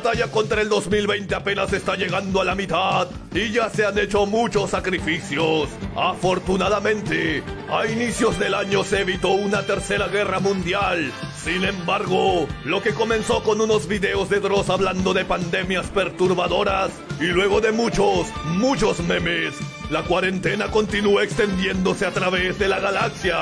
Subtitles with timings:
[0.00, 3.98] La batalla contra el 2020 apenas está llegando a la mitad y ya se han
[3.98, 5.68] hecho muchos sacrificios.
[5.94, 11.12] Afortunadamente, a inicios del año se evitó una tercera guerra mundial.
[11.36, 17.26] Sin embargo, lo que comenzó con unos videos de Dross hablando de pandemias perturbadoras y
[17.26, 19.54] luego de muchos, muchos memes,
[19.90, 23.36] la cuarentena continúa extendiéndose a través de la galaxia.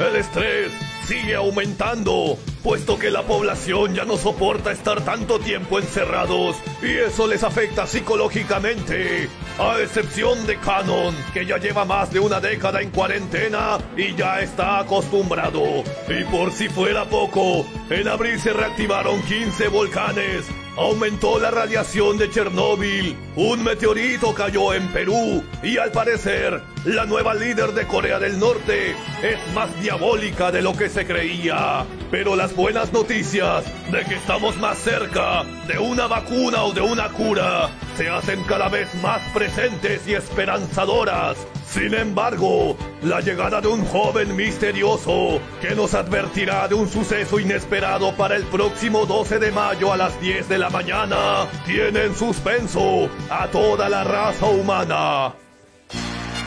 [0.00, 0.72] El estrés
[1.06, 7.26] sigue aumentando, puesto que la población ya no soporta estar tanto tiempo encerrados y eso
[7.26, 9.28] les afecta psicológicamente.
[9.58, 14.40] A excepción de Canon, que ya lleva más de una década en cuarentena y ya
[14.40, 15.84] está acostumbrado.
[16.08, 20.46] Y por si fuera poco, en abril se reactivaron 15 volcanes
[20.76, 27.34] aumentó la radiación de Chernóbil, un meteorito cayó en Perú y al parecer la nueva
[27.34, 31.84] líder de Corea del Norte es más diabólica de lo que se creía.
[32.10, 37.08] Pero las buenas noticias de que estamos más cerca de una vacuna o de una
[37.10, 41.36] cura se hacen cada vez más presentes y esperanzadoras.
[41.66, 48.16] Sin embargo, la llegada de un joven misterioso que nos advertirá de un suceso inesperado
[48.16, 53.08] para el próximo 12 de mayo a las 10 de la mañana tiene en suspenso
[53.30, 55.32] a toda la raza humana.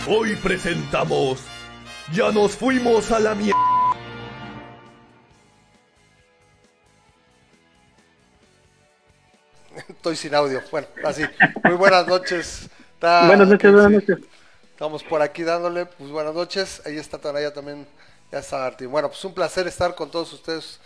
[0.10, 1.40] Hoy presentamos
[2.12, 3.83] Ya nos fuimos a la mierda.
[9.88, 10.62] Estoy sin audio.
[10.72, 11.24] Bueno, así.
[11.64, 12.70] Muy buenas noches.
[13.00, 14.18] buenas noches, buenas noches.
[14.72, 16.82] Estamos por aquí dándole, pues buenas noches.
[16.86, 17.88] Ahí está Tanaya también,
[18.32, 18.92] ya está Martín.
[18.92, 20.80] Bueno, pues un placer estar con todos ustedes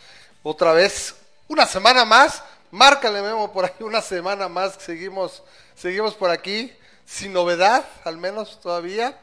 [0.44, 1.16] otra vez.
[1.48, 2.44] Una semana más.
[2.70, 4.76] Márcale Memo por ahí, una semana más.
[4.80, 5.44] Seguimos,
[5.76, 6.74] seguimos por aquí,
[7.06, 9.18] sin novedad, al menos todavía.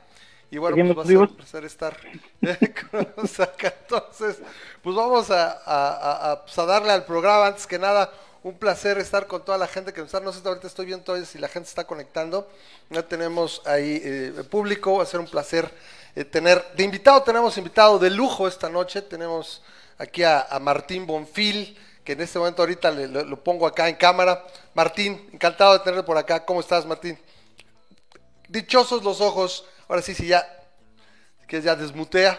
[0.50, 1.96] Y bueno, pues va a ser un placer estar
[2.90, 3.74] con acá.
[3.82, 4.38] Entonces,
[4.82, 7.48] pues vamos a, pues a darle al programa.
[7.48, 8.10] Antes que nada,
[8.44, 10.20] un placer estar con toda la gente que nos está.
[10.20, 12.46] No sé, ahorita estoy viendo todavía si la gente está conectando.
[12.90, 14.98] Ya tenemos ahí eh, público.
[14.98, 15.72] Va a ser un placer
[16.14, 16.62] eh, tener.
[16.76, 19.00] De invitado, tenemos invitado de lujo esta noche.
[19.00, 19.62] Tenemos
[19.96, 24.44] aquí a, Martín Bonfil, que en este momento ahorita lo pongo acá en cámara.
[24.74, 26.44] Martín, encantado de tenerle por acá.
[26.44, 27.18] ¿Cómo estás, Martín?
[28.46, 29.64] Dichosos los ojos.
[29.88, 30.46] Ahora sí, sí, ya.
[31.48, 32.38] Que ya desmutea.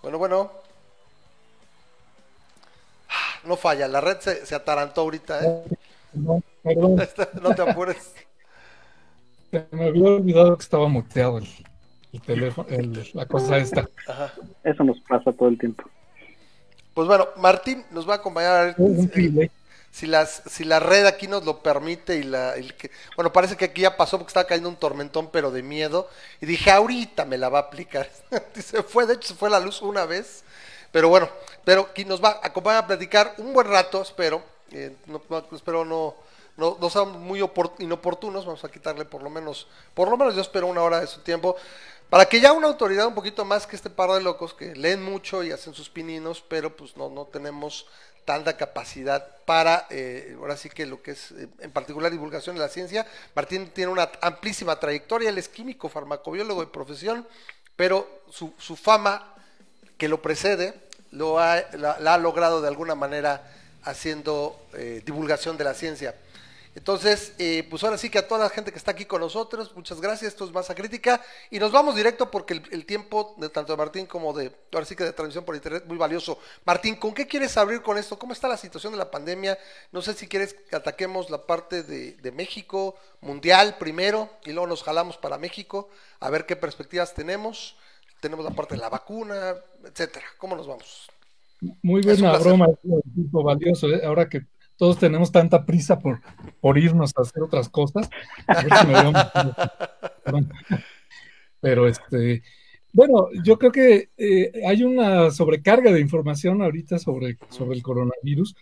[0.00, 0.65] Bueno, bueno.
[3.46, 5.62] No falla, la red se, atarantó ahorita, ¿eh?
[6.12, 6.96] No, perdón.
[7.42, 8.14] no te apures.
[9.50, 11.48] Se me había olvidado que estaba muteado el,
[12.22, 12.68] teléfono,
[13.14, 13.88] la cosa esta.
[14.64, 15.84] Eso nos pasa todo el tiempo.
[16.94, 18.74] Pues bueno, Martín nos va a acompañar.
[18.78, 19.50] Eh,
[19.90, 22.54] si, las, si la red aquí nos lo permite y la...
[22.78, 26.08] que, bueno, parece que aquí ya pasó porque estaba cayendo un tormentón, pero de miedo.
[26.40, 28.08] Y dije, ahorita me la va a aplicar.
[28.54, 30.42] se fue, de hecho, se fue la luz una vez
[30.96, 31.28] pero bueno,
[31.62, 34.42] pero quien nos va a acompañar a platicar un buen rato, espero.
[34.72, 34.96] Eh,
[35.52, 36.14] espero no,
[36.56, 37.38] no, no sean muy
[37.80, 38.46] inoportunos.
[38.46, 41.20] Vamos a quitarle por lo menos, por lo menos yo espero una hora de su
[41.20, 41.54] tiempo.
[42.08, 45.02] Para que ya una autoridad un poquito más que este par de locos que leen
[45.02, 47.86] mucho y hacen sus pininos, pero pues no, no tenemos
[48.24, 52.62] tanta capacidad para, eh, ahora sí que lo que es eh, en particular divulgación de
[52.62, 53.06] la ciencia.
[53.34, 57.28] Martín tiene una amplísima trayectoria, él es químico, farmacobiólogo de profesión,
[57.76, 59.34] pero su, su fama
[59.98, 63.42] que lo precede lo ha, la, ha logrado de alguna manera
[63.82, 66.14] haciendo eh, divulgación de la ciencia.
[66.76, 69.74] Entonces, eh, pues ahora sí que a toda la gente que está aquí con nosotros,
[69.74, 73.72] muchas gracias, esto es Masa Crítica, y nos vamos directo porque el, tiempo de tanto
[73.72, 76.38] de Martín como de, ahora sí que de transmisión por internet, muy valioso.
[76.66, 78.18] Martín, ¿con qué quieres abrir con esto?
[78.18, 79.58] ¿Cómo está la situación de la pandemia?
[79.90, 84.66] No sé si quieres que ataquemos la parte de, de México, mundial primero, y luego
[84.66, 85.88] nos jalamos para México,
[86.20, 87.74] a ver qué perspectivas tenemos
[88.20, 89.54] tenemos la parte de la vacuna,
[89.84, 90.26] etcétera.
[90.38, 91.08] ¿Cómo nos vamos?
[91.82, 93.88] Muy buena broma, es valioso.
[93.88, 94.02] ¿eh?
[94.04, 94.42] Ahora que
[94.76, 96.20] todos tenemos tanta prisa por,
[96.60, 98.08] por irnos a hacer otras cosas.
[101.60, 102.42] Pero este,
[102.92, 108.54] bueno, yo creo que eh, hay una sobrecarga de información ahorita sobre, sobre el coronavirus.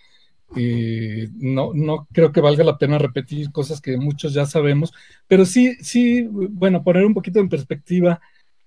[0.56, 4.92] Eh, no, no creo que valga la pena repetir cosas que muchos ya sabemos,
[5.26, 8.20] pero sí, sí, bueno, poner un poquito en perspectiva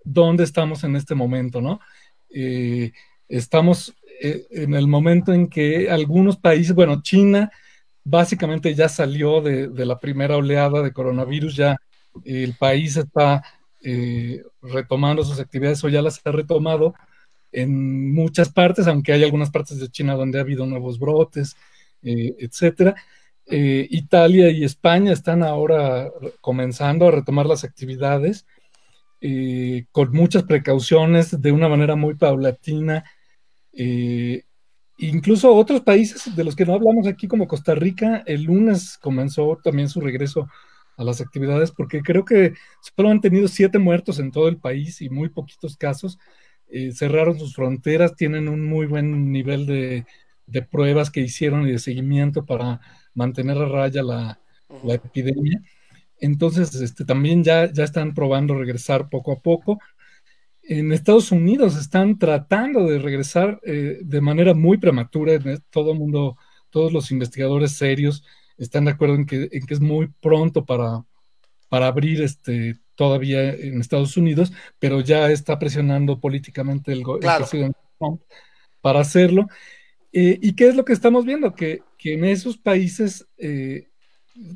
[0.08, 1.80] dónde estamos en este momento, ¿no?
[2.30, 2.94] Eh,
[3.28, 7.52] estamos eh, en el momento en que algunos países, bueno, China
[8.04, 11.78] básicamente ya salió de, la primera oleada de coronavirus, ya
[12.24, 13.44] el país está
[13.84, 16.94] eh, retomando sus actividades o ya las ha retomado
[17.52, 21.58] en muchas partes, aunque hay algunas partes de China donde ha habido nuevos brotes,
[22.02, 22.96] etcétera.
[23.46, 28.46] Italia y España están ahora comenzando a retomar las actividades
[29.92, 33.04] con muchas precauciones, de una manera muy paulatina.
[33.74, 34.44] Eh,
[34.98, 39.60] incluso otros países de los que no hablamos aquí, como Costa Rica, el lunes comenzó
[39.64, 40.48] también su regreso
[40.98, 45.02] a las actividades, porque creo que solo han tenido siete muertos en todo el país
[45.02, 46.18] y muy poquitos casos.
[46.70, 50.06] Eh, cerraron sus fronteras, tienen un muy buen nivel de,
[50.72, 52.82] pruebas que hicieron y de seguimiento para
[53.14, 54.40] mantener a raya la,
[54.90, 55.62] epidemia.
[56.20, 59.80] Entonces, este, también ya, ya están probando regresar poco a poco.
[60.64, 65.40] En Estados Unidos están tratando de regresar eh, de manera muy prematura.
[65.70, 66.38] Todo el mundo,
[66.70, 68.24] todos los investigadores serios
[68.58, 71.06] están de acuerdo en que, en que es muy pronto para,
[71.70, 78.22] para abrir este, todavía en Estados Unidos, pero ya está presionando políticamente el, presidente Trump
[78.82, 79.48] para hacerlo.
[80.12, 81.54] Eh, ¿Y qué es lo que estamos viendo?
[81.54, 83.87] Que, que en esos países eh,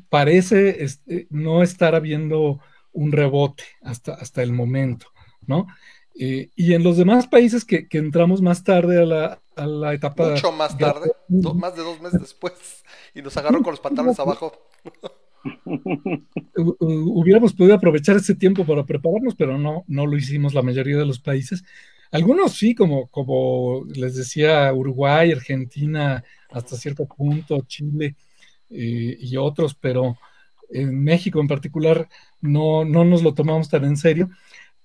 [0.08, 2.60] parece este, no estar habiendo
[2.92, 5.06] un rebote hasta, hasta el momento,
[5.46, 5.66] ¿no?
[6.14, 9.94] Eh, y en los demás países que, que, entramos más tarde a la, a la
[9.94, 10.30] etapa...
[10.30, 11.10] Mucho más tarde,
[11.54, 12.84] más de dos meses después,
[13.14, 14.52] y nos agarró con los pantalones abajo.
[16.54, 21.06] Hubiéramos podido aprovechar ese tiempo para prepararnos, pero no, no lo hicimos la mayoría de
[21.06, 21.64] los países.
[22.10, 28.16] Algunos sí, como, como les decía, Uruguay, Argentina, hasta cierto punto, Chile
[28.72, 30.16] eh, y otros, pero
[30.70, 32.08] en México en particular
[32.40, 34.30] no, no nos lo tomamos tan en serio.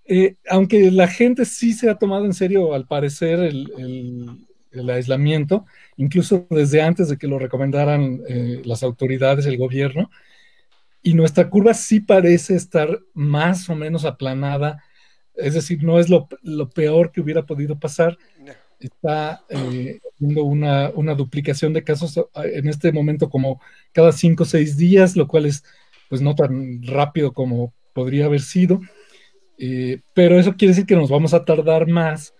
[0.05, 4.43] Eh, aunque la gente sí se ha tomado en serio, al parecer, el,
[4.89, 10.11] aislamiento, incluso desde antes de que lo recomendaran eh, las autoridades, el gobierno,
[11.01, 14.83] y nuestra curva sí parece estar más o menos aplanada,
[15.33, 16.27] es decir, no es lo,
[16.69, 18.17] peor que hubiera podido pasar.
[18.79, 23.59] Está eh, habiendo una, una, duplicación de casos en este momento como
[23.91, 25.63] cada cinco o seis días, lo cual es
[26.09, 28.79] pues no tan rápido como podría haber sido.
[29.57, 32.33] Eh, pero eso quiere decir que nos vamos a tardar más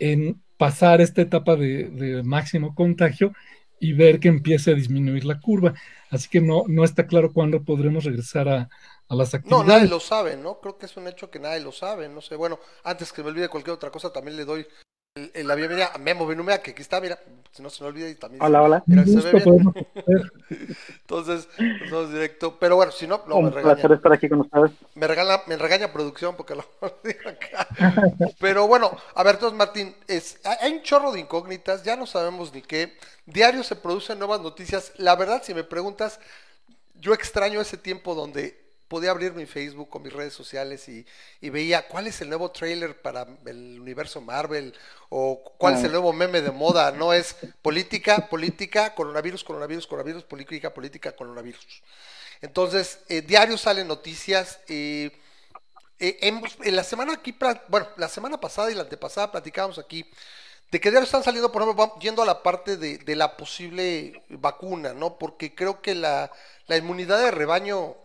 [0.00, 3.32] en pasar esta etapa de, máximo contagio
[3.78, 5.74] y ver que empiece a disminuir la curva.
[6.10, 8.68] Así que no, no está claro cuándo podremos regresar a,
[9.08, 9.66] a las actividades.
[9.66, 10.60] No, nadie lo sabe, ¿no?
[10.60, 12.36] Creo que es un hecho que nadie lo sabe, no sé.
[12.36, 14.66] Bueno, antes que me olvide cualquier otra cosa, también le doy
[15.44, 17.16] la bienvenida a Memo Benumea, que aquí está, mira,
[17.52, 18.42] si no se me olvida y también.
[18.42, 18.82] Hola, hola.
[21.02, 21.48] Entonces,
[21.88, 22.58] vamos directo.
[22.58, 23.74] Pero bueno, si no, no me regaña.
[23.74, 24.72] placer estar aquí con ustedes.
[24.96, 27.68] Me, regala, me regaña producción porque lo acá.
[28.40, 32.52] Pero bueno, a ver, entonces, Martín, es, hay un chorro de incógnitas, ya no sabemos
[32.52, 32.98] ni qué.
[33.24, 34.94] Diario se producen nuevas noticias.
[34.96, 36.18] La verdad, si me preguntas,
[36.98, 41.06] yo extraño ese tiempo donde podía abrir mi Facebook o mis redes sociales y,
[41.50, 44.74] veía cuál es el nuevo trailer para el universo Marvel
[45.08, 46.90] o cuál es el nuevo meme de moda.
[46.92, 51.82] No es política, política, coronavirus, coronavirus, coronavirus, política, política, coronavirus.
[52.40, 54.60] Entonces, eh, diario salen noticias.
[54.68, 55.10] Eh,
[55.98, 57.36] eh, en la semana aquí,
[57.68, 60.04] bueno, la semana pasada y la antepasada platicábamos aquí
[60.70, 64.92] de que diario están saliendo, por ejemplo, yendo a la parte de, la posible vacuna,
[64.92, 65.18] ¿no?
[65.18, 66.32] Porque creo que la,
[66.66, 67.96] la inmunidad de rebaño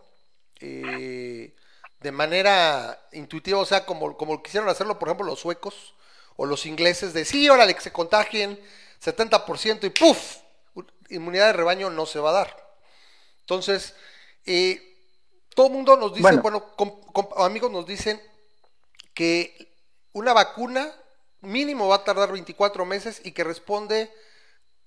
[0.60, 1.54] eh,
[2.00, 5.94] de manera intuitiva, o sea, como, como quisieron hacerlo, por ejemplo, los suecos
[6.36, 8.58] o los ingleses, de sí, órale, que se contagien
[9.02, 10.38] 70% y ¡puf!
[11.10, 12.76] Inmunidad de rebaño no se va a dar.
[13.40, 13.94] Entonces,
[14.46, 14.80] eh,
[15.54, 16.74] todo el mundo nos dice, bueno,
[17.36, 18.20] amigos nos dicen
[19.12, 19.74] que
[20.12, 20.94] una vacuna
[21.40, 24.12] mínimo va a tardar 24 meses y que responde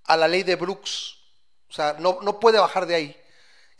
[0.06, 1.18] a la ley de Brooks.
[1.70, 3.23] O sea, no, no puede bajar de ahí.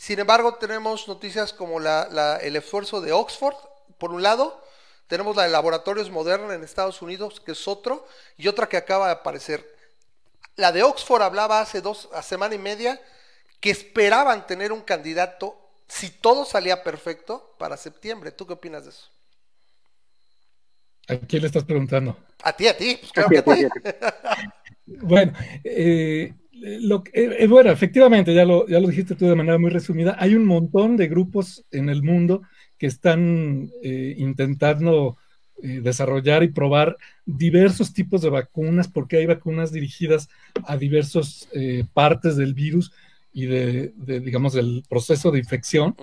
[0.04, 3.56] Sin embargo, tenemos noticias como el esfuerzo de Oxford,
[3.98, 4.62] por un lado,
[5.08, 8.06] tenemos la de Laboratorios Modernos en Estados Unidos, que es otro,
[8.36, 9.66] y otra que acaba de aparecer.
[10.58, 13.02] La de Oxford hablaba hace dos, a semana y media,
[13.62, 15.58] que esperaban tener un candidato,
[15.88, 18.34] si todo salía perfecto, para septiembre.
[18.34, 19.10] ¿Tú qué opinas de eso?
[21.08, 22.18] ¿A quién le estás preguntando?
[22.44, 23.68] A ti, a ti, pues claro que a ti.
[24.86, 25.32] bueno,
[25.64, 26.34] eh,
[26.64, 30.16] lo, eh, eh, bueno, efectivamente, ya lo, ya lo dijiste tú de manera muy resumida,
[30.18, 32.44] hay un montón de grupos en el mundo
[32.78, 35.18] que están eh, intentando
[35.56, 40.28] desarrollar y probar diversos tipos de vacunas, porque hay vacunas dirigidas
[40.66, 41.48] a diversas
[41.94, 42.92] partes del virus
[43.32, 45.96] y de, digamos, del proceso de infección.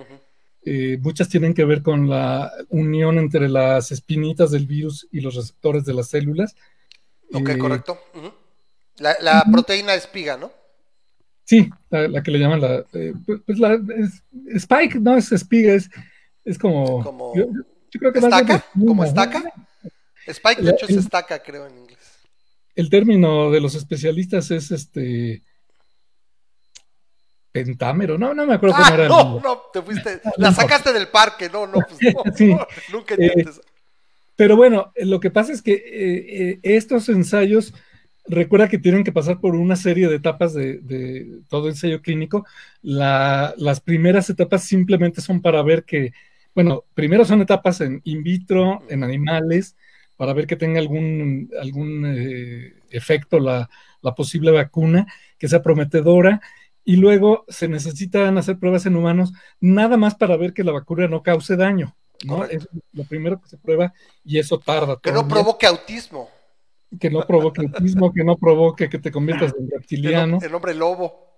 [1.01, 5.85] muchas tienen que ver con la unión entre las espinitas del virus y los receptores
[5.85, 6.55] de las células.
[7.31, 7.99] Ok, correcto.
[8.97, 10.51] La, proteína espiga, ¿no?
[11.45, 13.79] Sí, la, que le llaman la, eh, pues, pues la
[14.55, 15.89] Spike, no es espiga, es,
[16.45, 17.47] es como, como yo,
[17.91, 19.43] creo que estaca, como estaca.
[20.27, 21.99] Spike de hecho es estaca, creo en inglés.
[22.75, 25.41] El término de los especialistas es este
[27.51, 29.07] pentámero, no, no me acuerdo cómo ah, era.
[29.07, 31.99] No, no, te fuiste, la sacaste del parque, no, no, pues
[32.39, 33.57] no, nunca entiendes.
[33.57, 33.61] Eh,
[34.35, 37.73] pero bueno, lo que pasa es que eh, estos ensayos
[38.25, 42.45] recuerda que tienen que pasar por una serie de etapas de, todo ensayo clínico.
[42.81, 46.13] las primeras etapas simplemente son para ver que,
[46.53, 49.75] bueno, primero son etapas en in vitro, en animales,
[50.17, 53.69] para ver que tenga algún, algún eh, efecto la,
[54.15, 56.41] posible vacuna, que sea prometedora.
[56.83, 61.07] Y luego se necesitan hacer pruebas en humanos, nada más para ver que la vacuna
[61.07, 61.95] no cause daño.
[62.23, 62.43] ¿no?
[62.45, 64.99] Es lo primero que se prueba y eso tarda.
[65.01, 66.29] Que no provoque autismo
[66.99, 70.39] que no provoque autismo, que no provoque que te conviertas en reptiliano.
[70.41, 71.31] El, hombre lobo.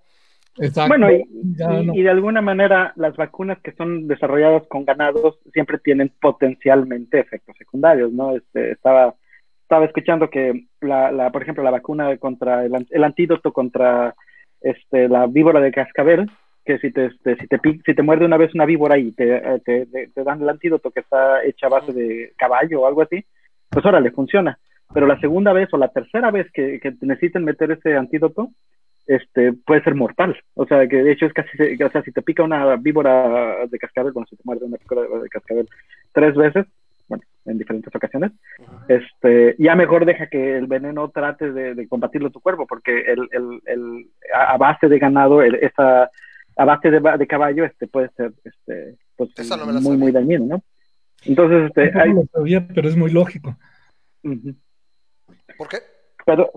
[0.58, 0.90] Exacto.
[0.90, 7.20] Bueno, y, de alguna manera las vacunas que son desarrolladas con ganados siempre tienen potencialmente
[7.20, 8.36] efectos secundarios, ¿no?
[8.36, 9.16] Este, estaba,
[9.62, 14.16] estaba escuchando que, la, la, por ejemplo, la vacuna contra el, el antídoto contra
[14.62, 16.30] este, la víbora de cascabel,
[16.66, 19.42] que si te, este, si te, si te muerde una vez una víbora y te,
[19.66, 23.26] te, te, dan el antídoto que está hecha a base de caballo o algo así,
[23.70, 24.58] pues órale, funciona
[24.94, 28.50] pero la segunda vez o la tercera vez que, que necesiten meter ese antídoto,
[29.08, 30.38] este, puede ser mortal.
[30.54, 31.50] O sea, que de hecho es casi,
[31.84, 35.22] o sea, si te pica una víbora de cascabel, bueno, si te muerde una víbora
[35.22, 35.68] de cascabel
[36.12, 36.66] tres veces,
[37.08, 38.32] bueno, en diferentes ocasiones,
[38.88, 43.62] este, ya mejor deja que el veneno trate de, combatirlo tu cuerpo, porque el, el,
[43.66, 46.10] el, a base de ganado, esa,
[46.56, 49.30] a base de, de, caballo, este puede ser, este, pues,
[49.82, 50.64] muy, muy dañino, ¿no?
[51.26, 52.14] Entonces, este, hay...
[52.74, 53.56] pero es muy lógico.
[55.58, 55.80] ¿Por qué?
[56.26, 56.52] Pero,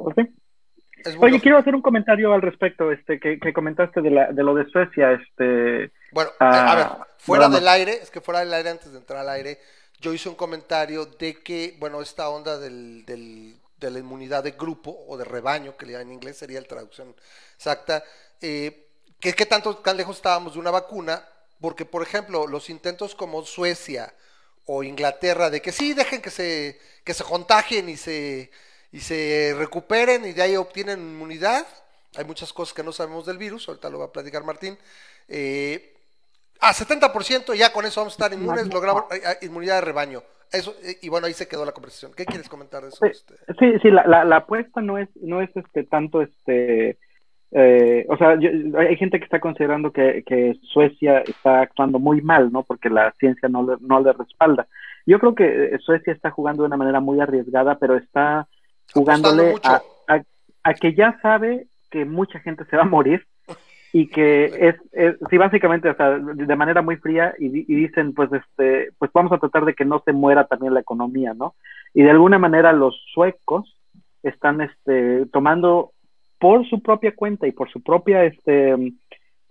[1.21, 4.69] Oye, quiero hacer un comentario al respecto, este, que, comentaste de, la, de lo de
[4.71, 5.93] Suecia, este.
[6.11, 6.87] Bueno, a ver,
[7.19, 9.59] fuera del aire, es que fuera del aire, antes de entrar al aire,
[10.01, 14.53] yo hice un comentario de que, bueno, esta onda del, del, de la inmunidad de
[14.53, 17.15] grupo o de rebaño, que le llaman en inglés sería la traducción
[17.55, 18.03] exacta,
[18.41, 18.89] eh,
[19.21, 21.23] que qué tanto, tan lejos estábamos de una vacuna,
[21.61, 24.13] porque, por ejemplo, los intentos como Suecia
[24.67, 28.51] o Inglaterra de que sí, dejen que se, que se contagien y se
[28.93, 31.67] y se recuperen y de ahí obtienen inmunidad.
[32.17, 34.79] Hay muchas cosas que no sabemos del virus, ahorita lo va a platicar Martín.
[35.29, 35.97] Eh,
[36.61, 40.23] a 70% ya con eso vamos a estar inmunes, logramos eh, eh, inmunidad de rebaño.
[40.53, 42.13] Eso, eh, y bueno, ahí se quedó la conversación.
[42.17, 42.99] ¿Qué quieres comentar de eso?
[43.05, 43.35] Sí, este?
[43.59, 46.99] sí, sí, la, la, apuesta no es, no es este tanto este
[48.09, 48.31] o sea,
[48.79, 52.65] hay gente que está considerando que, que, Suecia está actuando muy mal, ¿no?
[52.65, 54.67] Porque la ciencia no le, no le respalda.
[55.07, 58.47] Yo creo que Suecia está jugando de una manera muy arriesgada, pero está
[58.93, 59.83] jugándole a,
[60.63, 63.27] a, que ya sabe que mucha gente se va a morir
[63.93, 68.31] y que es, es sí básicamente o sea, de manera muy fría y, dicen pues
[68.33, 71.55] este pues vamos a tratar de que no se muera también la economía no
[71.95, 73.79] y de alguna manera los suecos
[74.23, 75.93] están este tomando
[76.39, 78.77] por su propia cuenta y por su propia este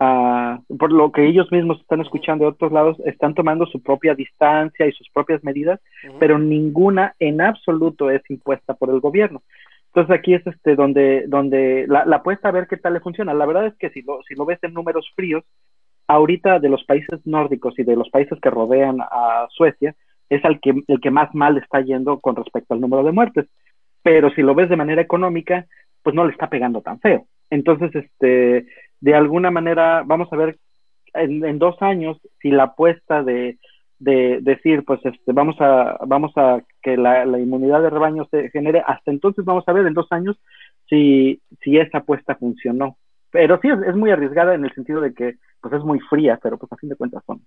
[0.00, 4.14] uh, por lo que ellos mismos están escuchando de otros lados están tomando su propia
[4.14, 5.80] distancia y sus propias medidas
[6.18, 9.42] pero ninguna en absoluto es impuesta por el gobierno
[9.96, 13.32] entonces aquí es este donde, donde la, apuesta a ver qué tal le funciona.
[13.32, 15.42] La verdad es que si lo, si lo ves en números fríos,
[16.06, 19.94] ahorita de los países nórdicos y de los países que rodean a Suecia,
[20.28, 23.46] es el que, el que más mal está yendo con respecto al número de muertes.
[24.02, 25.64] Pero si lo ves de manera económica,
[26.02, 27.24] pues no le está pegando tan feo.
[27.48, 28.66] Entonces, este,
[29.00, 30.58] de alguna manera, vamos a ver
[31.14, 33.58] en, en dos años si la apuesta de,
[33.98, 38.82] de decir, pues este, vamos a, vamos a que la, inmunidad de rebaño se genere,
[38.86, 40.36] hasta entonces vamos a ver en dos años
[40.88, 42.98] si, si esa apuesta funcionó.
[43.30, 46.58] Pero sí es, muy arriesgada en el sentido de que pues es muy fría, pero
[46.58, 47.44] pues a fin de cuentas son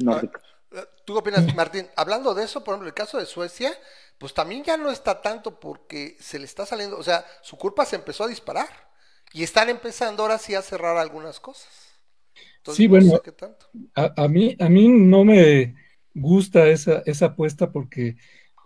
[0.00, 0.42] nórdicos.
[0.72, 1.86] Ah, ¿Tú qué opinas, Martín?
[1.96, 3.70] Hablando de eso, por ejemplo, el caso de Suecia,
[4.18, 7.84] pues también ya no está tanto porque se le está saliendo, o sea, su culpa
[7.84, 8.68] se empezó a disparar
[9.32, 11.90] y están empezando ahora sí a cerrar algunas cosas
[12.64, 13.20] sí, bueno,
[13.94, 15.74] a, mí, a mí no me
[16.14, 18.16] gusta esa, esa apuesta porque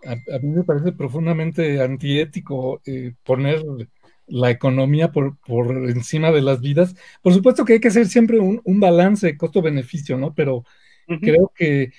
[0.05, 3.63] a, mí me parece profundamente antiético eh, poner
[4.27, 6.95] la economía por, por, encima de las vidas.
[7.21, 10.33] Por supuesto que hay que hacer siempre un, un balance costo-beneficio, ¿no?
[10.33, 10.63] Pero
[11.21, 11.91] creo que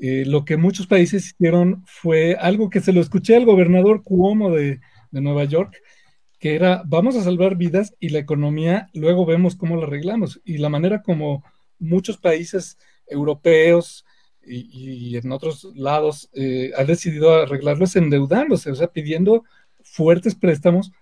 [0.00, 4.50] eh, lo que muchos países hicieron fue algo que se lo escuché al gobernador Cuomo
[4.50, 5.76] de, de Nueva York,
[6.40, 10.40] que era vamos a salvar vidas y la economía luego vemos cómo la arreglamos.
[10.44, 11.44] Y la manera como
[11.78, 14.04] muchos países europeos
[14.42, 19.44] y, en otros lados eh, han decidido arreglarlo es endeudándose, o sea, pidiendo
[19.82, 20.92] fuertes préstamos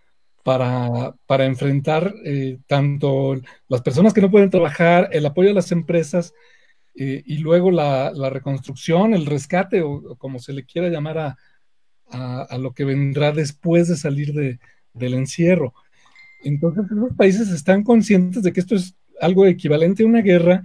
[0.42, 3.36] para, para enfrentar eh, tanto
[3.68, 6.34] las personas que no pueden trabajar, el apoyo a las empresas
[6.96, 11.36] eh, y luego la, reconstrucción, el rescate o, como se le quiera llamar a,
[12.42, 14.58] a lo que vendrá después de salir de,
[14.98, 15.74] del encierro.
[16.42, 20.62] Entonces, los países están conscientes de que esto es algo equivalente a una guerra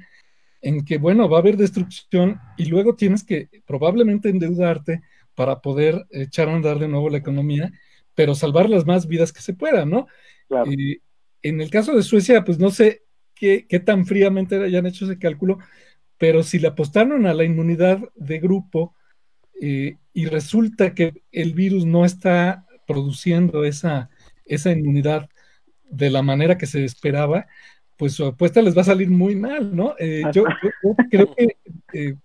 [0.62, 5.02] en que, bueno, va a haber destrucción y luego tienes que probablemente endeudarte
[5.36, 7.72] para poder echar a andar de nuevo la economía,
[8.16, 10.08] pero salvar las más vidas que se puedan, ¿no?
[11.42, 13.04] en el caso de Suecia, pues no sé
[13.36, 15.58] qué, qué tan fríamente hayan hecho ese cálculo,
[16.18, 18.96] pero si le apostaron a la inmunidad de grupo
[19.60, 24.10] eh, y resulta que el virus no está produciendo esa,
[24.46, 25.30] esa inmunidad
[25.84, 27.46] de la manera que se esperaba,
[27.98, 29.96] pues su apuesta les va a salir muy mal, ¿no?
[30.00, 30.44] Eh, yo,
[31.12, 31.58] creo que,
[31.94, 32.16] eh,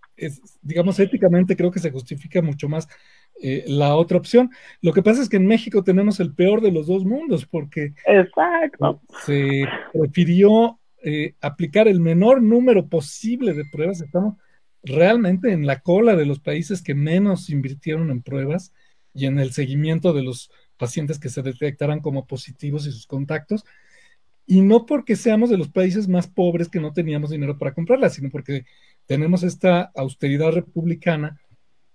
[0.63, 2.89] digamos, éticamente creo que se justifica mucho más
[3.41, 4.51] la otra opción.
[4.81, 7.95] Lo que pasa es que en México tenemos el peor de los dos mundos, porque
[8.05, 9.01] Exacto.
[9.25, 10.81] se prefirió
[11.41, 14.01] aplicar el menor número posible de pruebas.
[14.01, 14.35] Estamos
[14.83, 18.73] realmente en la cola de los países que menos invirtieron en pruebas
[19.15, 23.65] y en el seguimiento de los pacientes que se detectaran como positivos y sus contactos.
[24.47, 28.15] Y no porque seamos de los países más pobres que no teníamos dinero para comprarlas,
[28.15, 28.65] sino porque
[29.07, 31.39] tenemos esta austeridad republicana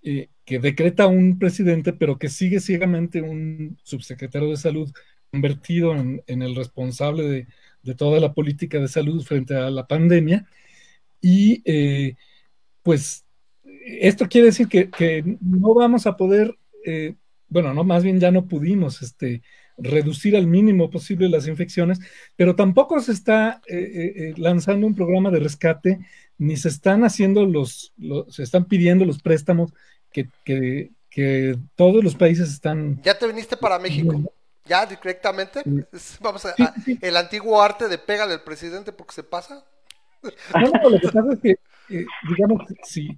[0.02, 4.92] eh, que decreta un presidente, pero que sigue ciegamente un subsecretario de salud
[5.32, 7.46] convertido en, el responsable de,
[7.82, 10.46] de, toda la política de salud frente a la pandemia.
[11.20, 12.16] Y eh,
[12.82, 13.24] pues
[13.84, 17.14] esto quiere decir que, no vamos a poder, eh,
[17.48, 19.42] bueno, no, más bien ya no pudimos este,
[19.76, 21.98] reducir al mínimo posible las infecciones,
[22.36, 26.00] pero tampoco se está eh, eh, lanzando un programa de rescate,
[26.38, 27.92] ni se están haciendo los,
[28.28, 29.72] se están pidiendo los préstamos
[30.12, 30.90] que,
[31.76, 33.00] todos los países están...
[33.02, 34.32] Ya te viniste para México.
[34.64, 35.62] Ya directamente.
[36.20, 36.54] Vamos a,
[37.00, 39.64] el antiguo arte de pégale al presidente porque se pasa.
[40.22, 41.56] No, lo que pasa es que
[41.90, 43.08] eh, digamos, si,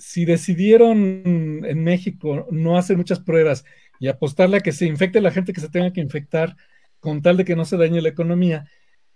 [0.00, 1.22] si decidieron
[1.64, 3.64] en México no hacer muchas pruebas
[3.98, 6.56] y apostarle a que se infecte la gente que se tenga que infectar
[7.00, 8.66] con tal de que no se dañe la economía,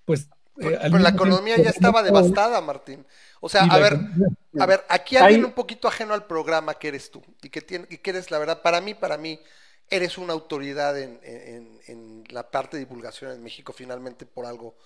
[0.05, 0.29] pues...
[0.61, 3.05] Eh, pero, la economía ya estaba devastada, Martín.
[3.41, 3.99] O sea, a ver,
[4.61, 7.87] a ver, aquí alguien un poquito ajeno al programa que eres tú y que, tiene,
[7.91, 9.41] y que eres, la verdad, para mí, para mí,
[9.91, 14.77] eres una autoridad en, en, en la parte de divulgación en México, finalmente por algo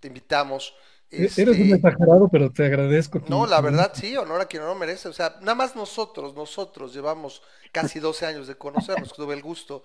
[0.00, 0.74] te invitamos.
[1.10, 3.22] Eres un este, exagerado, pero te agradezco.
[3.28, 5.08] No, la verdad sí, honor a quien no lo merece.
[5.08, 7.42] O sea, nada más nosotros, nosotros llevamos
[7.72, 9.84] casi 12 años de conocernos, tuve el gusto,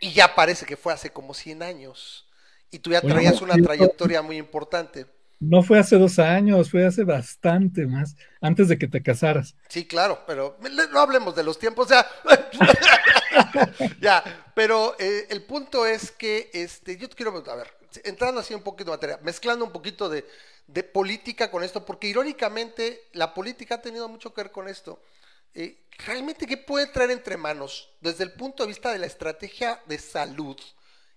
[0.00, 2.28] y ya parece que fue hace como 100 años.
[2.70, 5.06] Y tú ya traías una trayectoria muy importante.
[5.38, 9.54] No fue hace dos años, fue hace bastante más, antes de que te casaras.
[9.68, 10.58] Sí, claro, pero
[10.92, 12.06] no hablemos de los tiempos, ya.
[14.00, 18.62] ya, pero eh, el punto es que este, yo quiero, a ver, entrando así un
[18.62, 20.24] poquito de materia, mezclando un poquito de,
[20.92, 25.00] política con esto, porque irónicamente la política ha tenido mucho que ver con esto.
[25.54, 29.80] Eh, realmente, ¿qué puede traer entre manos desde el punto de vista de la estrategia
[29.86, 30.58] de salud?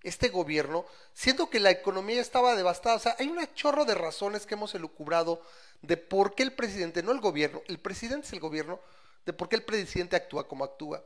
[0.03, 2.95] este gobierno, siendo que la economía estaba devastada.
[2.95, 5.41] O sea, hay un chorro de razones que hemos elucubrado
[5.81, 8.79] de por qué el presidente, no el gobierno, el presidente es el gobierno,
[9.25, 11.03] de por qué el presidente actúa como actúa.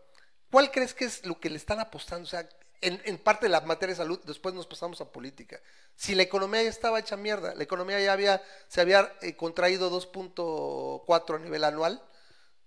[0.51, 2.25] ¿Cuál crees que es lo que le están apostando?
[2.25, 2.47] O sea,
[2.83, 5.59] en, parte de la materia de salud, después nos pasamos a política.
[5.95, 9.89] Si la economía ya estaba hecha mierda, la economía ya había, se había eh, contraído
[9.89, 12.01] 2.4 a nivel anual,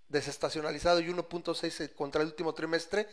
[0.09, 3.07] desestacionalizado y 1.6 eh, contra el último trimestre,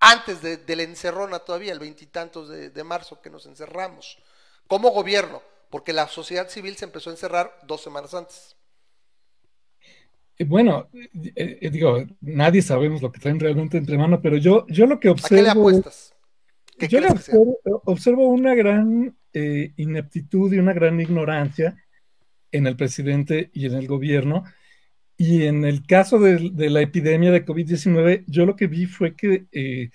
[0.00, 4.18] antes de, la encerrona todavía, el veintitantos de, marzo que nos encerramos,
[4.66, 8.56] como gobierno, porque la sociedad civil se empezó a encerrar dos semanas antes.
[10.36, 15.00] Eh, bueno, digo, nadie sabemos lo que traen realmente entre manos, pero yo, yo lo
[15.00, 15.36] que observo.
[15.36, 16.13] ¿A qué le apuestas?
[16.78, 17.00] Yo
[17.84, 21.76] observo, una gran eh, ineptitud y una gran ignorancia
[22.50, 24.44] en el presidente y en el gobierno.
[25.16, 29.46] Y en el caso de, la epidemia de COVID-19, yo lo que vi fue que
[29.52, 29.90] eh,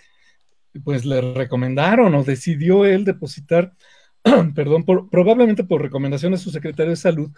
[0.84, 3.74] pues le recomendaron o decidió él depositar,
[4.56, 7.32] perdón, probablemente por recomendación de su secretario de salud,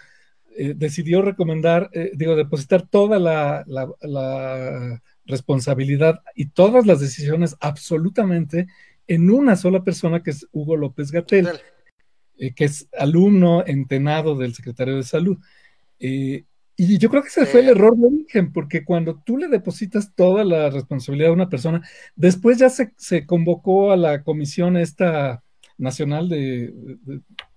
[0.55, 8.67] eh, decidió recomendar, digo, depositar toda la, la responsabilidad y todas las decisiones absolutamente
[9.07, 11.49] en una sola persona, que es Hugo López Gatel,
[12.37, 15.37] eh, que es alumno entenado del secretario de Salud.
[15.99, 19.47] Eh, y yo creo que ese fue el error de origen, porque cuando tú le
[19.47, 25.43] depositas toda la responsabilidad a una persona, después ya se, convocó a la comisión esta
[25.77, 26.73] nacional de,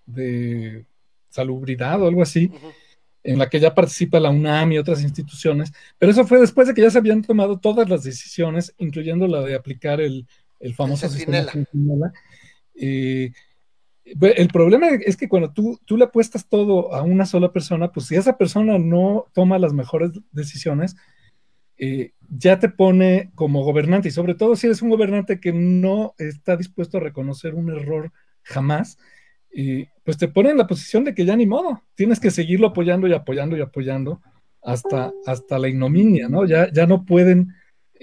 [0.04, 0.84] de,
[1.30, 2.50] salubridad o algo así,
[3.22, 6.74] en la que ya participa la UNAM y otras instituciones, pero eso fue después de
[6.74, 10.26] que ya se habían tomado todas las decisiones, incluyendo la de aplicar el
[10.64, 12.12] el famoso sistema
[12.74, 13.30] eh,
[14.04, 18.06] el problema es que cuando tú, tú le apuestas todo a una sola persona, pues
[18.06, 20.96] si esa persona no toma las mejores decisiones,
[21.78, 24.08] eh, ya te pone como gobernante.
[24.08, 28.12] Y sobre todo si eres un gobernante que no está dispuesto a reconocer un error
[28.42, 28.98] jamás,
[29.56, 32.68] eh, pues te pone en la posición de que ya ni modo, tienes que seguirlo
[32.68, 34.20] apoyando y apoyando y apoyando
[34.62, 36.44] hasta, hasta la ignominia, ¿no?
[36.44, 37.54] Ya, ya no pueden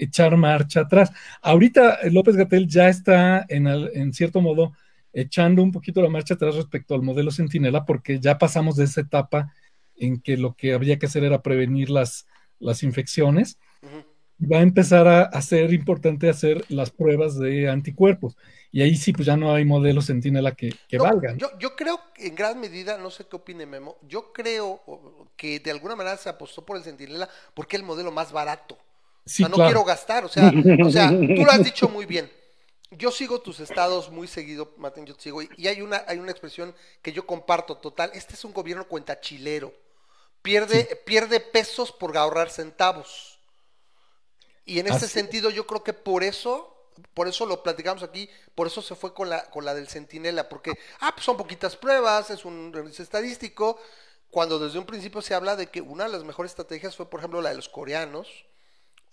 [0.04, 1.10] echar marcha atrás.
[1.40, 4.72] Ahorita López Gatel ya está en, en cierto modo
[5.12, 9.02] echando un poquito la marcha atrás respecto al modelo Centinela, porque ya pasamos de esa
[9.02, 9.52] etapa
[9.96, 12.26] en que lo que había que hacer era prevenir las,
[12.58, 13.58] las infecciones.
[14.40, 18.36] Va a empezar a, ser importante hacer las pruebas de anticuerpos.
[18.72, 21.38] Y ahí sí, pues ya no hay modelo Centinela que, que valgan.
[21.38, 24.80] Yo, yo creo en gran medida, no sé qué opine Memo, yo creo
[25.36, 28.78] que de alguna manera se apostó por el Centinela porque es el modelo más barato.
[29.24, 30.52] Sí, o sea, no quiero gastar, o sea,
[30.84, 32.30] o sea, tú lo has dicho muy bien.
[32.90, 36.30] Yo sigo tus estados muy seguido, Martín, yo te sigo, y hay una, hay una
[36.30, 39.72] expresión que yo comparto total, este es un gobierno cuentachilero,
[40.42, 43.38] pierde, pierde pesos por ahorrar centavos.
[44.64, 48.66] Y en ese sentido yo creo que por eso, por eso lo platicamos aquí, por
[48.66, 52.30] eso se fue con la, con la del centinela, porque, ah, pues son poquitas pruebas,
[52.30, 53.80] es un estadístico,
[54.30, 57.20] cuando desde un principio se habla de que una de las mejores estrategias fue, por
[57.20, 58.28] ejemplo, la de los coreanos,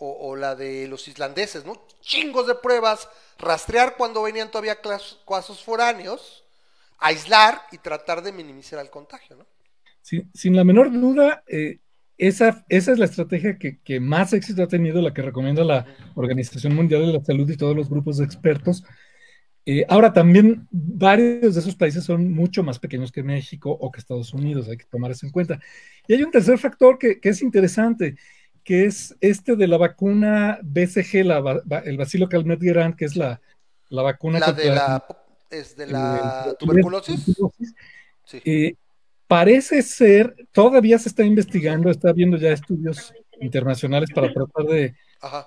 [0.01, 1.85] o, la de los islandeses, ¿no?
[2.01, 6.45] Chingos de pruebas, rastrear cuando venían todavía casos foráneos,
[6.99, 9.45] aislar y tratar de minimizar el contagio, ¿no?
[10.01, 11.77] sin la menor duda, eh,
[12.17, 15.85] esa, esa, es la estrategia que, más éxito ha tenido, la que recomienda la
[16.15, 18.83] Organización Mundial de la Salud y todos los grupos de expertos.
[19.65, 23.99] Eh, ahora también varios de esos países son mucho más pequeños que México o que
[23.99, 25.59] Estados Unidos, hay que tomar eso en cuenta.
[26.07, 28.15] Y hay un tercer factor que, que es interesante,
[28.69, 33.41] que es este de la vacuna BCG, la, el Bacilo Calmet-Guerin, que es la,
[33.89, 35.07] la vacuna la de la,
[35.49, 37.35] es de la tuberculosis.
[38.45, 38.75] Eh,
[39.25, 44.93] parece ser, todavía se está investigando, está viendo ya estudios internacionales para tratar de,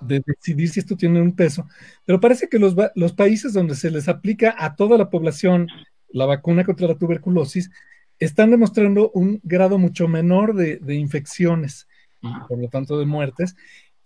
[0.01, 1.65] de, decidir si esto tiene un peso,
[2.03, 5.69] pero parece que los, los países donde se les aplica a toda la población
[6.09, 7.71] la vacuna contra la tuberculosis
[8.19, 11.87] están demostrando un grado mucho menor de, de infecciones
[12.23, 13.55] y por lo tanto de muertes,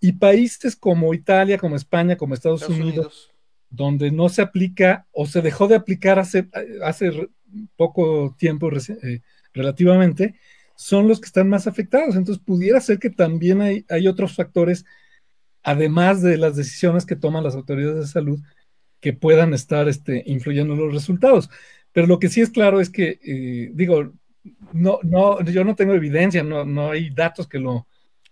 [0.00, 3.30] y países como Italia, como España, como Estados, Unidos,
[3.70, 6.48] donde no se aplica o se dejó de aplicar hace,
[6.82, 7.28] hace
[7.76, 9.20] poco tiempo eh,
[9.52, 10.34] relativamente,
[10.76, 12.16] son los que están más afectados.
[12.16, 14.84] Entonces pudiera ser que también hay, hay otros factores,
[15.62, 18.40] además de las decisiones que toman las autoridades de salud,
[19.00, 21.50] que puedan estar este, influyendo en los resultados.
[21.92, 24.12] Pero lo que sí es claro es que, eh, digo,
[24.72, 27.87] no, no, yo no tengo evidencia, no, no hay datos que lo,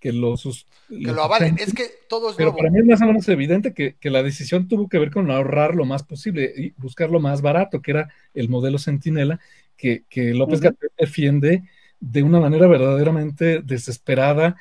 [0.07, 1.57] que lo, que lo avalen.
[1.59, 4.69] Es que todo es Pero para mí es más o menos evidente que, la decisión
[4.69, 8.09] tuvo que ver con ahorrar lo más posible y buscar lo más barato, que era
[8.35, 9.40] el modelo Centinela,
[9.77, 11.64] que, López uh defiende
[11.99, 14.57] de una manera verdaderamente desesperada,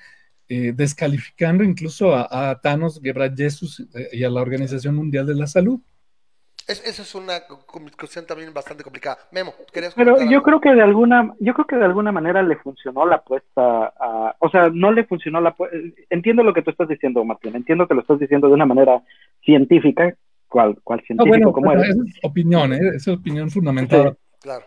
[0.49, 5.47] eh, descalificando incluso a, a Thanos Ghebreyesus eh, y a la Organización Mundial de la
[5.47, 5.79] Salud.
[6.67, 7.41] Es, eso es una
[7.95, 9.17] cuestión también bastante complicada.
[9.31, 12.55] Memo, ¿querías Pero yo creo que de alguna, yo creo que de alguna manera le
[12.55, 15.55] funcionó la apuesta a, o sea, no le funcionó la
[16.09, 18.99] entiendo lo que tú estás diciendo, Martín, entiendo que lo estás diciendo de una manera
[19.43, 20.15] científica,
[20.47, 21.89] cual, cual científico como eres.
[21.89, 22.79] Esa es opinión, ¿eh?
[22.95, 24.17] esa es opinión fundamental.
[24.41, 24.65] claro.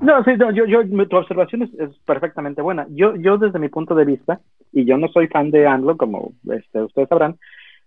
[0.00, 2.86] No, sí, yo, yo, tu observación es, es, perfectamente buena.
[2.90, 4.40] Yo, yo desde mi punto de vista,
[4.72, 7.38] y yo no soy fan de ANLO, como este, ustedes sabrán,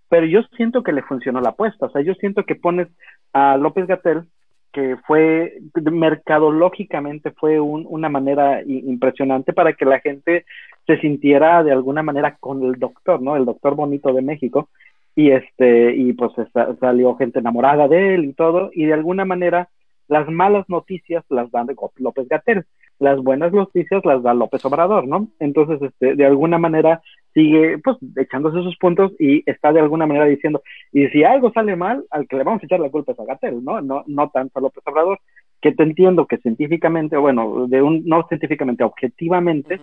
[0.09, 1.85] pero yo siento que le funcionó la apuesta.
[1.85, 2.87] O sea, yo siento que pones
[3.33, 4.23] a López Gatel,
[4.71, 5.59] que fue
[5.91, 10.45] mercadológicamente fue una manera impresionante para que la gente
[10.85, 13.35] se sintiera de alguna manera con el doctor, ¿no?
[13.35, 14.69] El doctor bonito de México.
[15.15, 16.31] Y este, y pues
[16.79, 19.69] salió gente enamorada de él y todo, y de alguna manera
[20.07, 22.65] las malas noticias las dan de López Gatel,
[22.99, 25.27] las buenas noticias las da López Obrador, ¿no?
[25.39, 27.01] Entonces, este, de alguna manera
[27.33, 30.61] sigue pues echándose sus puntos y está de alguna manera diciendo,
[30.91, 33.25] y si algo sale mal, al que le vamos a echar la culpa es a
[33.25, 33.81] Gatel, ¿no?
[33.81, 35.19] No, no tanto a López Obrador,
[35.61, 39.81] que te entiendo que científicamente, bueno, de un, no científicamente, objetivamente,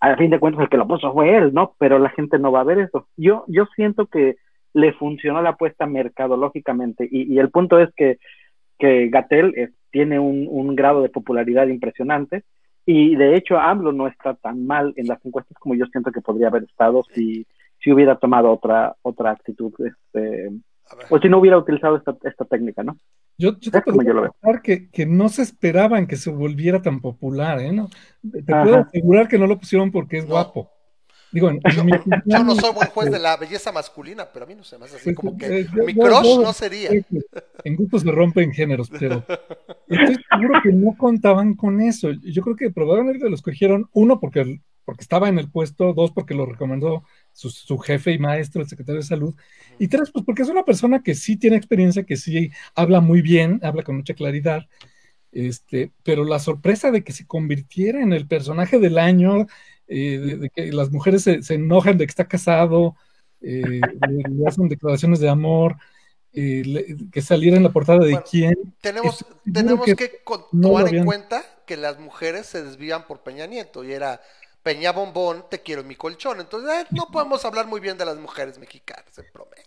[0.00, 1.74] a fin de cuentas el que lo puso fue él, ¿no?
[1.78, 3.08] Pero la gente no va a ver eso.
[3.16, 4.36] Yo, yo siento que
[4.74, 8.18] le funcionó la apuesta mercadológicamente y, y el punto es que,
[8.78, 12.44] que Gatel eh, tiene un, un grado de popularidad impresionante
[12.90, 16.22] y de hecho, AMLO no está tan mal en las encuestas como yo siento que
[16.22, 17.46] podría haber estado si,
[17.78, 20.50] si hubiera tomado otra, otra actitud, este,
[21.10, 22.96] o si no hubiera utilizado esta, esta técnica, ¿no?
[23.36, 27.72] Yo, yo te puedo que, que no se esperaban que se volviera tan popular, ¿eh?
[27.74, 27.90] ¿No?
[28.22, 30.70] Te puedo asegurar que no lo pusieron porque es guapo.
[31.30, 31.50] Digo,
[32.24, 34.86] yo, no soy buen juez de la belleza masculina, pero a mí no se me
[34.86, 36.90] hace así como que mi crush no sería.
[37.64, 39.24] En grupos se rompen géneros, pero
[39.88, 42.10] estoy seguro que no contaban con eso.
[42.22, 46.34] Yo creo que probablemente lo escogieron, uno, porque, porque estaba en el puesto, dos, porque
[46.34, 49.34] lo recomendó su, su, jefe y maestro, el secretario de salud,
[49.78, 53.20] y tres, pues porque es una persona que sí tiene experiencia, que sí habla muy
[53.20, 54.66] bien, habla con mucha claridad.
[55.30, 59.46] Este, pero la sorpresa de que se convirtiera en el personaje del año,
[59.88, 62.94] eh, de, que las mujeres se, enojan de que está casado,
[63.40, 65.76] eh, le, hacen declaraciones de amor,
[66.32, 68.54] eh, que saliera en la portada de quién.
[68.80, 70.20] Tenemos, tenemos que,
[70.52, 74.20] tomar en cuenta que las mujeres se desvían por Peña Nieto y era
[74.62, 76.40] Peña Bombón, te quiero en mi colchón.
[76.40, 79.64] Entonces, eh, no podemos hablar muy bien de las mujeres mexicanas, en promedio.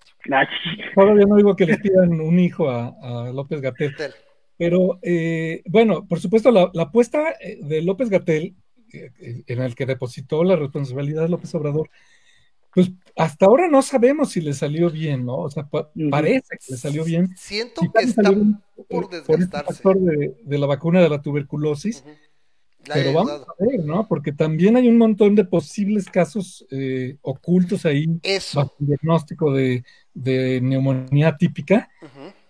[0.93, 3.95] Todavía no digo que le pidan un hijo a, López Gatel.
[4.55, 8.53] Pero, eh, bueno, por supuesto, la, apuesta de López Gatel,
[8.91, 11.89] en el que depositó la responsabilidad de López Obrador,
[12.73, 15.37] pues hasta ahora no sabemos si le salió bien, ¿no?
[15.37, 15.67] O sea,
[16.09, 17.35] parece que le salió bien.
[17.37, 18.31] Siento que está
[18.89, 19.83] por desgastarse.
[19.83, 22.03] Por de, de, la vacuna de la tuberculosis.
[22.85, 24.07] Pero vamos a ver, ¿no?
[24.07, 28.07] Porque también hay un montón de posibles casos eh, ocultos ahí.
[28.23, 28.73] Eso.
[28.79, 29.83] diagnóstico de,
[30.61, 31.89] neumonía típica.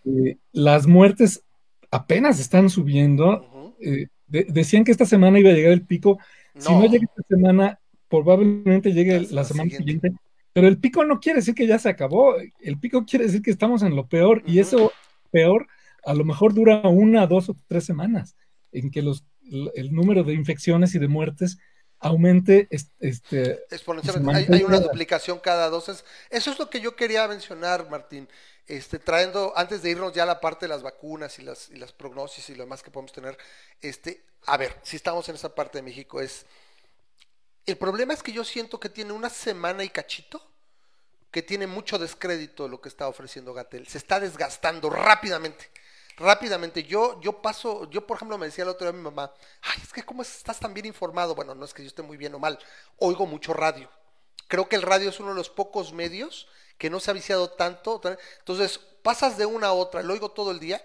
[0.05, 1.43] Eh, las muertes
[1.89, 3.75] apenas están subiendo.
[3.81, 6.19] Eh, decían que esta semana iba a llegar el pico.
[6.57, 10.11] Si no llega esta semana, probablemente llegue la, semana siguiente.
[10.53, 13.51] Pero el pico no quiere decir que ya se acabó, el pico quiere decir que
[13.51, 14.91] estamos en lo peor y eso
[15.31, 15.67] peor
[16.03, 18.35] a lo mejor dura una, dos o tres semanas
[18.71, 19.23] en que los,
[19.75, 21.57] el número de infecciones y de muertes
[21.99, 24.53] aumente este, exponencialmente.
[24.53, 26.03] Hay, una duplicación cada dos.
[26.29, 28.27] Eso es lo que yo quería mencionar, Martín.
[28.71, 31.75] Este, trayendo, antes de irnos ya a la parte de las vacunas y las, y
[31.75, 33.37] las prognosis y lo demás que podemos tener,
[33.81, 36.45] este, a ver, si estamos en esa parte de México, es
[37.65, 40.41] el problema es que yo siento que tiene una semana y cachito
[41.31, 43.85] que tiene mucho descrédito lo que está ofreciendo Gatel.
[43.89, 45.69] Se está desgastando rápidamente.
[46.15, 46.83] Rápidamente.
[46.83, 49.81] Yo, yo paso, yo por ejemplo me decía el otro día a mi mamá, ay,
[49.83, 51.35] es que cómo estás tan bien informado.
[51.35, 52.57] Bueno, no es que yo esté muy bien o mal.
[52.99, 53.89] Oigo mucho radio.
[54.47, 56.47] Creo que el radio es uno de los pocos medios
[56.81, 58.01] que no se ha viciado tanto.
[58.39, 60.83] Entonces, pasas de una a otra, lo oigo todo el día.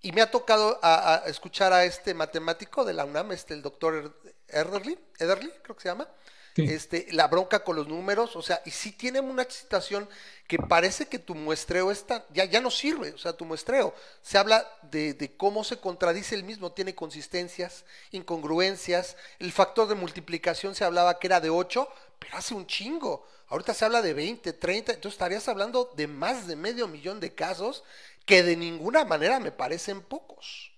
[0.00, 4.20] Y me ha tocado a, escuchar a este matemático de la UNAM, este, el doctor
[4.48, 6.08] Ederly, Ederly, creo que se llama.
[6.56, 10.08] Este, la bronca con los números, o sea, y sí tiene una situación
[10.48, 13.94] que parece que tu muestreo está, ya, ya no sirve, o sea, tu muestreo.
[14.20, 19.16] Se habla de, de, cómo se contradice el mismo, tiene consistencias, incongruencias.
[19.38, 23.24] El factor de multiplicación se hablaba que era de 8, pero hace un chingo.
[23.48, 27.34] Ahorita se habla de 20, 30, entonces estarías hablando de más de medio millón de
[27.34, 27.84] casos
[28.26, 30.72] que de ninguna manera me parecen pocos.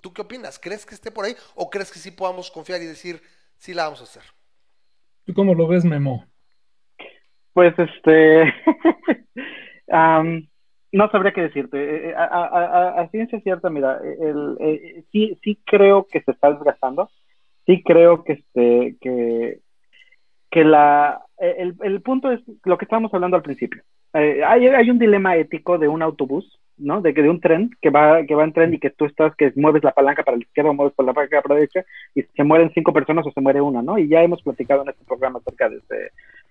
[0.00, 0.58] ¿Tú qué opinas?
[0.58, 3.20] ¿Crees que esté por ahí o crees que sí podamos confiar y decir,
[3.56, 4.22] sí la vamos a hacer?
[5.24, 6.26] ¿Tú cómo lo ves, Memo?
[7.52, 8.54] Pues este,
[10.92, 11.78] no sabría qué decirte.
[11.78, 17.10] Eh, eh, a, ciencia cierta, mira, el, eh, sí, sí creo que se está desgastando.
[17.66, 19.60] Sí creo que este, que,
[20.50, 23.82] que la, el, el punto es lo que estábamos hablando al principio.
[24.12, 27.00] hay, hay un dilema ético de un autobús ¿no?
[27.00, 29.34] De que de un tren que va, que va en tren y que tú estás,
[29.36, 31.84] que mueves la palanca para la izquierda o mueves la palanca para la derecha
[32.14, 33.98] y se mueren cinco personas o se muere una, ¿no?
[33.98, 36.10] Y ya hemos platicado en este programa acerca de este,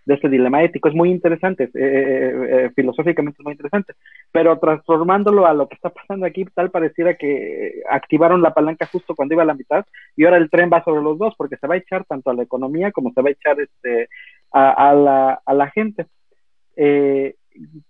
[0.10, 0.90] de este dilema ético.
[0.90, 3.94] Es muy interesante, eh, eh, eh, filosóficamente es muy interesante,
[4.32, 9.16] pero transformándolo a lo que está pasando aquí, tal pareciera que activaron la palanca justo
[9.16, 11.68] cuando iba a la mitad y ahora el tren va sobre los dos porque se
[11.68, 14.10] va a echar tanto a la economía como se va a echar este,
[14.52, 16.08] a, la, a la gente.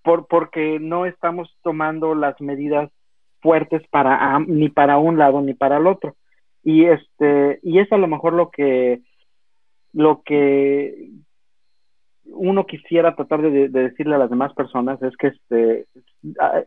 [0.02, 2.90] Por, porque no estamos tomando las medidas
[3.40, 6.16] fuertes para ni para un lado ni para el otro.
[6.64, 9.00] Y este, y es a lo mejor lo que
[9.94, 11.12] lo que
[12.34, 15.88] uno quisiera tratar de, decirle a las demás personas es que este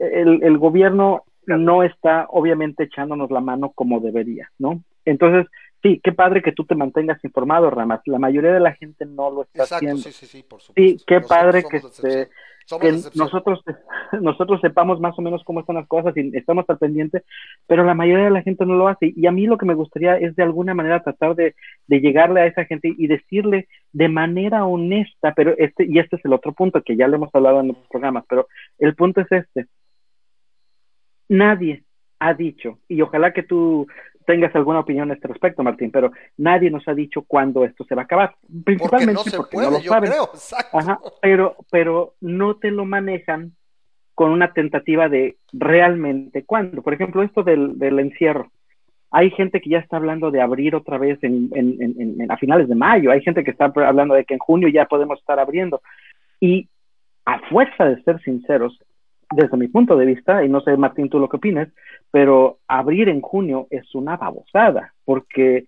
[0.00, 4.82] el, el, gobierno no está obviamente echándonos la mano como debería, ¿no?
[5.04, 5.46] Entonces,
[5.82, 8.00] sí, qué padre que tú te mantengas informado, Ramas.
[8.06, 9.98] La mayoría de la gente no lo está haciendo.
[9.98, 10.98] Sí, sí, sí, por supuesto.
[10.98, 12.28] Sí, qué padre que, este,
[12.80, 13.62] que nosotros,
[14.20, 17.22] nosotros sepamos más o menos cómo están las cosas y estamos al pendiente,
[17.66, 19.12] pero la mayoría de la gente no lo hace.
[19.14, 21.54] Y a mí lo que me gustaría es de alguna manera tratar de,
[21.86, 26.24] de llegarle a esa gente y decirle de manera honesta, pero este, y este es
[26.24, 28.46] el otro punto que ya lo hemos hablado en los programas, pero
[28.78, 29.66] el punto es este.
[31.28, 31.84] Nadie
[32.18, 33.86] ha dicho, y ojalá que tú
[34.26, 37.94] tengas alguna opinión a este respecto, Martín, pero nadie nos ha dicho cuándo esto se
[37.94, 38.34] va a acabar.
[38.64, 40.12] Principalmente porque no, lo saben.
[41.20, 43.52] pero, pero no te lo manejan
[44.14, 46.82] con una tentativa de realmente cuándo.
[46.82, 48.50] Por ejemplo, esto del, del encierro.
[49.10, 51.76] Hay gente que ya está hablando de abrir otra vez en, en,
[52.20, 53.10] en, a finales de mayo.
[53.10, 55.82] Hay gente que está hablando de que en junio ya podemos estar abriendo.
[56.40, 56.68] Y
[57.24, 58.78] a fuerza de ser sinceros,
[59.34, 61.68] desde mi punto de vista, y no sé, Martín, tú lo que opinas,
[62.10, 65.66] pero abrir en junio es una babosada, porque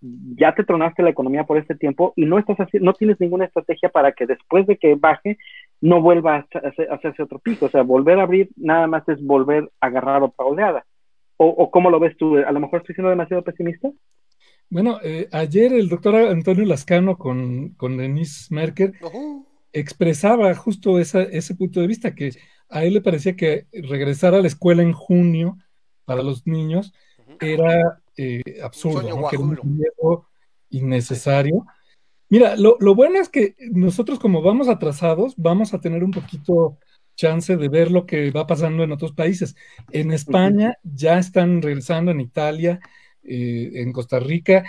[0.00, 3.88] ya te tronaste la economía por este tiempo y no estás no tienes ninguna estrategia
[3.88, 5.38] para que después de que baje
[5.80, 7.66] no vuelva a hacerse otro pico.
[7.66, 10.84] O sea, volver a abrir nada más es volver a agarrar otra oleada.
[11.40, 12.36] ¿O, cómo lo ves tú?
[12.36, 13.88] A lo mejor estoy siendo demasiado pesimista.
[14.70, 18.92] Bueno, eh, ayer el doctor Antonio Lascano con, con Denise Merker
[19.72, 22.32] expresaba justo ese punto de vista, que
[22.68, 25.58] a él le parecía que regresar a la escuela en junio
[26.04, 26.92] para los niños
[27.40, 30.28] era eh, absurdo, que era un riesgo
[30.70, 31.66] innecesario.
[32.28, 36.78] Mira, lo, bueno es que nosotros como vamos atrasados, vamos a tener un poquito
[37.14, 39.56] chance de ver lo que va pasando en otros países.
[39.90, 42.80] En España ya están regresando, en Italia,
[43.22, 44.64] eh, en Costa Rica.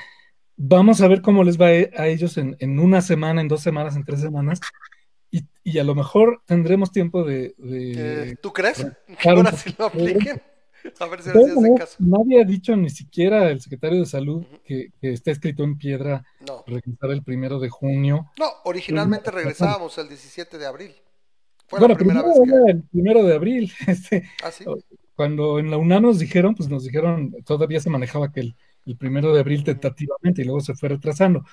[0.62, 4.04] Vamos a ver cómo les va a ellos en, una semana, en dos semanas, en
[4.04, 4.60] tres semanas.
[5.32, 7.56] Y, a lo mejor tendremos tiempo de...
[7.64, 8.86] Eh, ¿Tú crees?
[9.22, 10.42] Que ahora sí lo apliquen.
[11.00, 11.30] A ver si
[11.78, 11.96] caso.
[12.00, 16.26] Nadie ha dicho ni siquiera el secretario de salud que, está escrito en piedra
[16.68, 18.30] regresar el primero de junio.
[18.38, 20.94] No, originalmente regresábamos el 17 de abril.
[21.68, 22.72] Fue bueno, la primera vez que...
[22.72, 23.72] el primero de abril.
[23.88, 24.52] Este, ¿Ah,
[25.16, 28.56] Cuando en la UNAM nos dijeron, pues nos dijeron, todavía se manejaba que el,
[28.98, 31.46] primero de abril tentativamente y luego se fue retrasando.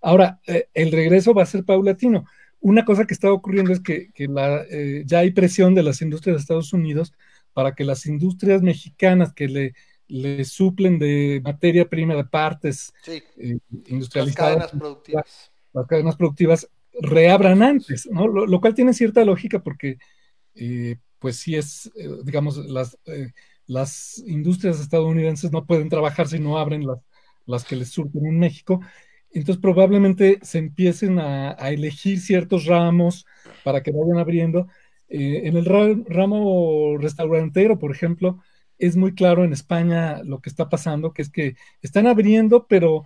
[0.00, 2.26] Ahora, eh, el regreso va a ser paulatino.
[2.60, 6.36] Una cosa que está ocurriendo es que, la, eh, ya hay presión de las industrias
[6.36, 7.12] de Estados Unidos
[7.52, 9.74] para que las industrias mexicanas que le,
[10.08, 16.70] le suplen de materia prima de partes eh, industrializadas, las cadenas productivas, las cadenas productivas
[17.00, 18.28] reabran antes, ¿no?
[18.28, 19.98] Lo, cual tiene cierta lógica porque,
[20.54, 21.90] eh, pues sí es,
[22.24, 22.98] digamos, las,
[23.66, 26.98] las industrias estadounidenses no pueden trabajar si no abren las,
[27.46, 28.80] las que les surten en México.
[29.30, 33.24] Entonces probablemente se empiecen a, a elegir ciertos ramos
[33.64, 34.68] para que vayan abriendo
[35.14, 35.66] eh, en el
[36.06, 38.38] ramo restaurantero, por ejemplo,
[38.78, 43.04] es muy claro en España lo que está pasando, que es que están abriendo, pero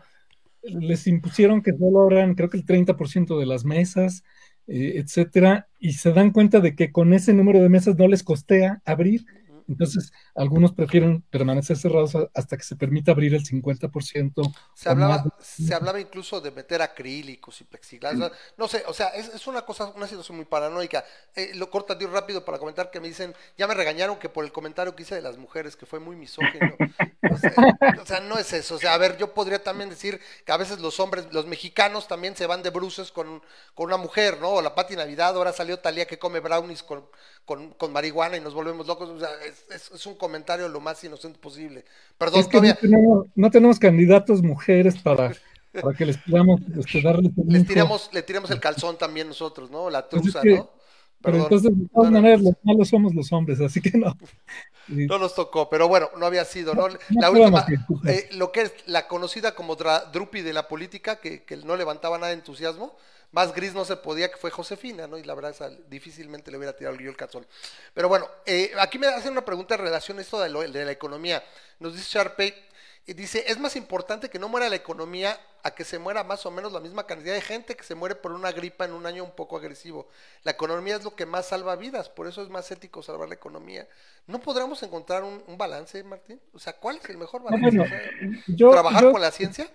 [0.63, 4.23] les impusieron que solo abran, creo que el 30% de las mesas,
[4.69, 8.23] eh, etcétera, y se dan cuenta de que con ese número de mesas no les
[8.23, 9.27] costea abrir,
[9.69, 14.55] entonces, algunos prefieren permanecer cerrados hasta que se permita abrir el 50%.
[14.75, 18.17] Se hablaba, se hablaba incluso de meter acrílicos y plexiglas.
[18.57, 21.05] No sé, o sea, es, una cosa, una situación muy paranoica.
[21.35, 24.45] Eh, lo corta tío rápido para comentar que me dicen, ya me regañaron que por
[24.45, 26.77] el comentario que hice de las mujeres, que fue muy misógino.
[28.03, 28.77] o, sea, no es eso.
[28.77, 32.07] O sea, a ver, yo podría también decir que a veces los hombres, los mexicanos
[32.07, 33.43] también se van de bruces con,
[33.75, 34.51] con una mujer, ¿no?
[34.51, 37.07] O la Pati Navidad, ahora salió Talía que come brownies con,
[37.47, 39.09] con, con marihuana y nos volvemos locos.
[39.09, 39.31] O sea,
[39.75, 41.85] es, un comentario lo más inocente posible.
[42.19, 42.77] Perdón, todavía...
[43.35, 45.33] no, tenemos, candidatos mujeres para,
[45.73, 49.89] para que les podamos este, darles les tiramos, le tiramos el calzón también nosotros, ¿no?
[49.89, 50.71] La pues truza, ¿no?
[51.23, 54.15] Pero entonces, de todas maneras, los malos somos los hombres, así que no.
[54.89, 56.87] No nos tocó, pero bueno, no había sido, ¿no?
[57.11, 57.67] la última,
[58.07, 62.19] eh, lo que es la conocida como Drupi de la política, que, que no levantaba
[62.19, 62.97] nada de entusiasmo,
[63.33, 65.19] más gris no se podía, que fue Josefina, ¿no?
[65.19, 65.55] Y la verdad,
[65.89, 67.47] difícilmente le hubiera tirado yo el calzón.
[67.93, 71.43] Pero bueno, eh, aquí me hacen una pregunta en relación a esto de, la economía.
[71.79, 72.55] Nos dice Sharpay,
[73.09, 76.45] y dice, es más importante que no muera la economía a que se muera más
[76.45, 79.07] o menos la misma cantidad de gente que se muere por una gripa en un
[79.07, 80.09] año un poco agresivo.
[80.43, 83.37] La economía es lo que más salva vidas, por eso es más ético salvar la
[83.37, 83.87] economía.
[84.27, 86.41] ¿No podremos encontrar un, balance, Martín?
[86.53, 87.79] O sea, ¿cuál es el mejor balance?
[88.57, 89.71] ¿Trabajar con la ciencia?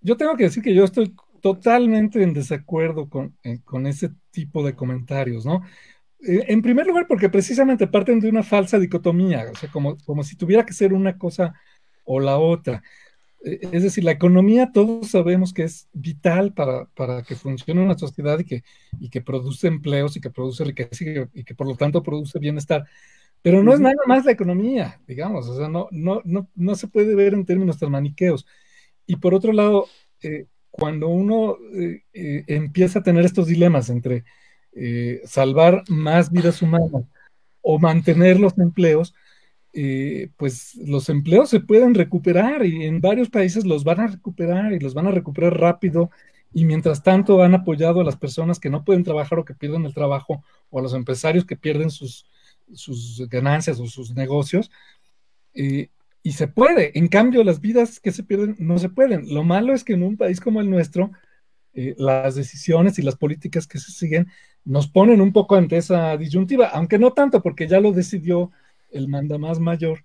[0.00, 1.14] Yo tengo que decir que yo estoy
[1.44, 3.36] totalmente en desacuerdo con,
[3.66, 5.60] con ese tipo de comentarios, ¿no?
[6.26, 10.24] Eh, en primer lugar, porque precisamente parten de una falsa dicotomía, o sea, como, como
[10.24, 11.52] si tuviera que ser una cosa
[12.04, 12.82] o la otra.
[13.44, 17.98] Eh, es decir, la economía todos sabemos que es vital para, para que funcione una
[17.98, 18.64] sociedad y que,
[18.98, 22.86] y que produce empleos y que produce riqueza y que, por lo tanto produce bienestar.
[23.42, 26.88] Pero no es nada más la economía, digamos, o sea, no, no, no, no se
[26.88, 28.46] puede ver en términos tan maniqueos.
[29.06, 29.88] Y por otro lado,
[30.22, 30.46] eh,
[30.76, 34.24] cuando uno eh, eh, empieza a tener estos dilemas entre
[34.72, 37.04] eh, salvar más vidas humanas
[37.60, 39.14] o mantener los empleos,
[40.36, 44.78] pues los empleos se pueden recuperar y en varios países los van a recuperar y
[44.80, 46.10] los van a recuperar rápido.
[46.52, 49.84] Y mientras tanto han apoyado a las personas que no pueden trabajar o que pierden
[49.84, 52.26] el trabajo o a los empresarios que pierden sus,
[52.72, 54.70] sus ganancias o sus negocios
[56.24, 56.98] y se puede.
[56.98, 59.32] En cambio, las vidas que se pierden no se pueden.
[59.32, 61.12] Lo malo es que en un país como el nuestro,
[61.74, 64.28] eh, las decisiones y las políticas que se siguen
[64.64, 68.50] nos ponen un poco ante esa disyuntiva, aunque no tanto, porque ya lo decidió
[68.90, 70.02] el mandamás mayor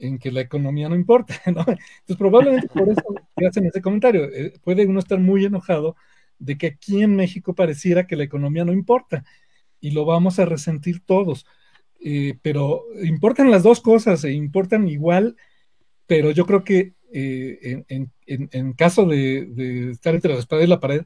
[0.00, 1.78] en que la economía no importa, Entonces,
[2.18, 3.02] probablemente por eso
[3.48, 4.24] hacen ese comentario.
[4.24, 5.94] Eh, puede uno estar muy enojado
[6.40, 9.24] de que aquí en México pareciera que la economía no importa
[9.80, 11.46] y lo vamos a resentir todos.
[12.02, 15.36] Eh, pero importan las dos cosas e importan igual
[16.10, 21.04] pero yo creo que eh, en, caso de, estar entre la espada y la pared,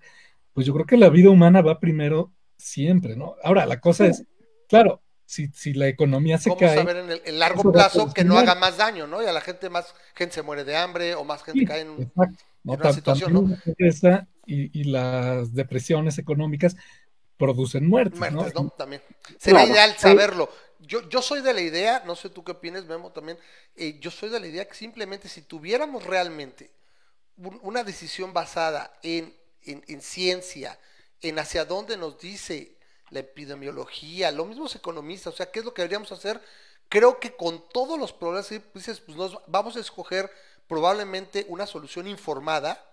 [0.54, 3.34] pues yo creo que la vida humana va primero siempre, ¿no?
[3.44, 4.24] Ahora, la cosa es,
[4.66, 6.78] claro, si, si la economía se cae...
[6.78, 9.22] Vamos a ver en el largo plazo que no haga más daño, ¿no?
[9.22, 12.10] Y a la gente más, gente se muere de hambre o más gente cae en,
[12.64, 13.58] una situación, ¿no?
[14.46, 16.76] Y, y las depresiones económicas,
[17.36, 18.18] producen muertes.
[18.18, 18.70] Muertes, ¿no?
[18.70, 19.02] También.
[19.38, 20.48] Sería ideal saberlo.
[20.86, 23.38] Yo, yo soy de la idea, no sé tú qué opinas, Memo, también,
[23.76, 26.70] eh, yo soy de la idea que simplemente si tuviéramos realmente
[27.36, 30.78] una decisión basada en, en, ciencia,
[31.20, 32.76] en hacia dónde nos dice
[33.10, 36.40] la epidemiología, lo los economistas, o sea, qué es lo que deberíamos hacer,
[36.88, 40.30] creo que con todos los problemas dices, pues nos vamos a escoger
[40.68, 42.84] probablemente una solución informada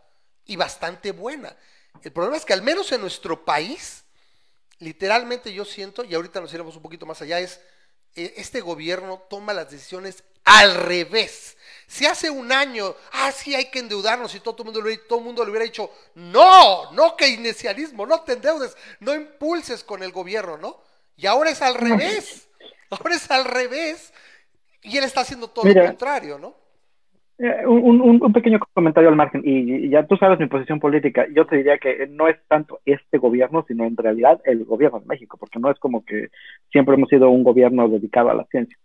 [0.46, 1.56] y bastante buena.
[2.02, 4.04] El problema es que al menos en nuestro país,
[4.80, 7.60] literalmente yo siento, y ahorita nos iremos un poquito más allá, es
[8.16, 11.58] este gobierno toma las decisiones al revés.
[11.88, 15.26] Si hace un año, ah, sí, hay que endeudarnos y todo, el mundo, todo el
[15.26, 20.58] mundo le hubiera dicho, no, no keynesianismo, no te endeudes, no impulses con el gobierno,
[20.58, 20.82] ¿no?
[21.18, 22.48] Y ahora es al revés,
[22.90, 24.14] ahora es al revés,
[24.84, 26.56] y él está haciendo todo lo contrario, ¿no?
[27.44, 31.58] Eh, un, pequeño comentario al margen, y, ya tú sabes mi posición política, yo te
[31.58, 35.58] diría que no es tanto este gobierno, sino en realidad el gobierno de México, porque
[35.58, 36.28] no es como que
[36.72, 38.78] siempre hemos sido un gobierno dedicado a la ciencia.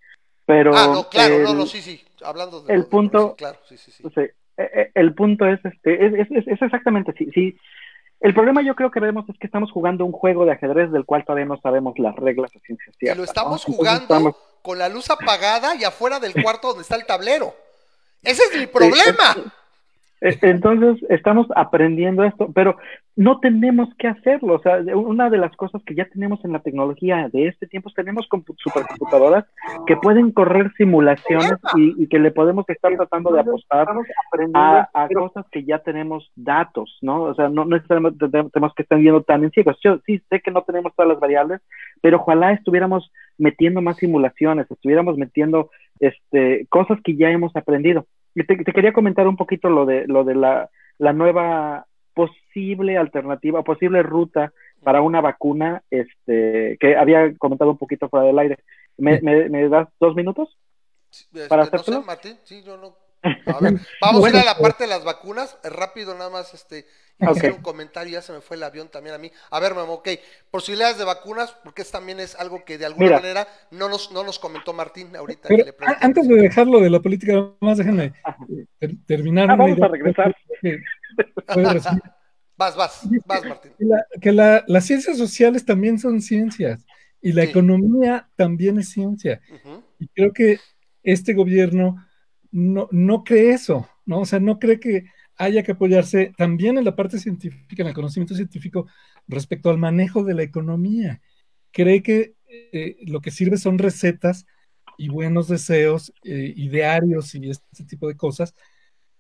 [0.47, 2.73] Pero ah, no, claro, no, no, sí, sí, hablando de...
[2.73, 4.03] El punto, claro, sí, sí, sí.
[4.09, 7.59] Eh, eh, el punto es, este, es, es, es exactamente, sí, sí,
[8.21, 11.05] el problema yo creo que vemos es que estamos jugando un juego de ajedrez del
[11.05, 13.15] cual todavía no sabemos las reglas de ciencia cierta.
[13.15, 17.05] Y lo estamos jugando con la luz apagada y afuera del cuarto donde está el
[17.05, 17.55] tablero.
[18.27, 19.53] Ese es mi problema.
[20.21, 22.77] E, entonces, estamos aprendiendo esto, pero
[23.17, 24.55] no tenemos que hacerlo.
[24.55, 27.91] O sea, una de las cosas que ya tenemos en la tecnología de este tiempo
[27.91, 29.45] es tenemos supercomputadoras
[29.87, 33.89] que pueden correr simulaciones y, que le podemos estar tratando de apostar
[34.55, 37.25] a, a, cosas que ya tenemos datos, ¿no?
[37.25, 39.79] O sea, no necesariamente tenemos que estar viendo tan en ciegos.
[39.83, 41.61] Yo sí sé que no tenemos todas las variables,
[42.01, 45.71] pero ojalá estuviéramos metiendo más simulaciones, estuviéramos metiendo
[46.01, 48.07] este, cosas que ya hemos aprendido.
[48.37, 53.63] Y te, quería comentar un poquito lo de, lo de la, la nueva posible alternativa,
[53.63, 58.59] posible ruta para una vacuna, este, que había comentado un poquito fuera del aire.
[58.99, 60.55] ¿Me, me, das dos minutos?
[61.11, 61.69] Este, para?
[62.05, 63.06] Martín, sí, yo no.
[63.23, 66.87] A ver, vamos a ir a la parte de las vacunas, rápido nada más, este,
[67.21, 69.31] hacer un comentario, ya se me fue el avión también a mí.
[69.51, 70.09] A ver, mamá, ok,
[70.51, 74.23] posibilidades de vacunas, porque eso también es algo que de alguna manera no nos, no
[74.23, 75.49] nos comentó Martín ahorita.
[76.01, 78.13] antes de dejarlo de la política, más déjenme
[79.07, 79.51] terminar.
[79.51, 80.37] Ah, vamos a regresar.
[82.57, 83.73] vas, vas, vas, Martín.
[84.21, 86.85] Que, la, las ciencias sociales también son ciencias
[87.21, 89.41] y la economía también es ciencia.
[89.99, 90.61] Y creo que
[91.03, 92.06] este gobierno
[92.57, 94.21] no, no cree eso, ¿no?
[94.21, 95.05] O sea, no cree que
[95.37, 98.87] haya que apoyarse también en la parte científica, en el conocimiento científico
[99.29, 101.21] respecto al manejo de la economía.
[101.71, 104.47] Cree que eh, lo que sirve son recetas
[104.97, 108.55] y buenos deseos, eh, idearios y este tipo de cosas,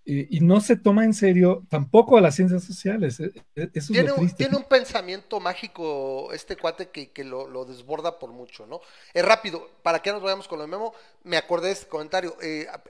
[0.06, 3.20] eh, y no se toma en serio tampoco a las ciencias sociales.
[3.20, 8.30] Eso tiene, es un, tiene un pensamiento mágico este cuate que, que lo, desborda por
[8.30, 8.80] mucho, ¿no?
[9.12, 10.94] Es rápido, para que nos vayamos con lo memo,
[11.24, 12.36] me acordé de este comentario,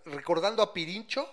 [0.04, 1.28] recordando a Pirincho,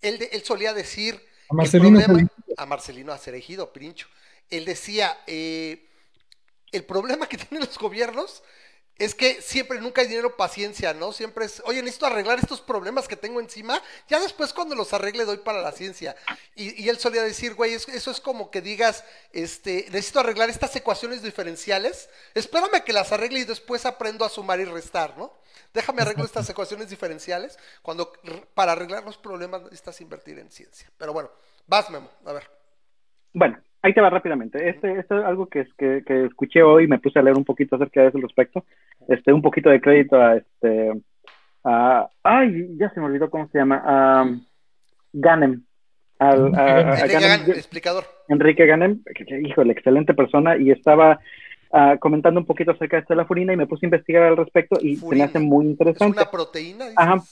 [0.00, 1.20] él, él solía decir...
[1.50, 2.00] A Marcelino.
[2.00, 4.06] Problema, a Marcelino Acerejido, Pirincho.
[4.50, 5.88] Él decía, eh,
[6.72, 8.42] el problema que tienen los gobiernos
[8.98, 11.12] es que siempre nunca hay dinero paciencia, ¿no?
[11.12, 15.24] Siempre es, oye, necesito arreglar estos problemas que tengo encima, ya después cuando los arregle
[15.24, 16.16] doy para la ciencia.
[16.56, 21.22] Y, él solía decir, güey, eso, es como que digas, este, necesito arreglar estas ecuaciones
[21.22, 25.32] diferenciales, espérame que las arregle y después aprendo a sumar y restar, ¿no?
[25.72, 28.12] Déjame arreglar estas ecuaciones diferenciales, cuando
[28.54, 30.90] para arreglar los problemas necesitas invertir en ciencia.
[30.98, 31.30] Pero bueno,
[31.68, 32.50] vas, Memo, a ver.
[33.32, 34.68] Bueno, Ahí te va rápidamente.
[34.68, 37.44] Este, esto es algo que, que, que escuché hoy y me puse a leer un
[37.44, 38.64] poquito acerca de ese respecto.
[39.06, 40.92] Este, un poquito de crédito a este,
[41.64, 44.26] a, ay, ya se me olvidó cómo se llama, a
[45.12, 45.62] Ganem.
[46.18, 48.04] Al, Ganem, explicador.
[48.28, 49.02] Enrique Ganem,
[49.44, 51.20] híjole, excelente persona y estaba
[51.70, 54.78] uh, comentando un poquito acerca de Estela Furina y me puse a investigar al respecto
[54.82, 56.20] y se me hace muy interesante.
[56.20, 56.86] ¿Es una proteína?
[56.96, 57.22] Ajá.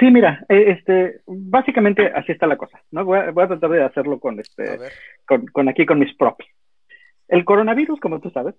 [0.00, 3.04] Sí, mira, eh, este, básicamente así está la cosa, ¿no?
[3.04, 4.78] Voy a, tratar de hacerlo con este,
[5.24, 6.44] con, aquí con mis props.
[7.28, 8.56] El coronavirus, como tú sabes,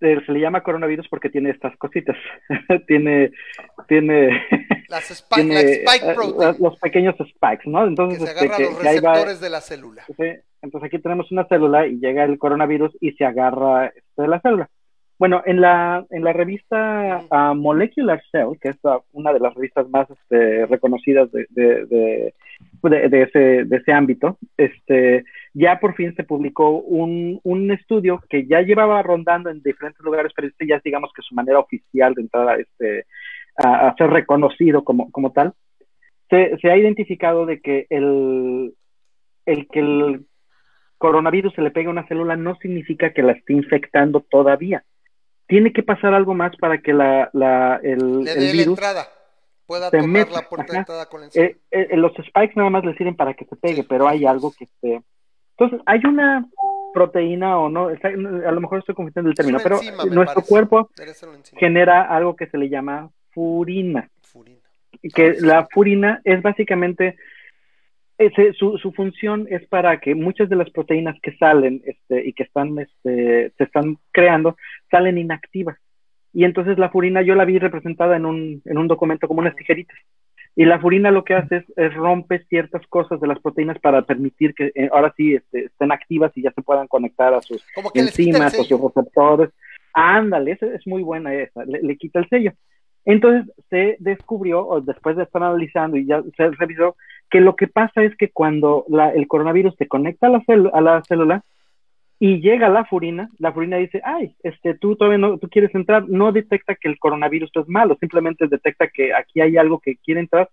[0.00, 2.16] eh, se le llama coronavirus porque tiene estas cositas.
[2.86, 3.30] tiene,
[3.88, 4.42] tiene,
[4.88, 5.84] Las spike, eh,
[6.60, 7.86] los pequeños spikes, ¿no?
[7.86, 10.04] Entonces, que se este, agarra los receptores de la célula.
[10.62, 14.40] Entonces aquí tenemos una célula y llega el coronavirus y se agarra este, de la
[14.40, 14.68] célula.
[15.18, 19.54] Bueno, en la, en la revista uh, Molecular Cell, que es uh, una de las
[19.54, 25.94] revistas más este, reconocidas de, de, de, de, ese, de ese ámbito, este, ya por
[25.94, 30.66] fin se publicó un, un estudio que ya llevaba rondando en diferentes lugares, pero este
[30.66, 33.06] ya es digamos que su manera oficial de entrar a, este,
[33.56, 35.54] a, ser reconocido como, como tal.
[36.28, 38.74] Se, se, ha identificado de que el,
[39.46, 40.26] el que el
[40.98, 44.84] coronavirus se le pega a una célula no significa que la esté infectando todavía.
[45.46, 48.66] Tiene que pasar algo más para que la, la el, Le el dé la virus
[48.78, 49.06] entrada.
[49.66, 51.44] Pueda se tomar mete, la puerta de entrada con la enzima.
[51.46, 53.86] Eh, eh, los spikes nada más le sirven para que se pegue, Sí.
[53.88, 55.02] pero hay algo que esté.
[55.58, 56.46] Entonces, hay una
[56.94, 58.12] proteína o no, está- a
[58.52, 59.76] lo mejor estoy confundiendo el término, pero
[60.10, 60.48] nuestro parece.
[60.48, 60.90] cuerpo
[61.56, 64.60] genera algo que se le llama furina, Furina.
[65.14, 65.44] que Ah, sí.
[65.46, 67.16] la furina es básicamente
[68.18, 72.32] ese- su, su función es para que muchas de las proteínas que salen este, y
[72.32, 74.56] que están este, se están creando
[74.90, 75.76] salen inactivas
[76.32, 79.56] y entonces la furina yo la vi representada en un, en un documento como unas
[79.56, 79.96] tijeritas
[80.58, 84.00] y la furina lo que hace es, es rompe ciertas cosas de las proteínas para
[84.02, 87.62] permitir que eh, ahora sí este, estén activas y ya se puedan conectar a sus
[88.00, 89.50] enzimas o sus receptores.
[89.92, 92.52] Ándale, esa es muy buena esa, le, le quita el sello.
[93.04, 96.96] Entonces se descubrió, o después de estar analizando y ya se revisó,
[97.30, 100.80] que lo que pasa es que cuando la- el coronavirus se conecta a la, a
[100.80, 101.42] la célula
[102.18, 106.08] y llega la furina, la furina dice, ay, este, tú todavía no, tú quieres entrar,
[106.08, 110.20] no detecta que el coronavirus es malo, simplemente detecta que aquí hay algo que quiere
[110.20, 110.48] entrar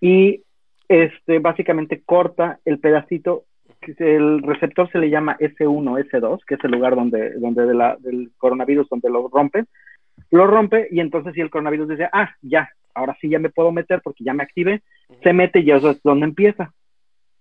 [0.00, 0.42] y
[0.88, 3.44] este, básicamente corta el pedacito
[3.98, 7.96] el receptor se le llama S1, S2, que es el lugar donde, donde de la,
[7.98, 9.64] del coronavirus, donde lo rompe,
[10.30, 13.72] lo rompe y entonces si el coronavirus dice, ah, ya, ahora sí ya me puedo
[13.72, 14.82] meter porque ya me activé,
[15.22, 16.72] se mete y eso es donde empieza.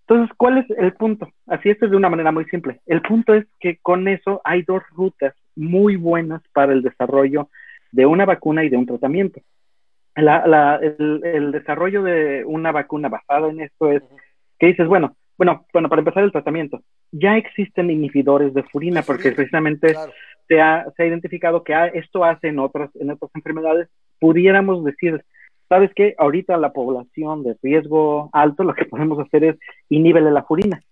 [0.07, 1.29] Entonces, ¿cuál es el punto?
[1.47, 2.81] Así esto es de una manera muy simple.
[2.85, 7.49] El punto es que con eso hay dos rutas muy buenas para el desarrollo
[7.91, 9.39] de una vacuna y de un tratamiento.
[10.15, 14.03] La, la, el, el desarrollo de una vacuna basada en esto es
[14.59, 16.81] que dices, bueno, bueno, bueno, para empezar el tratamiento,
[17.11, 20.11] ya existen inhibidores de furina, De porque precisamente Claro.
[20.47, 23.89] se ha, se ha identificado que ah, esto hace en otras, en otras enfermedades,
[24.19, 25.23] pudiéramos decir,
[25.73, 26.13] ¿sabes qué?
[26.19, 29.55] Ahorita la población de riesgo alto, lo que podemos hacer es
[29.89, 30.83] inhíbele la furina.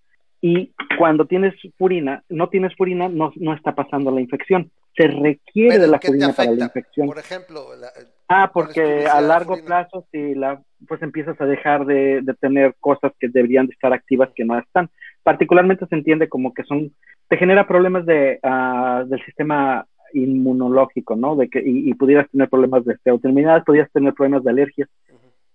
[0.44, 4.72] Y cuando tienes furina, no tienes furina, no, no está pasando la infección.
[4.98, 7.08] Se requiere de la ¿qué te furina para la infección.
[7.08, 7.92] Por ejemplo, la-
[8.28, 12.22] Ah, ¿Cuál es tu porque a largo plazo, si la, pues empiezas a dejar de,
[12.24, 14.90] de tener cosas que deberían de estar activas que no están.
[15.22, 16.92] Particularmente se entiende como que son,
[17.28, 21.36] te genera problemas de, ah, del sistema inmunológico, ¿no?
[21.36, 24.90] De que, y, y pudieras tener problemas de este, autoinmunidad, pudieras tener problemas de alergias,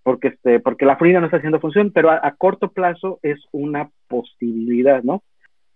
[0.02, 3.38] porque, este, porque la furina no está haciendo función, pero a, a corto plazo es
[3.52, 5.22] una posibilidad, ¿no?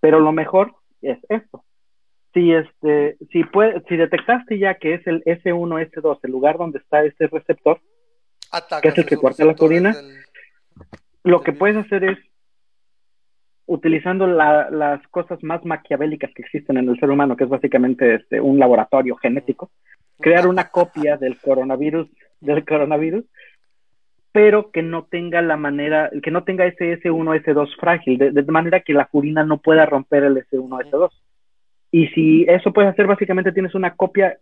[0.01, 1.64] Pero lo mejor es esto.
[2.33, 6.78] Si, este, si, puede, si detectaste ya que es el S1, S2, el lugar donde
[6.78, 7.81] está este receptor,
[8.83, 9.93] ¿Qué es el que corta la furina?
[9.93, 10.16] del-
[11.22, 12.18] lo que puedes hacer es,
[13.71, 18.16] utilizando la- las cosas más maquiavélicas que existen en el ser humano, que es básicamente
[18.16, 19.71] este, un laboratorio genético,
[20.18, 22.09] crear una copia del coronavirus,
[22.41, 23.25] del coronavirus,
[24.33, 28.43] pero que no tenga la manera, que no tenga ese S1, S2 frágil, de, de
[28.43, 31.11] manera que la furina no pueda romper el S1, S2.
[31.93, 34.37] Y si eso puedes hacer, básicamente tienes una copia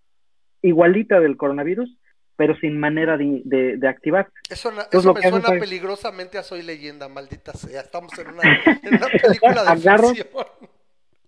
[0.63, 1.95] igualita del coronavirus,
[2.39, 4.29] pero sin manera de, de, de activar.
[4.49, 7.81] Eso, Entonces, eso lo me que suena es- peligrosamente a Soy Leyenda, maldita sea.
[7.83, 10.15] Estamos en una, en una película de Agarro-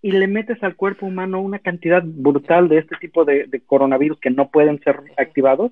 [0.01, 4.19] y le metes al cuerpo humano una cantidad brutal de este tipo de, de coronavirus
[4.19, 5.71] que no pueden ser activados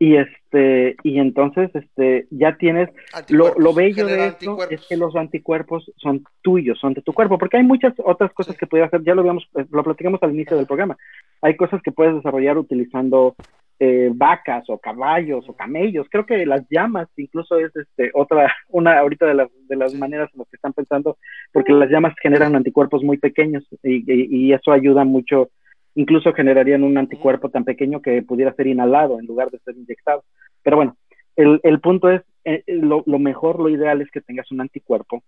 [0.00, 2.88] y este y entonces este ya tienes
[3.30, 7.36] lo, lo bello de esto es que los anticuerpos son tuyos son de tu cuerpo
[7.38, 8.60] porque hay muchas otras cosas Sí.
[8.60, 10.96] que puedes hacer ya lo habíamos eh, lo platicamos al inicio del programa
[11.42, 13.34] hay cosas que puedes desarrollar utilizando
[13.80, 18.98] eh, vacas o caballos o camellos creo que las llamas incluso es este otra una
[18.98, 21.16] ahorita de las de las maneras en las que están pensando
[21.52, 25.50] porque las llamas generan anticuerpos muy pequeños y, y- eso ayuda mucho,
[25.94, 30.24] incluso generarían un anticuerpo tan pequeño que pudiera ser inhalado en lugar de ser inyectado.
[30.62, 30.96] Pero bueno,
[31.36, 35.22] el, el punto es, eh, lo, lo mejor, lo ideal es que tengas un anticuerpo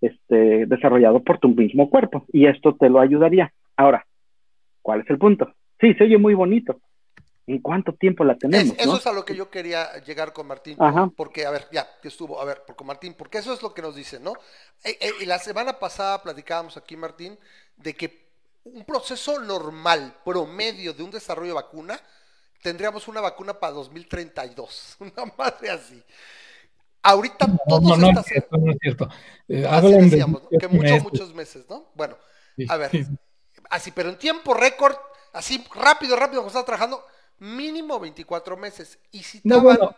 [0.00, 3.52] este, desarrollado por tu mismo cuerpo y esto te lo ayudaría.
[3.76, 4.04] Ahora,
[4.82, 5.52] ¿cuál es el punto?
[5.80, 6.80] Sí, se oye muy bonito.
[7.52, 8.72] ¿En cuánto tiempo la tenemos?
[8.74, 8.96] Es- eso no?
[8.98, 10.76] es a lo que yo quería llegar con Martín.
[10.80, 11.10] Ajá.
[11.14, 13.74] Porque, a ver, ya, que estuvo, a ver, por- con Martín, porque eso es lo
[13.74, 14.32] que nos dicen, ¿no?
[14.84, 17.38] Eh, eh, y la semana pasada platicábamos aquí, Martín,
[17.76, 18.22] de que
[18.64, 22.00] un proceso normal, promedio de un desarrollo de vacuna,
[22.62, 24.96] tendríamos una vacuna para 2032.
[25.00, 26.02] Una madre así.
[27.02, 28.26] Ahorita No, todos no, no es estas.
[28.26, 29.08] cierto, no es cierto.
[29.48, 30.58] Eh, Así de decíamos, ¿no?
[30.58, 31.02] que muchos muchos, meses.
[31.04, 31.90] muchos meses, ¿no?
[31.94, 32.16] Bueno,
[32.56, 33.04] Sí, a ver, sí.
[33.70, 34.94] así, pero en tiempo récord,
[35.32, 37.04] así rápido, rápido, como está trabajando,
[37.42, 38.98] mínimo 24 meses.
[39.10, 39.94] Y si No, bueno,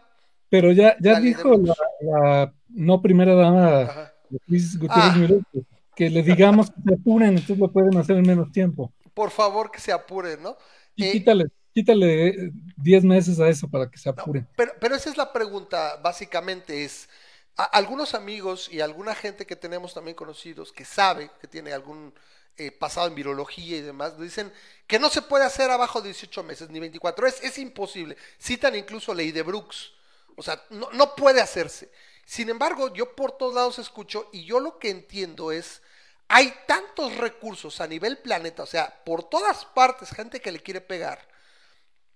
[0.49, 4.15] pero ya, ya dijo la, la no primera dama Ajá.
[4.47, 5.17] Luis Gutiérrez Ah.
[5.17, 5.63] Müller, que-
[5.95, 8.93] que le digamos que se apuren, entonces lo pueden hacer en menos tiempo.
[9.13, 10.57] Por favor, que se apuren, ¿no?
[10.97, 14.49] Y Eh, quítale, quítale eh, 10 meses a eso para que se No, apuren.
[14.57, 17.09] pero, pero esa es la pregunta, básicamente es,
[17.57, 22.13] algunos amigos y alguna gente que tenemos también conocidos que sabe que tiene algún
[22.57, 24.53] eh, pasado en virología y demás, dicen
[24.87, 27.27] que no se puede hacer abajo de 18 meses ni 24.
[27.27, 28.17] Es, es imposible.
[28.41, 29.93] Citan incluso ley de Brooks.
[30.37, 31.91] O sea, no, no puede hacerse.
[32.25, 35.83] Sin embargo, yo por todos lados escucho y yo lo que entiendo es,
[36.29, 40.81] hay tantos recursos a nivel planeta, o sea, por todas partes, gente que le quiere
[40.81, 41.29] pegar,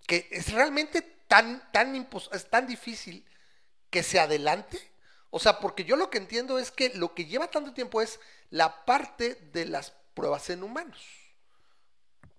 [0.06, 3.24] que es realmente tan, tan, es tan difícil
[3.90, 4.80] que se adelante.
[5.30, 8.18] O sea, porque yo lo que entiendo es que lo que lleva tanto tiempo es
[8.50, 11.00] la parte de las pruebas en humanos.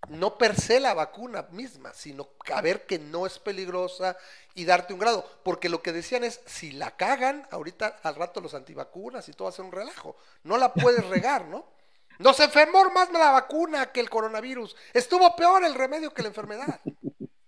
[0.09, 4.17] No per se la vacuna misma, sino a ver que no es peligrosa
[4.53, 5.25] y darte un grado.
[5.43, 9.45] Porque lo que decían es, si la cagan, ahorita al rato los antivacunas y todo
[9.45, 10.17] va a ser un relajo.
[10.43, 11.65] No la puedes regar, ¿no?
[12.17, 14.75] Nos enfermó más la vacuna que el coronavirus.
[14.93, 16.81] Estuvo peor el remedio que la enfermedad.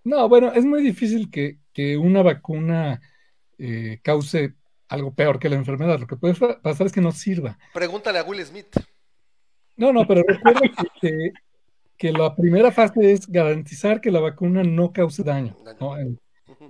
[0.04, 3.00] No, bueno, es muy difícil que, que una vacuna
[3.60, 4.56] eh, cause
[4.88, 6.00] algo peor que la enfermedad.
[6.00, 7.60] Lo que puede pasar es que no sirva.
[7.72, 8.76] Pregúntale a Will Smith.
[9.82, 10.62] No, no, pero recuerda
[11.02, 11.32] que,
[11.98, 15.58] que, la primera fase es garantizar que la vacuna no cause daño.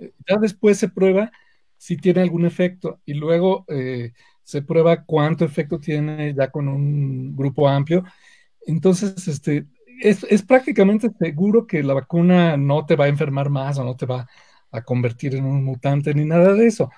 [0.00, 1.30] Eh, ya después se prueba
[1.76, 7.36] si tiene algún efecto y luego eh, se prueba cuánto efecto tiene ya con un
[7.36, 8.02] grupo amplio.
[8.66, 9.66] Entonces, este,
[10.00, 13.94] es, es, prácticamente seguro que la vacuna no te va a enfermar más o no
[13.94, 14.26] te va
[14.70, 16.90] a convertir en un mutante ni nada de eso.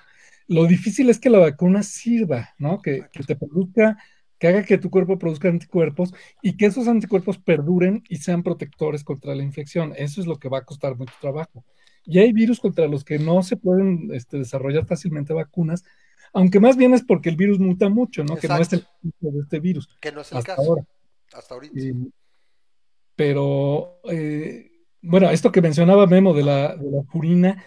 [0.47, 2.81] Lo difícil es que la vacuna sirva, ¿no?
[2.81, 3.97] Que, que te produzca
[4.39, 9.03] que haga que tu cuerpo produzca anticuerpos y que esos anticuerpos perduren y sean protectores
[9.03, 9.93] contra la infección.
[9.97, 11.63] Eso es lo que va a costar mucho trabajo.
[12.05, 15.83] Y hay virus contra los que no se pueden este, desarrollar fácilmente vacunas,
[16.33, 18.35] aunque más bien es porque el virus muta mucho, ¿no?
[18.35, 19.89] Que no es el tipo de este virus.
[20.01, 20.69] Que no es el hasta caso.
[20.69, 20.85] Ahora.
[21.33, 21.79] Hasta ahorita.
[21.79, 21.93] Eh,
[23.15, 24.69] pero, eh,
[25.01, 27.63] bueno, esto que mencionaba Memo de la, de la purina,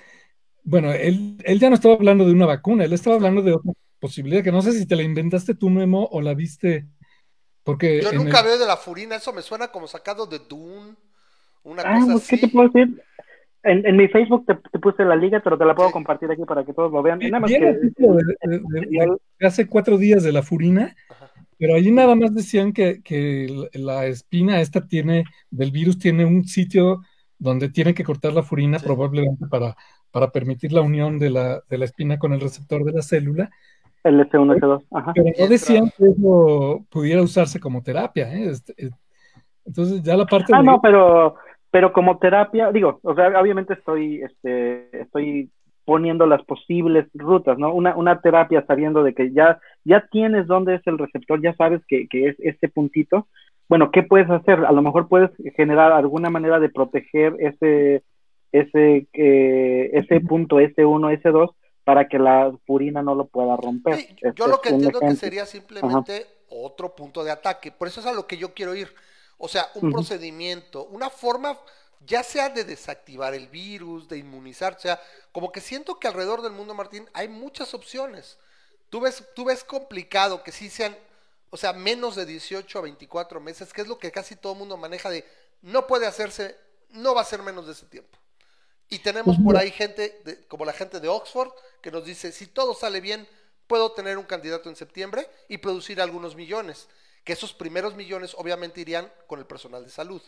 [0.62, 3.72] bueno, él, él ya no estaba hablando de una vacuna, él estaba hablando de otra
[3.98, 6.86] posibilidad que no sé si te la inventaste tú, Memo, o la viste.
[7.64, 10.94] Porque Yo nunca veo de la furina, eso me suena como sacado de Dune,
[11.62, 13.02] una ah, cosa pues, ¿Qué te puedo decir?
[13.62, 16.64] En, en mi Facebook te, puse la liga, pero te la puedo compartir aquí para
[16.64, 17.18] que todos lo vean.
[17.18, 20.94] Nada más que, de, hace cuatro días de la furina,
[21.58, 26.44] pero allí nada más decían que, que la espina esta tiene, del virus tiene un
[26.44, 27.02] sitio
[27.38, 29.76] donde tiene que cortar la furina probablemente para,
[30.10, 33.50] para permitir la unión de la, de la espina con el receptor de la célula
[34.08, 34.84] el S1, S2.
[34.92, 35.12] Ajá.
[35.14, 38.32] Pero no decían que eso pudiera usarse como terapia.
[38.32, 38.50] ¿eh?
[38.50, 38.90] Este, eh,
[39.64, 40.52] entonces ya la parte...
[40.54, 41.36] Ah, no, pero,
[41.70, 45.50] pero como terapia, digo, o sea, obviamente estoy, este, estoy
[45.84, 47.72] poniendo las posibles rutas, ¿no?
[47.72, 51.80] Una, una terapia sabiendo de que ya, ya tienes dónde es el receptor, ya sabes
[51.88, 53.26] que, que es este puntito.
[53.68, 54.64] Bueno, ¿qué puedes hacer?
[54.66, 58.02] A lo mejor puedes generar alguna manera de proteger ese,
[58.52, 61.54] ese, eh, ese punto S1, S2
[61.88, 64.14] para que la purina no lo pueda romper.
[64.20, 67.72] yo este lo que entiendo que sería simplemente otro punto de ataque.
[67.72, 68.94] Por eso es a lo que yo quiero ir.
[69.38, 71.58] O sea, un procedimiento, una forma
[72.04, 75.00] ya sea de desactivar el virus, de inmunizar, o sea,
[75.32, 78.36] como que siento que alrededor del mundo, Martín, hay muchas opciones.
[78.90, 80.94] Tú ves, tú ves complicado que sí sean,
[81.48, 84.58] o sea, menos de 18 a 24 meses, que es lo que casi todo el
[84.58, 85.24] mundo maneja de,
[85.62, 86.54] no puede hacerse,
[86.90, 88.18] no va a ser menos de ese tiempo.
[88.90, 91.50] Y tenemos por ahí gente, como la gente de Oxford,
[91.82, 93.26] que nos dice, si todo sale bien,
[93.66, 96.88] puedo tener un candidato en septiembre y producir algunos millones,
[97.22, 100.22] que esos primeros millones obviamente irían con el personal de salud.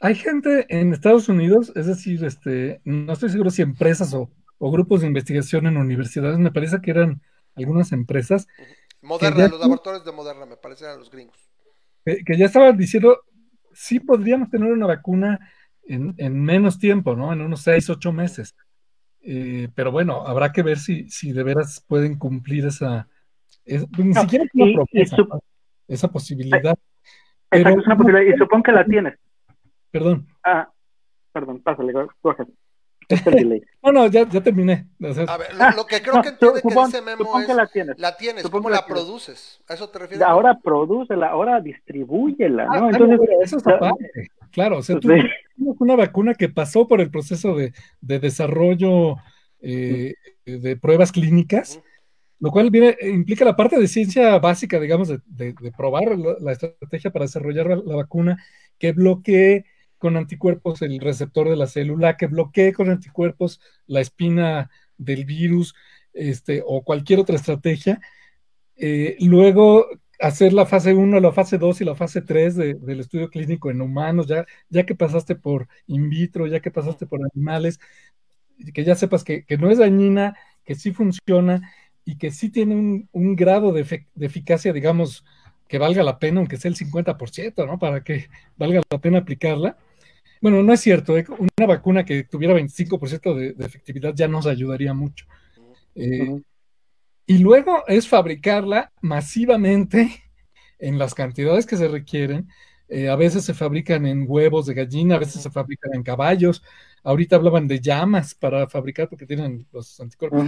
[0.00, 5.02] Hay gente en Estados Unidos, es decir, este, no estoy seguro si empresas o, grupos
[5.02, 7.20] de investigación en universidades, me parece que eran
[7.54, 8.46] algunas empresas.
[9.02, 11.38] Moderna, los laboratorios de Moderna, me parecen eran los gringos.
[12.04, 13.22] que ya estaban diciendo,
[13.72, 15.38] sí podríamos tener una vacuna
[15.88, 17.32] en, menos tiempo, ¿no?
[17.32, 18.56] En unos seis, ocho meses.
[19.20, 23.08] Eh, pero bueno, habrá que ver si, si de veras pueden cumplir esa,
[23.64, 24.44] ni siquiera
[25.88, 26.76] esa posibilidad.
[27.48, 29.18] Pero, es una posibilidad, y supongo que la tienes.
[29.90, 30.26] Perdón.
[30.44, 30.68] Ah,
[31.32, 32.44] perdón, pásale, coge.
[33.82, 34.88] no, no, ya, ya terminé.
[35.28, 37.98] a ver, lo, que creo que entiende que dice Memo es, la tienes.
[37.98, 39.62] La tienes, ¿cómo la, produces?
[39.68, 40.26] ¿A eso te refieres?
[40.26, 42.86] Ahora prodúcela, ahora distribúyela, ¿no?
[42.86, 44.28] Ah, Entonces, eso es aparte.
[44.56, 49.16] Claro, o sea, tú tienes una vacuna que pasó por el proceso de, de desarrollo
[49.60, 50.14] eh,
[50.46, 51.82] de pruebas clínicas,
[52.38, 56.52] lo cual viene, implica la parte de ciencia básica, digamos, de, de, probar la, la,
[56.52, 58.42] estrategia para desarrollar la, la vacuna
[58.78, 59.66] que bloquee
[59.98, 65.74] con anticuerpos el receptor de la célula, que bloquee con anticuerpos la espina del virus,
[66.14, 68.00] este, o cualquier otra estrategia.
[68.74, 69.86] Eh, luego
[70.20, 73.80] hacer la fase 1, la fase 2 y la fase 3 del estudio clínico en
[73.80, 77.80] humanos, ya, ya que pasaste por in vitro, ya que pasaste por animales,
[78.72, 81.70] que ya sepas que, que no es dañina, que sí funciona
[82.04, 85.24] y que sí tiene un, grado de, eficacia, digamos,
[85.68, 87.78] que valga la pena, aunque sea el 50%, ¿no?
[87.78, 89.76] Para que valga la pena aplicarla.
[90.40, 91.26] Bueno, no es cierto, ¿eh?
[91.28, 95.26] una vacuna que tuviera 25% de, de, efectividad ya nos ayudaría mucho.
[95.94, 96.40] Eh,
[97.26, 100.24] y luego es fabricarla masivamente
[100.78, 102.48] en las cantidades que se requieren.
[102.88, 106.62] Eh, a veces se fabrican en huevos de gallina, a veces se fabrican en caballos.
[107.02, 110.44] Ahorita hablaban de llamas para fabricar porque tienen los anticuerpos.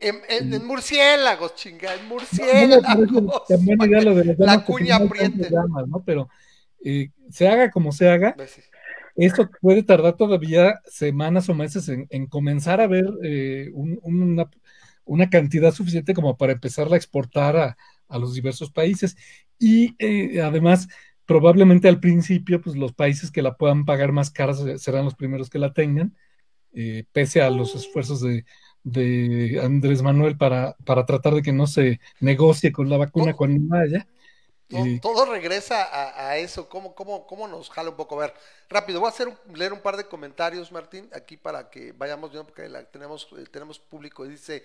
[0.00, 3.44] En, murciélagos, chinga, en murciélagos.
[4.38, 5.48] la cuña apriete.
[6.04, 6.28] Pero
[6.84, 8.60] eh, se haga como se haga, pues
[9.16, 14.50] esto puede tardar todavía semanas o meses en, comenzar a ver eh, una,
[15.04, 17.76] una, cantidad suficiente como para empezarla a exportar a,
[18.08, 19.16] a los diversos países.
[19.58, 20.88] Y eh, además,
[21.26, 25.50] probablemente al principio, pues los países que la puedan pagar más caras serán los primeros
[25.50, 26.16] que la tengan,
[27.12, 28.44] pese a los esfuerzos de,
[28.84, 33.60] de Andrés Manuel para, para tratar de que no se negocie con la vacuna cuando
[33.66, 34.06] vaya.
[35.00, 38.16] Todo, regresa a, eso, ¿Cómo, cómo, cómo nos jala un poco?
[38.16, 38.34] A ver,
[38.68, 42.46] rápido, voy a hacer leer un par de comentarios, Martín, aquí para que vayamos viendo,
[42.46, 44.64] porque tenemos, eh, tenemos público, dice,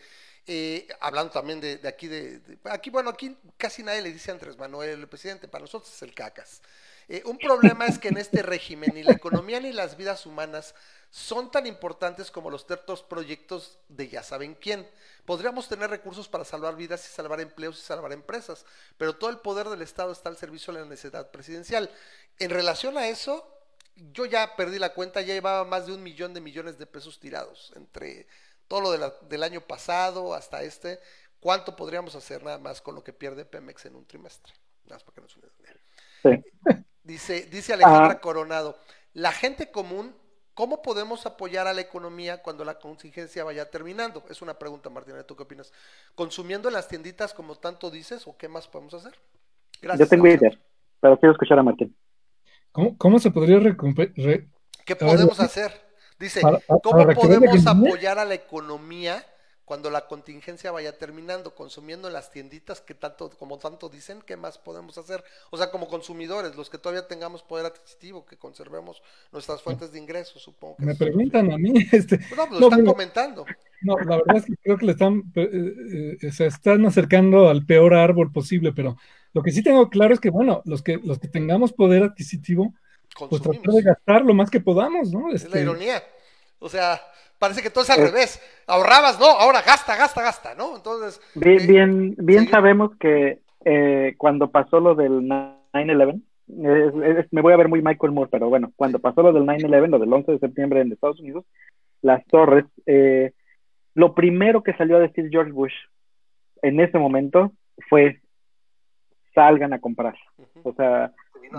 [0.52, 4.58] eh, hablando también de, aquí, de, aquí, bueno, aquí casi nadie le dice a Andrés
[4.58, 6.64] Manuel, el presidente, para nosotros es el cacas.
[7.08, 10.74] Eh, un problema es que en este régimen ni la economía ni las vidas humanas
[11.12, 14.90] son tan importantes como los tertos proyectos de ya saben quién.
[15.24, 18.66] Podríamos tener recursos para salvar vidas y salvar empleos y salvar empresas,
[18.98, 21.92] pero todo el poder del Estado está al servicio de la necesidad presidencial.
[22.40, 23.48] En relación a eso,
[24.14, 27.20] yo ya perdí la cuenta, ya llevaba más de un millón de millones de pesos
[27.20, 28.26] tirados entre
[28.70, 31.02] todo lo del año pasado hasta este.
[31.42, 34.54] ¿Cuánto podríamos hacer nada más con lo que pierde Pemex en un trimestre?
[34.86, 35.34] Nada más para que nos
[36.24, 36.84] sí.
[37.04, 38.22] Dice, dice Alejandra ah.
[38.22, 38.78] Coronado,
[39.14, 40.16] la gente común
[40.60, 44.22] ¿Cómo podemos apoyar a la economía cuando la contingencia vaya terminando?
[44.30, 45.72] Es una pregunta, Martina, ¿tú qué opinas?
[46.16, 49.14] ¿Consumiendo en las tienditas como tanto dices o qué más podemos hacer?
[49.82, 50.10] Gracias.
[50.10, 50.52] Yo tengo idea,
[51.00, 51.96] pero quiero escuchar a Martín.
[52.74, 54.14] ¿Cómo, se podría recuperar?
[54.86, 55.72] ¿Qué podemos hacer?
[56.20, 56.42] Dice,
[56.84, 59.26] ¿cómo podemos apoyar a la economía
[59.70, 64.36] cuando la contingencia vaya terminando, consumiendo en las tienditas que tanto, como tanto dicen, ¿qué
[64.36, 65.24] más podemos hacer?
[65.52, 70.00] O sea, como consumidores, los que todavía tengamos poder adquisitivo, que conservemos nuestras fuentes de
[70.00, 70.76] ingresos, supongo.
[70.80, 73.46] Me preguntan a mí, este, no, pues lo están comentando.
[73.84, 77.64] No, la verdad es que creo que le están, eh, eh, se están acercando al
[77.64, 78.98] peor árbol posible, pero
[79.34, 82.74] lo que sí tengo claro es que, bueno, los que, los que tengamos poder adquisitivo,
[83.18, 85.32] pues tratar de gastar lo más que podamos, ¿no?
[85.32, 86.04] Es la este, ironía.
[86.60, 87.00] O sea,
[87.38, 88.42] parece que todo es al revés.
[88.68, 90.76] Ahorrabas, no, ahora gasta, gasta, gasta, ¿no?
[90.76, 91.22] Entonces.
[91.36, 96.22] Bien, eh, bien, bien sabemos que eh, cuando pasó lo del 9-11,
[97.32, 100.00] me voy a ver muy Michael Moore, pero bueno, cuando pasó lo del 9-11, lo
[100.00, 101.46] del 11 de septiembre en Estados Unidos,
[102.02, 103.34] las torres, eh,
[103.94, 105.74] lo primero que salió a decir George Bush
[106.62, 107.52] en ese momento
[107.90, 108.22] fue
[109.34, 110.16] salgan a comprar.
[110.64, 111.14] O sea,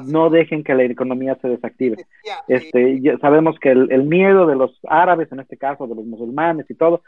[0.07, 2.05] no dejen que la economía se desactive.
[2.49, 6.74] Este, sabemos que el, miedo de los árabes, en este caso, de los musulmanes y
[6.74, 7.03] todo,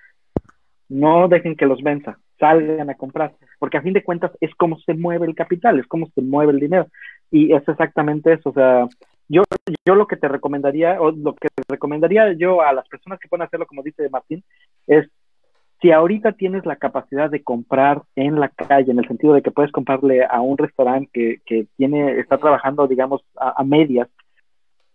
[0.89, 4.79] no dejen que los venza, salgan a comprar, porque a fin de cuentas es como
[4.81, 6.89] se mueve el capital, es como se mueve el dinero.
[7.31, 8.87] Y es exactamente eso, o sea,
[9.29, 9.43] yo,
[9.87, 13.47] yo lo que te recomendaría, o lo que recomendaría yo a las personas que pueden
[13.47, 14.45] hacerlo, como dice Martín,
[14.87, 15.09] es
[15.83, 19.51] si ahorita tienes la capacidad de comprar en la calle, en el sentido de que
[19.51, 24.09] puedes comprarle a un restaurante que, que tiene, está trabajando, digamos, a, medias,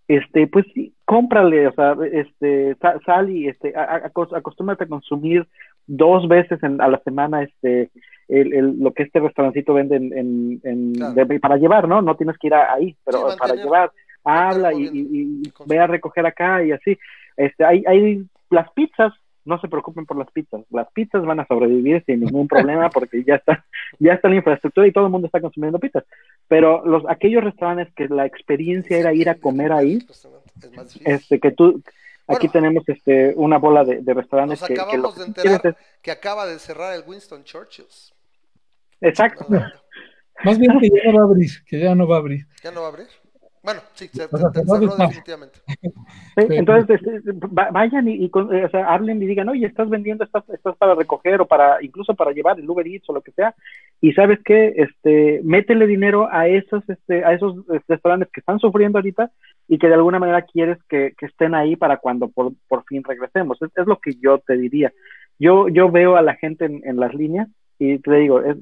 [0.07, 5.45] este, pues sí, cómprale, o sea, este, sal, y este, acostúmbrate a consumir
[5.85, 7.91] dos veces a la semana, este,
[8.29, 10.93] el, lo que este restaurancito vende en,
[11.41, 12.01] para llevar, ¿no?
[12.01, 13.91] No tienes que ir ahí, pero para llevar,
[14.23, 16.97] habla y, y, ve a recoger acá y así.
[17.35, 19.13] Este, hay, hay las pizzas,
[19.47, 20.61] no se preocupen por las pizzas.
[20.69, 23.65] Las pizzas van a sobrevivir sin ningún problema porque ya está,
[23.99, 26.03] ya está la infraestructura y todo el mundo está consumiendo pizzas.
[26.47, 30.05] Pero los aquellos restaurantes que la experiencia era ir a comer ahí,
[31.05, 31.81] este que tú
[32.27, 36.95] aquí tenemos este una bola de, restaurantes que, acabamos de enterar que acaba de cerrar
[36.95, 37.85] el Winston Churchill.
[39.01, 39.45] Exacto.
[40.43, 42.47] Más bien que ya no va a abrir, que ya no va a abrir.
[42.63, 43.07] ¿Ya no va a abrir?
[43.63, 45.59] Bueno, sí, se, definitivamente.
[46.37, 51.41] entonces, este, vayan y, eh, hablen y digan, oye, estás vendiendo, estás, estás para recoger
[51.41, 53.55] o para, incluso para llevar el Uber Eats o lo que sea,
[54.01, 57.55] y sabes que, este, métele dinero a esos, este, a esos
[57.87, 59.31] restaurantes que están sufriendo ahorita
[59.67, 63.59] y que de alguna manera quieres que, estén ahí para cuando por, por fin regresemos.
[63.61, 64.93] Es, lo que yo te diría.
[65.39, 67.49] Yo, yo veo a la gente en, en las líneas
[67.79, 68.57] y te digo, es,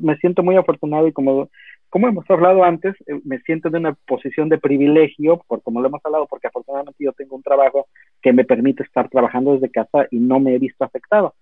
[0.00, 1.48] me siento muy afortunado y como
[1.94, 5.86] como hemos hablado antes, eh, me siento en una posición de privilegio, por como lo
[5.86, 7.86] hemos hablado, porque afortunadamente yo tengo un trabajo
[8.20, 11.36] que me permite estar trabajando desde casa y no me he visto afectado.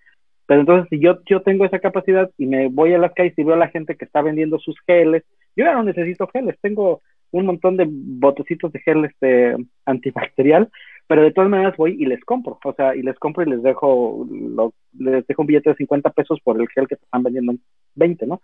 [0.45, 3.45] Pero entonces, si yo, yo tengo esa capacidad y me voy a las calles y
[3.45, 5.25] veo a la gente que está vendiendo sus geles,
[5.57, 7.01] yo ya no necesito geles, tengo
[7.31, 9.57] un montón de botecitos de gel este,
[9.87, 10.68] antibacterial,
[11.07, 13.62] pero de todas maneras voy y les compro, o sea, y les compro y les
[13.62, 14.26] dejo,
[14.98, 17.61] les dejo un billete de 50 pesos por el gel que te están vendiendo en
[17.96, 18.40] 20, ¿no?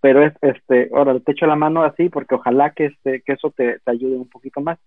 [0.00, 3.50] Pero es, este, ahora te echo la mano así porque ojalá que, este, que eso
[3.50, 4.78] te, te ayude un poquito más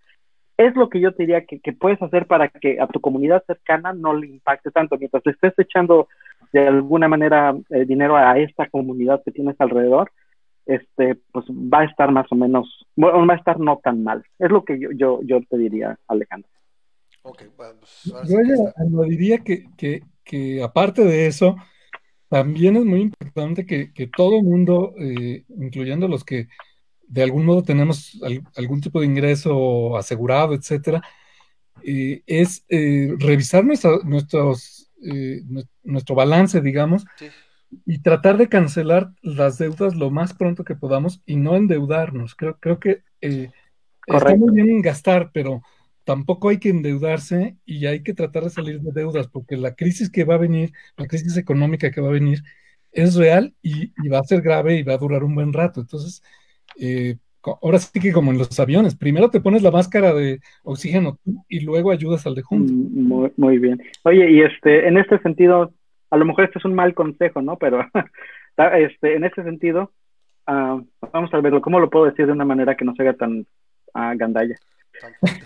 [0.57, 3.93] es lo que yo te diría que, puedes hacer para que a tu comunidad cercana
[3.93, 4.97] no le impacte tanto.
[4.97, 6.07] Mientras estés echando
[6.53, 10.11] de alguna manera eh, dinero a esta comunidad que tienes alrededor,
[10.65, 14.23] este, pues va a estar más o menos, va a estar no tan mal.
[14.39, 16.49] Es lo que yo, yo, yo te diría, Alejandro.
[17.28, 17.73] Okay, pues,
[18.28, 18.38] yo
[18.76, 21.55] añadiría que, que, que, aparte de eso,
[22.30, 26.49] también es muy importante que, que todo el mundo, eh, incluyendo los que
[27.07, 28.19] de algún modo tenemos
[28.55, 31.01] algún tipo de ingreso asegurado, etcétera,
[31.84, 35.41] eh, es eh, revisar nuestros, eh,
[35.84, 37.05] nuestro balance, digamos,
[37.86, 42.36] y tratar de cancelar las deudas lo más pronto que podamos y no endeudarnos.
[42.36, 45.61] Creo, creo que está muy bien gastar, pero
[46.06, 50.10] tampoco hay que endeudarse y hay que tratar de salir de deudas, porque la crisis
[50.10, 52.39] que va a venir, la crisis económica que va a venir,
[52.91, 55.82] es real y, va a ser grave y va a durar un buen rato.
[55.82, 56.24] Entonces,
[56.80, 57.18] eh,
[57.62, 61.60] ahora sí que como en los aviones, primero te pones la máscara de oxígeno y
[61.62, 62.72] luego ayudas al de junto.
[62.72, 63.82] Mm, muy, bien.
[64.03, 65.74] Oye, y este, en este sentido,
[66.12, 67.58] a lo mejor este es un mal consejo, ¿no?
[67.58, 67.82] Pero
[68.78, 69.91] este, en este sentido,
[70.45, 70.80] ah,
[71.12, 73.39] vamos a verlo, ¿cómo lo puedo decir de una manera que no se haga tan
[73.95, 74.56] uh, gandalla?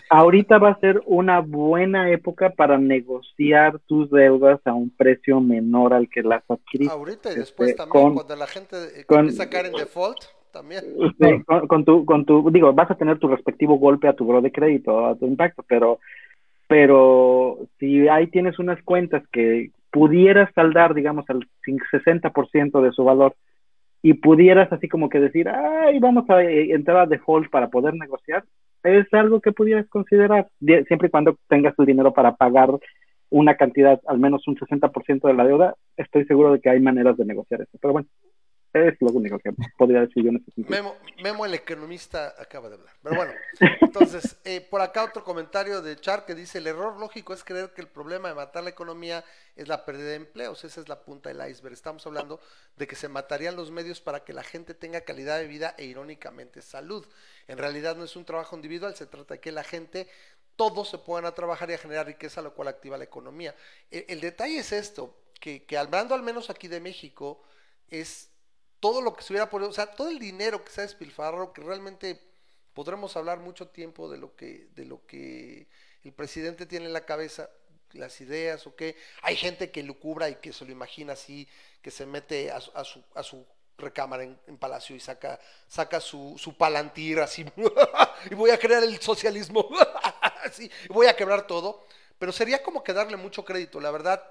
[0.10, 5.94] Ahorita va a ser una buena época para negociar tus deudas a un precio menor
[5.94, 6.94] al que las adquiriste.
[6.94, 10.20] Ahorita y después este, también, cuando la gente comienza a caer en default
[10.52, 10.84] también.
[11.68, 14.52] con, tu, con tu, digo, vas a tener tu respectivo golpe a tu bro de
[14.52, 16.00] crédito, a tu impacto, pero,
[16.68, 23.36] pero si ahí tienes unas cuentas que pudieras saldar, digamos, al 60% de su valor
[24.02, 27.96] y pudieras así como que decir, ay, vamos a eh, entrar a default para poder
[27.96, 28.44] negociar,
[28.84, 32.70] es algo que pudieras considerar, siempre y cuando tengas el dinero para pagar
[33.30, 37.18] una cantidad, al menos un 60% de la deuda, estoy seguro de que hay maneras
[37.18, 37.78] de negociar eso.
[37.80, 38.08] Pero bueno,
[38.74, 42.76] es lo único que podría decir yo en este Memo, Memo, el economista, acaba de
[42.76, 42.94] hablar.
[43.02, 43.34] Pero bueno,
[43.82, 47.74] entonces, eh, por acá otro comentario de Char que dice, el error lógico es creer
[47.74, 49.24] que el problema de matar la economía
[49.56, 50.64] es la pérdida de empleos.
[50.64, 51.74] Esa es la punta del iceberg.
[51.74, 52.40] Estamos hablando
[52.78, 55.86] de que se matarían los medios para que la gente tenga calidad de vida e
[55.86, 57.06] irónicamente salud.
[57.48, 60.08] En realidad no es un trabajo individual, se trata de que la gente
[60.56, 63.56] todos se puedan a trabajar y a generar riqueza, lo cual activa la economía.
[63.90, 67.42] El, el detalle es esto, que, que hablando al menos aquí de México,
[67.90, 68.30] es
[68.80, 71.54] todo lo que se hubiera podido, o sea, todo el dinero que se ha despilfarrado,
[71.54, 72.22] que realmente
[72.74, 75.68] podremos hablar mucho tiempo de lo que, de lo que
[76.04, 77.50] el presidente tiene en la cabeza,
[77.94, 78.96] las ideas o qué.
[79.22, 81.48] Hay gente que lo cubra y que se lo imagina así,
[81.82, 83.46] que se mete a, su, a su
[83.78, 87.46] recámara en, Palacio y saca, saca su, su palantir así,
[88.32, 89.70] y voy a crear el socialismo,
[90.44, 91.86] así, voy a quebrar todo.
[92.18, 94.22] Pero sería como que darle mucho crédito, la verdad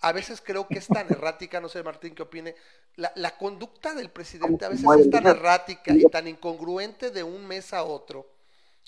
[0.00, 2.54] a veces creo que es tan errática, no sé Martín qué opine,
[2.96, 7.72] la, conducta del presidente a veces es tan errática y tan incongruente de un mes
[7.72, 8.30] a otro,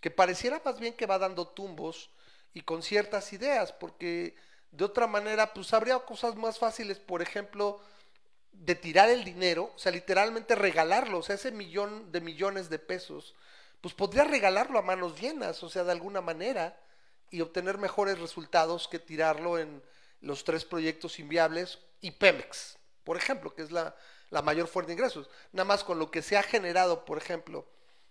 [0.00, 2.10] que pareciera más bien que va dando tumbos
[2.54, 4.34] y con ciertas ideas, porque
[4.70, 7.80] de otra manera, pues habría cosas más fáciles, por ejemplo,
[8.52, 12.78] de tirar el dinero, o sea, literalmente regalarlo, o sea, ese millón de millones de
[12.78, 13.34] pesos,
[13.80, 16.78] pues podría regalarlo a manos llenas, o sea, de alguna manera,
[17.30, 19.82] y obtener mejores resultados que tirarlo en
[20.20, 23.94] los tres proyectos inviables y Pemex, por ejemplo, que es la,
[24.44, 25.30] mayor fuente de ingresos.
[25.52, 27.66] Nada más con lo que se ha generado, por ejemplo,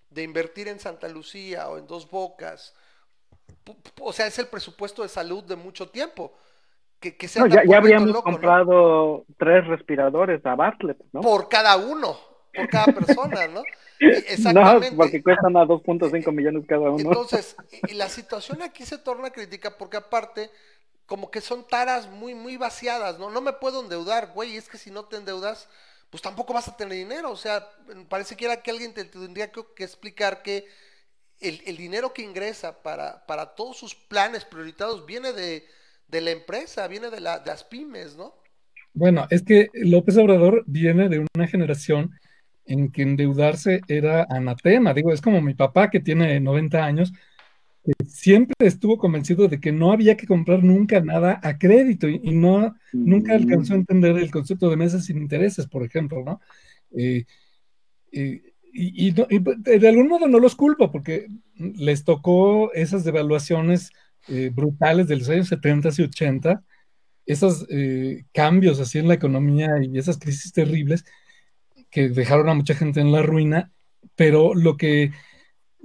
[0.09, 2.73] de invertir en Santa Lucía o en Dos Bocas,
[3.99, 6.33] o sea, es el presupuesto de salud de mucho tiempo.
[6.99, 11.21] Que, que se ya, habríamos comprado tres respiradores a Bartlett, ¿no?
[11.21, 12.17] Por cada uno,
[12.53, 13.61] por cada persona, ¿no?
[13.99, 14.91] Exactamente.
[14.91, 17.09] No, porque cuestan a 2.5 millones cada uno.
[17.09, 17.55] Entonces,
[17.87, 20.49] y la situación aquí se torna crítica porque aparte
[21.07, 23.31] como que son taras muy, muy vaciadas, ¿no?
[23.31, 25.67] No me puedo endeudar, güey, es que si no te endeudas,
[26.09, 27.31] pues tampoco vas a tener dinero.
[27.31, 27.67] O sea,
[28.09, 30.67] parece que era que alguien te, tendría que, explicar que
[31.39, 35.65] el, dinero que ingresa para, para todos sus planes prioritados viene de,
[36.11, 38.35] la empresa, viene de, la, de las pymes, ¿no?
[38.93, 42.11] Bueno, es que López Obrador viene de una generación
[42.65, 44.93] en que endeudarse era anatema.
[44.93, 47.13] Digo, es como mi papá que tiene 90 años
[48.07, 52.75] siempre estuvo convencido de que no había que comprar nunca nada a crédito y, no
[52.93, 56.41] nunca alcanzó a entender el concepto de mesas sin intereses, por ejemplo, ¿no?
[56.91, 57.25] Eh,
[58.11, 58.41] eh,
[58.73, 63.91] y, de algún modo no los culpo porque les tocó esas devaluaciones
[64.27, 66.63] eh, brutales de los años 70 y 80
[67.27, 71.05] esos eh, cambios así en la economía y esas crisis terribles
[71.91, 73.71] que dejaron a mucha gente en la ruina,
[74.15, 75.11] pero lo que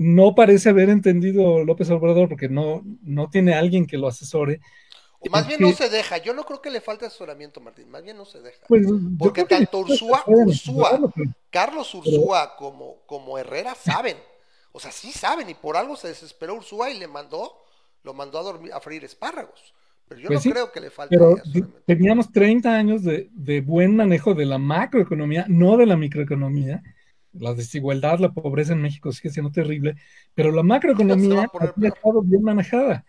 [0.02, 4.60] no parece haber entendido López Obrador, porque no, no tiene alguien que lo asesore.
[5.30, 8.16] más bien no se deja, yo no creo que le falte asesoramiento, Martín, más bien
[8.16, 8.66] no se deja.
[8.68, 8.86] Pues,
[9.18, 10.24] porque tanto Ursúa,
[11.50, 14.16] Carlos Ursúa como, como Herrera saben,
[14.72, 17.52] o sea, sí saben, y por algo se desesperó Ursúa y le mandó,
[18.02, 19.74] lo mandó a dormir, a freír espárragos.
[20.08, 21.16] Pero yo pues no creo que le falte.
[21.16, 21.36] Pero
[21.86, 26.82] teníamos 30 años de, de buen manejo de la macroeconomía, no de la microeconomía
[27.32, 29.96] la desigualdad, la pobreza en México sigue siendo terrible,
[30.34, 33.04] pero la macroeconomía ha estado bien manejada.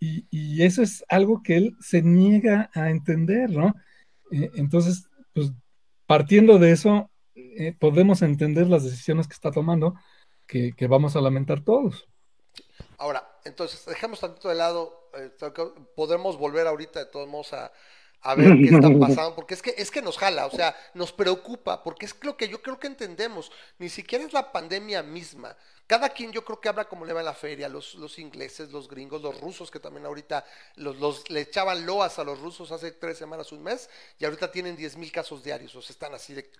[0.00, 3.74] y, eso es algo que él se niega a entender, ¿no?
[4.30, 5.52] Eh, entonces, pues
[6.06, 9.94] partiendo de eso, eh, podemos entender las decisiones que está tomando,
[10.46, 12.08] que, vamos a lamentar todos.
[12.98, 15.30] Ahora, entonces, dejemos tantito de lado, eh,
[15.96, 17.72] podemos volver ahorita de todos modos a,
[18.24, 21.12] a ver qué está pasando, porque es que, es que nos jala, o sea, nos
[21.12, 25.54] preocupa, porque es lo que yo creo que entendemos, ni siquiera es la pandemia misma.
[25.86, 28.72] Cada quien yo creo que habla como le va en la feria, los, los ingleses,
[28.72, 30.42] los gringos, los rusos, que también ahorita
[30.76, 34.50] los, los, le echaban loas a los rusos hace tres semanas, un mes, y ahorita
[34.50, 36.50] tienen diez mil casos diarios, o sea, están así de...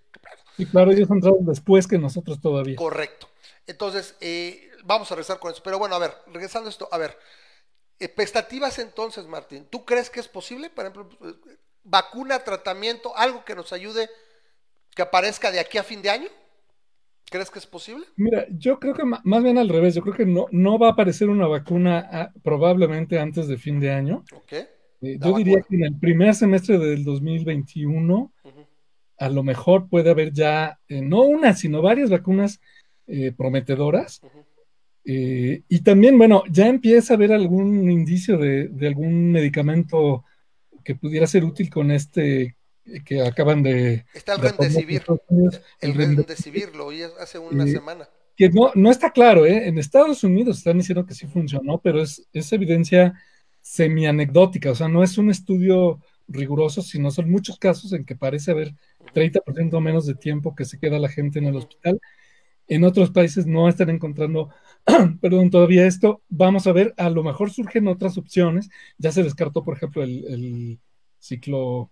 [0.59, 2.77] Y claro, ellos han entrado después que nosotros todavía.
[2.77, 3.29] Correcto.
[3.67, 5.63] Entonces, eh, vamos a regresar con eso.
[5.65, 7.19] Pero bueno, a ver, regresando a esto, a ver,
[7.99, 9.67] Expectativas entonces, Martín.
[9.71, 11.09] ¿Tú crees que es posible, por ejemplo,
[11.85, 14.09] vacuna, tratamiento, algo que nos ayude
[14.95, 16.29] que aparezca de aquí a fin de año?
[17.31, 18.07] ¿Crees que es posible?
[18.17, 19.95] Mira, yo creo que más bien al revés.
[19.95, 23.81] Yo creo que no, no va a aparecer una vacuna ah, probablemente antes de fin
[23.81, 24.25] de año.
[24.33, 24.67] Okay.
[25.01, 28.33] Eh, yo diría que en el primer semestre del 2021
[29.19, 32.61] a lo mejor puede haber ya, eh, no una, sino varias vacunas
[33.07, 34.21] eh, prometedoras.
[35.05, 40.25] Eh, y también, bueno, ya empieza a haber algún indicio de, algún medicamento
[40.83, 42.57] que pudiera ser útil con este
[43.07, 44.05] que acaban de...
[44.13, 45.03] Está el Remdesivir,
[45.81, 48.09] el Remdesivir, lo oí hace una semana.
[48.37, 49.69] Que no, no está claro, ¿eh?
[49.69, 53.15] En Estados Unidos están diciendo que sí funcionó, pero es, es evidencia
[53.63, 55.99] semi-anecdótica, o sea, no es un estudio
[56.29, 58.75] riguroso, sino son muchos casos en que parece haber
[59.15, 62.01] 30% menos de tiempo que se queda la gente en el hospital.
[62.67, 64.51] En otros países no están encontrando
[65.21, 68.69] perdón, todavía esto, vamos a ver, a lo mejor surgen otras opciones.
[68.99, 70.79] Ya se descartó, por ejemplo, el,
[71.19, 71.91] ciclo,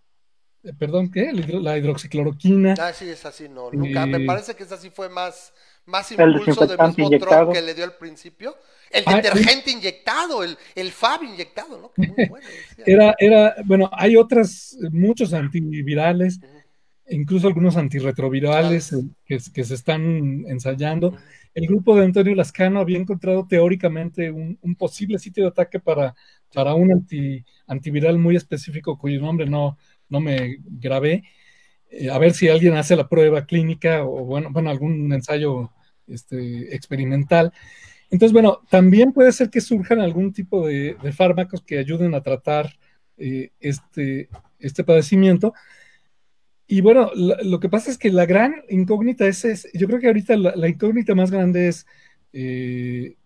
[0.63, 1.33] eh, perdón, ¿qué?
[1.33, 2.75] La hidroxicloroquina.
[2.79, 4.07] Ah, sí, es así, no, nunca.
[4.07, 5.55] Me parece que esa sí fue más,
[5.87, 8.55] más impulso del mismo Trump que le dio al principio.
[8.91, 11.93] El ah, detergente inyectado, el, el FAB inyectado, ¿no?
[12.85, 16.41] era, era, bueno, hay otras, muchos antivirales,
[17.09, 18.95] incluso algunos antirretrovirales
[19.25, 21.17] que, que, se están ensayando
[21.55, 26.15] el grupo de Antonio Lascano había encontrado teóricamente un, posible sitio de ataque para,
[26.53, 29.77] para un anti, antiviral muy específico cuyo nombre no,
[30.09, 31.25] no me grabé.
[31.91, 35.71] Eh, a ver si alguien hace la prueba clínica o bueno, bueno algún ensayo
[36.07, 37.53] este, experimental.
[38.11, 42.75] Entonces, bueno, también puede ser que surjan algún tipo de, fármacos que ayuden a tratar
[43.19, 44.29] eh, este,
[44.59, 45.53] este padecimiento.
[46.67, 50.37] Y bueno, lo, que pasa es que la gran incógnita es, yo creo que ahorita
[50.37, 51.87] la, incógnita más grande es
[52.33, 53.17] eh,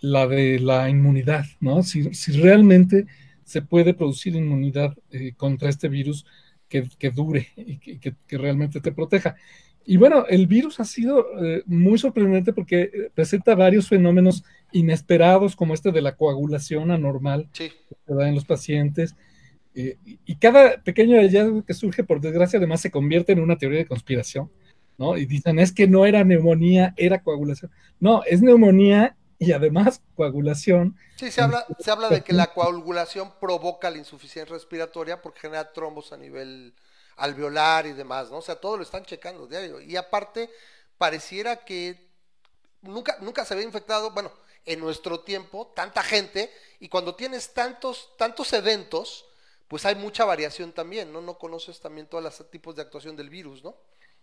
[0.00, 1.82] la de la inmunidad, ¿no?
[1.82, 3.06] Si, realmente
[3.44, 6.24] se puede producir inmunidad eh, contra este virus
[6.68, 9.36] que, dure y que, realmente te proteja.
[9.86, 15.74] Y bueno, el virus ha sido eh, muy sorprendente porque presenta varios fenómenos inesperados, como
[15.74, 17.70] este de la coagulación anormal que
[18.06, 19.14] se da en los pacientes,
[19.74, 23.80] eh, y cada pequeño hallazgo que surge, por desgracia, además se convierte en una teoría
[23.80, 24.50] de conspiración,
[24.98, 25.16] ¿no?
[25.16, 27.72] Y dicen, es que no era neumonía, era coagulación.
[27.98, 30.96] No, es neumonía y además coagulación.
[31.16, 35.72] Sí, se habla, se habla de que la coagulación provoca la insuficiencia respiratoria porque genera
[35.72, 36.74] trombos a nivel
[37.16, 38.38] alveolar y demás, ¿no?
[38.38, 39.80] O sea, todo lo están checando diario.
[39.80, 40.50] Y aparte,
[40.98, 42.10] pareciera que
[42.82, 44.32] nunca, nunca se había infectado, bueno,
[44.66, 46.50] en nuestro tiempo, tanta gente,
[46.80, 49.26] y cuando tienes tantos, tantos eventos,
[49.68, 51.20] pues hay mucha variación también, ¿no?
[51.20, 53.76] No conoces también todos los tipos de actuación del virus, ¿no?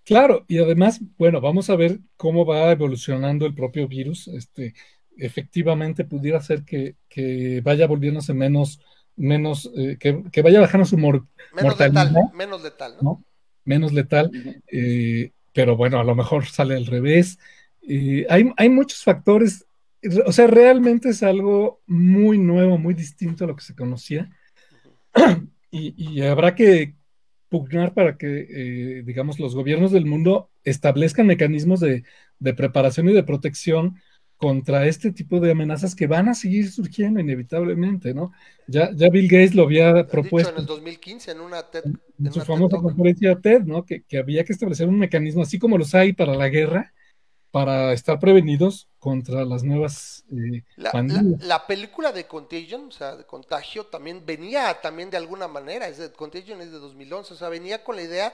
[0.03, 4.27] Claro, y además, bueno, vamos a ver cómo va evolucionando el propio virus.
[4.27, 4.73] Este,
[5.17, 8.81] efectivamente pudiera ser que, vaya volviéndose menos,
[9.15, 11.23] menos, eh, que, vaya bajando su menos
[11.61, 12.07] mortalidad.
[12.07, 13.23] Letal, menos letal, ¿no?
[13.63, 14.31] Menos letal,
[14.71, 17.37] eh, pero bueno, a lo mejor sale al revés.
[17.87, 19.67] Eh, hay, hay muchos factores,
[20.25, 24.31] o sea, realmente es algo muy nuevo, muy distinto a lo que se conocía
[25.71, 26.95] y, habrá que
[27.49, 32.03] pugnar para que, eh, digamos, los gobiernos del mundo establezcan mecanismos de,
[32.55, 33.99] preparación y de protección
[34.37, 38.31] contra este tipo de amenazas que van a seguir surgiendo inevitablemente, ¿no?
[38.67, 40.51] Ya, ya Bill Gates lo había propuesto.
[40.51, 41.83] en el 2015 en una TED.
[42.17, 43.85] En, su famosa conferencia TED, ¿no?
[43.85, 46.91] Que, que, había que establecer un mecanismo, así como los hay para la guerra,
[47.51, 53.85] para estar prevenidos contra las nuevas eh, la, película de Contagion, o sea, de Contagio,
[53.85, 57.83] también venía también de alguna manera, es de, Contagion es de 2011, o sea, venía
[57.83, 58.33] con la idea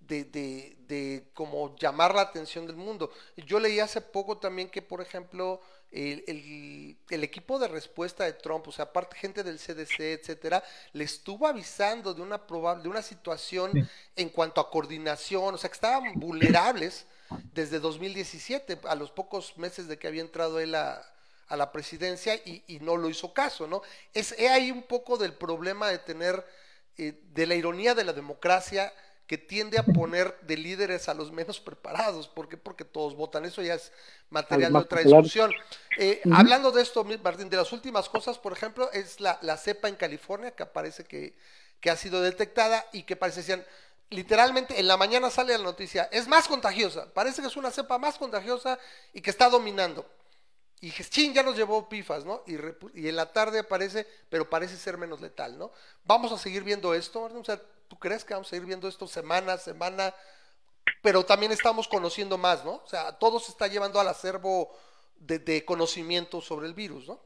[0.00, 3.10] de, de, de como llamar la atención del mundo.
[3.36, 5.60] Yo leí hace poco también que, por ejemplo,
[5.90, 10.62] el, el, equipo de respuesta de Trump, o sea, aparte gente del CDC, etcétera,
[10.92, 15.70] le estuvo avisando de una probable, de una situación en cuanto a coordinación, o sea,
[15.70, 17.06] que estaban vulnerables
[17.52, 21.04] desde 2017, a los pocos meses de que había entrado él a,
[21.50, 23.80] la presidencia y, no lo hizo caso, ¿no?
[24.12, 26.44] Es ahí un poco del problema de tener,
[26.98, 28.92] eh, de la ironía de la democracia
[29.28, 32.26] que tiende a poner de líderes a los menos preparados.
[32.26, 32.56] ¿Por qué?
[32.56, 33.44] Porque todos votan.
[33.44, 33.92] Eso ya es
[34.30, 35.52] material de otra discusión.
[35.98, 39.96] Eh, hablando de esto, Martín, de las últimas cosas, por ejemplo, es la, cepa en
[39.96, 41.36] California que parece que,
[41.80, 43.64] que ha sido detectada y que parece decían,
[44.10, 47.98] literalmente en la mañana sale la noticia, es más contagiosa, parece que es una cepa
[47.98, 48.78] más contagiosa
[49.12, 50.06] y que está dominando.
[50.80, 52.42] Y ching, ya nos llevó pifas, ¿no?
[52.46, 55.72] Y, en la tarde aparece, pero parece ser menos letal, ¿no?
[56.04, 59.08] Vamos a seguir viendo esto, O sea, ¿tú crees que vamos a seguir viendo esto
[59.08, 60.14] semana a semana?
[61.02, 62.76] Pero también estamos conociendo más, ¿no?
[62.76, 64.70] O sea, todo se está llevando al acervo
[65.16, 67.20] de, conocimiento sobre el virus, ¿no?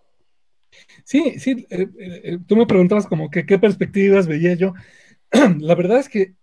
[1.05, 4.73] Sí, sí, eh, eh, tú me preguntabas como que qué perspectivas veía yo.
[5.61, 6.37] la verdad es que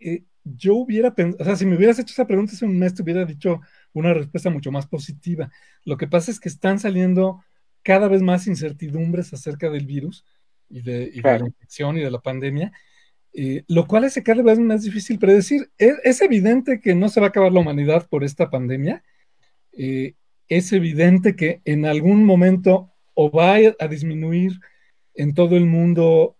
[0.00, 2.94] eh, yo hubiera pensado, o sea, si me hubieras hecho esa pregunta hace un mes,
[2.94, 3.60] te hubiera dicho
[3.92, 5.50] una respuesta mucho más positiva.
[5.84, 7.42] Lo que pasa es que están saliendo
[7.82, 10.24] cada vez más incertidumbres acerca del virus
[10.68, 12.72] y de, la infección y de la pandemia,
[13.32, 15.70] eh, lo cual hace cada vez más difícil predecir.
[15.78, 19.02] Es, evidente que no se va a acabar la humanidad por esta pandemia.
[19.72, 20.14] Eh,
[20.48, 24.52] es evidente que en algún momento o va a disminuir
[25.14, 26.36] en todo el mundo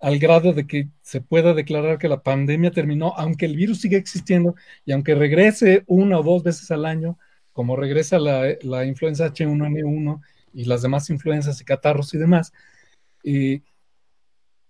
[0.00, 3.96] al grado de que se pueda declarar que la pandemia terminó, aunque el virus sigue
[3.96, 7.18] existiendo y aunque regrese una o dos veces al año,
[7.52, 10.20] como regresa la, la influenza H1N1
[10.54, 12.52] y las demás influencias y catarros y demás.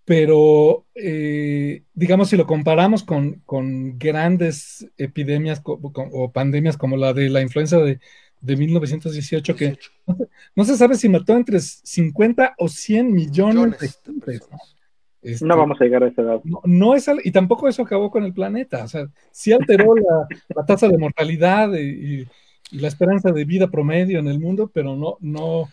[0.04, 7.30] pero, eh, digamos, si lo comparamos con, con grandes epidemias o pandemias como la de
[7.30, 8.00] la influenza de,
[8.40, 9.78] de 1918, que
[10.56, 14.76] no se, sabe si mató entre 50 o 100 millones, de, personas.
[15.22, 16.40] Este, no vamos a llegar a esa edad.
[16.64, 18.84] No, es y tampoco eso acabó con el planeta.
[18.84, 20.26] O sea, sí alteró la,
[20.66, 22.26] tasa de mortalidad y,
[22.72, 25.68] la esperanza de vida promedio en el mundo, pero no, no,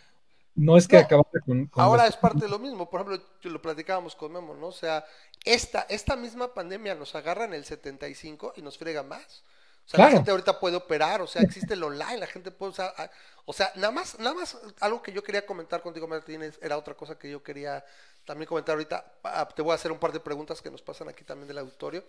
[0.55, 2.89] no es que no, con, Ahora es parte de lo mismo.
[2.89, 4.67] Por ejemplo, lo platicábamos con Memo, ¿no?
[4.67, 5.05] O sea,
[5.45, 9.43] esta, esta misma pandemia nos agarra en el 75 y nos frega más.
[9.85, 12.71] O sea, la gente ahorita puede operar, o sea, existe el online, la gente puede
[12.71, 13.09] usar, ah,
[13.45, 16.93] o sea, nada más, nada más, algo que yo quería comentar contigo, Martínez, era otra
[16.93, 17.85] cosa que yo quería
[18.27, 21.07] también comentar ahorita, ah, te voy a hacer un par de preguntas que nos pasan
[21.07, 22.03] aquí también del auditorio,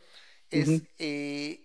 [0.51, 1.61] es eh,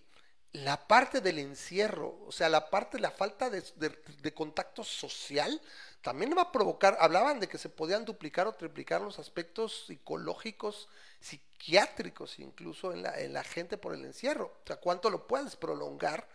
[0.53, 5.59] la parte del encierro, o sea, la parte, la falta de, contacto social,
[6.03, 10.87] también va a provocar, hablaban de que se podían duplicar o triplicar los aspectos psicológicos,
[11.19, 15.55] psiquiátricos incluso en la, en la gente por el encierro, o sea, cuánto lo puedes
[15.55, 16.27] prolongar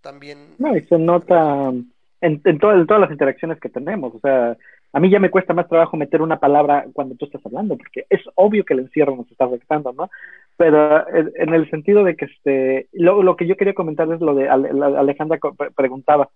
[0.00, 0.54] también.
[0.56, 1.74] No, y se nota
[2.22, 4.56] en, en todas las interacciones que tenemos, o sea,
[4.92, 8.06] a mí ya me cuesta más trabajo meter una palabra cuando tú estás hablando, porque
[8.08, 10.10] es obvio que el encierro nos está afectando, ¿no?
[10.56, 14.34] Pero en el sentido de que este, lo, lo que yo quería comentar es lo
[14.34, 15.38] de Alejandra
[15.76, 16.30] preguntaba,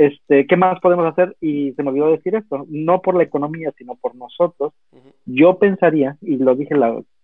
[0.00, 1.36] este, ¿qué más podemos hacer?
[1.42, 4.72] Y se me olvidó decir esto, no por la economía, sino por nosotros.
[5.26, 6.74] Yo pensaría, y lo dije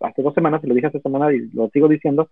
[0.00, 2.28] hace dos semanas, y lo dije hace semana y lo sigo diciendo,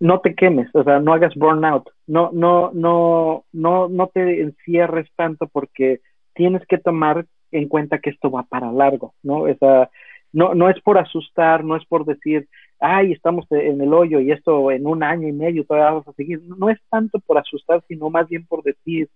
[0.00, 5.08] no te quemes, o sea, no hagas burnout, no, no, no, no, no te encierres
[5.16, 6.00] tanto porque
[6.38, 9.48] tienes que tomar en cuenta que esto va para largo, ¿no?
[9.48, 9.90] Esa,
[10.32, 12.48] no, no es por asustar, no es por decir,
[12.78, 16.12] ay, estamos en el hoyo y esto en un año y medio todavía vamos a
[16.12, 16.40] seguir.
[16.42, 19.08] No es tanto por asustar, sino más bien por decir,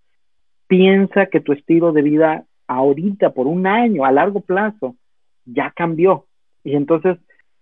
[0.67, 4.97] piensa que tu estilo de vida ahorita, por un año, a largo plazo,
[5.45, 6.27] ya cambió.
[6.65, 7.19] Y entonces,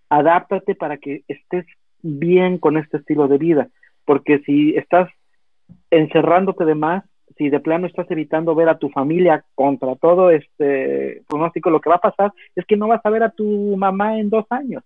[0.09, 1.67] adáptate para que estés
[2.01, 3.69] bien con este estilo de vida.
[4.05, 5.07] Porque si estás
[5.91, 7.03] encerrándote de más,
[7.37, 11.89] si de plano estás evitando ver a tu familia contra todo este pronóstico, lo que
[11.89, 14.83] va a pasar es que no vas a ver a tu mamá en dos años.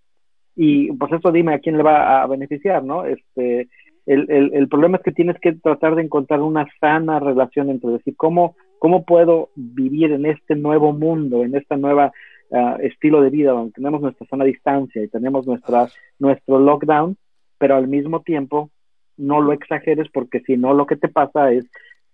[0.54, 3.04] Y pues eso dime a quién le va a beneficiar, ¿no?
[3.04, 3.68] Este,
[4.06, 7.90] el, el, el problema es que tienes que tratar de encontrar una sana relación entre
[7.90, 12.12] decir, ¿cómo, cómo puedo vivir en este nuevo mundo, en este nuevo
[12.52, 17.16] ah, estilo de vida donde tenemos nuestra sana distancia y tenemos nuestra, nuestro lockdown,
[17.58, 18.70] pero al mismo tiempo
[19.16, 21.66] no lo exageres porque si no lo que te pasa es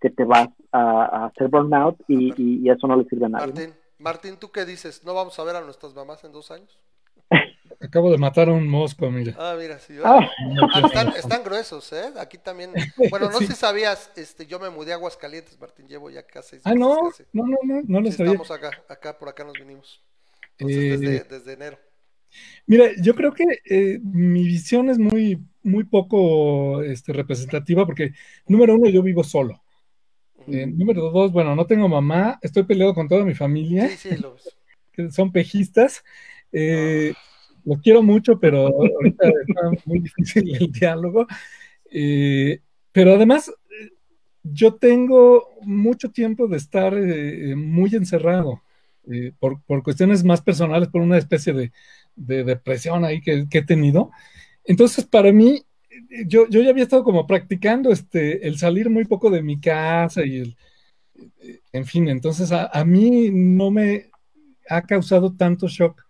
[0.02, 3.46] que te vas a, hacer burnout y, y, eso no le sirve a nadie.
[3.46, 5.04] Martín, Martín, ¿tú qué dices?
[5.04, 6.76] ¿No vamos a ver a nuestras mamás en dos años?
[7.80, 9.34] Acabo de matar a un mosco, mira.
[9.38, 9.94] Ah, mira, sí.
[10.04, 10.28] Ah.
[10.74, 12.12] Ah, están, gruesos, ¿eh?
[12.18, 12.72] Aquí también.
[13.10, 16.58] Bueno, no sé si sabías, este, yo me mudé a Aguascalientes, Martín, llevo ya casi.
[16.64, 18.32] Ah, no, no, no, no, no lo sabía.
[18.32, 20.02] Estamos acá, acá, por acá nos vinimos.
[20.58, 21.78] Entonces, desde, eh, enero.
[22.66, 28.12] Mira, yo creo que eh, mi visión es muy, muy poco este, representativa porque,
[28.46, 29.62] número uno, yo vivo solo.
[30.48, 33.88] Eh, número dos, bueno, no tengo mamá, estoy peleado con toda mi familia.
[33.88, 34.56] Sí, sí, los...
[34.92, 36.04] que son pejistas.
[36.52, 37.14] Eh,
[37.64, 41.26] los quiero mucho, pero ahorita está muy difícil el diálogo.
[41.90, 42.60] Eh,
[42.92, 43.52] pero además,
[44.42, 48.62] yo tengo mucho tiempo de estar eh, muy encerrado
[49.10, 51.72] eh, por, por, cuestiones más personales, por una especie de,
[52.16, 54.10] de depresión ahí que, que, he tenido.
[54.64, 55.62] Entonces, para mí,
[56.26, 60.24] yo, yo ya había estado como practicando este, el salir muy poco de mi casa
[60.24, 60.56] y el,
[61.72, 64.10] en fin, entonces a, a mí no me
[64.68, 66.02] ha causado tanto shock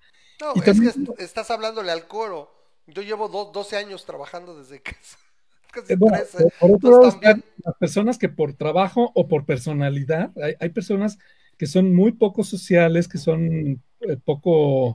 [0.42, 2.50] no, es que estás hablándole al coro.
[2.86, 5.18] Yo llevo 12 años trabajando desde casa.
[5.72, 7.18] Casi eh, por otro lado,
[7.64, 11.18] las personas que por trabajo o por personalidad, hay, personas
[11.56, 14.94] que son muy poco sociales, que son eh, poco, eh,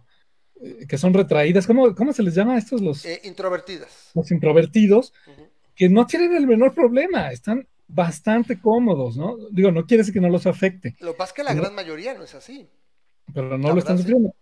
[0.87, 1.67] que son retraídas.
[1.67, 3.05] ¿Cómo, ¿Cómo, se les llama a estos los?
[3.23, 4.11] introvertidas.
[4.13, 5.13] Los introvertidos,
[5.75, 9.37] que no tienen el menor problema, están bastante cómodos, ¿no?
[9.51, 10.95] Digo, no quiere decir que no los afecte.
[10.99, 12.67] Lo que pasa es que la gran mayoría no es así.
[13.33, 14.33] Pero no lo están sufriendo.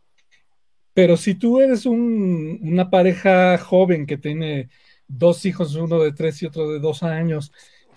[0.94, 4.70] Pero si tú eres una pareja joven que tiene
[5.08, 7.52] dos hijos, uno de tres y otro de dos años,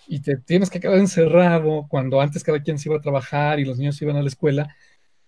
[0.09, 3.65] y te tienes que quedar encerrado cuando antes cada quien se iba a trabajar y
[3.65, 4.74] los niños iban a la escuela,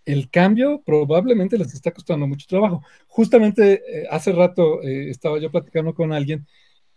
[0.04, 2.82] el cambio probablemente les está costando mucho trabajo.
[3.06, 6.46] Justamente eh, hace rato eh, estaba yo platicando con alguien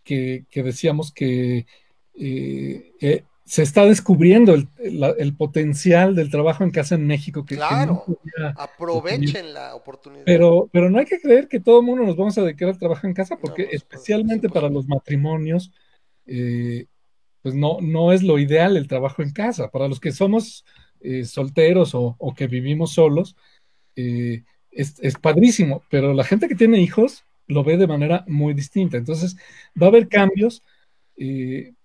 [0.03, 1.65] que, decíamos que
[2.15, 7.45] eh, se está descubriendo el, potencial del trabajo en casa en México.
[7.45, 8.05] Que, claro,
[8.57, 10.23] aprovechen la oportunidad.
[10.25, 12.80] Pero, pero no hay que creer que todo el mundo nos vamos a dedicar al
[12.80, 15.71] trabajo en casa, porque especialmente para los matrimonios,
[16.25, 19.69] pues no, no es lo ideal el trabajo en casa.
[19.69, 20.65] Para los que somos
[21.03, 23.35] eh, solteros o, que vivimos solos,
[23.95, 28.53] eh, es, es padrísimo, pero la gente que tiene hijos lo ve de manera muy
[28.53, 28.97] distinta.
[28.97, 29.35] Entonces,
[29.80, 30.63] va a haber cambios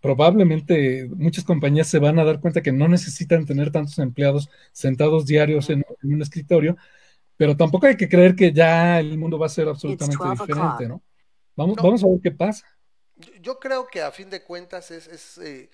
[0.01, 5.27] probablemente muchas compañías se van a dar cuenta que no necesitan tener tantos empleados sentados
[5.27, 6.77] diarios en, un escritorio,
[7.37, 11.03] pero tampoco hay que creer que ya el mundo va a ser absolutamente diferente, ¿no?
[11.55, 12.65] Vamos, vamos a ver qué pasa.
[13.43, 15.69] Yo creo que a fin de cuentas es, es, eh,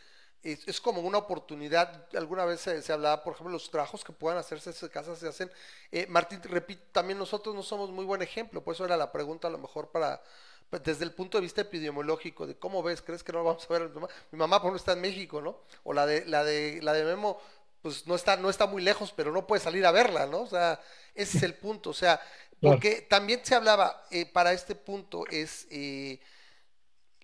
[0.83, 2.07] como una oportunidad.
[2.15, 5.51] Alguna vez se, hablaba, por ejemplo, los trabajos que puedan hacerse en casas se hacen.
[5.91, 9.49] Eh, Martín, repito, también nosotros no somos muy buen ejemplo, por eso era la pregunta
[9.49, 10.23] a lo mejor para,
[10.69, 13.67] pues, desde el punto de vista epidemiológico, de cómo ves, ¿crees que no lo vamos
[13.69, 13.91] a ver?
[14.31, 15.61] Mi mamá, por ejemplo, está en México, ¿no?
[15.83, 17.41] O la de, la de, la de Memo,
[17.81, 20.43] pues no está, no está muy lejos, pero no puede salir a verla, ¿no?
[20.43, 20.81] O sea,
[21.15, 22.21] ese es el punto, o sea,
[22.61, 26.21] porque también se hablaba, eh, para este punto, es eh,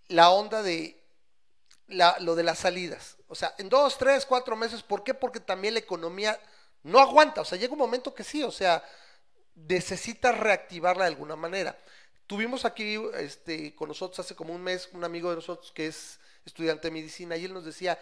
[0.08, 0.99] la onda de
[1.90, 3.16] la, lo de las salidas.
[3.28, 5.14] O sea, en dos, tres, cuatro meses, ¿por qué?
[5.14, 6.40] Porque también la economía
[6.82, 8.82] no aguanta, o sea, llega un momento que sí, o sea,
[9.54, 11.78] necesitas reactivarla de alguna manera.
[12.26, 16.18] Tuvimos aquí este, con nosotros hace como un mes un amigo de nosotros que es
[16.44, 17.98] estudiante de medicina y él nos decía,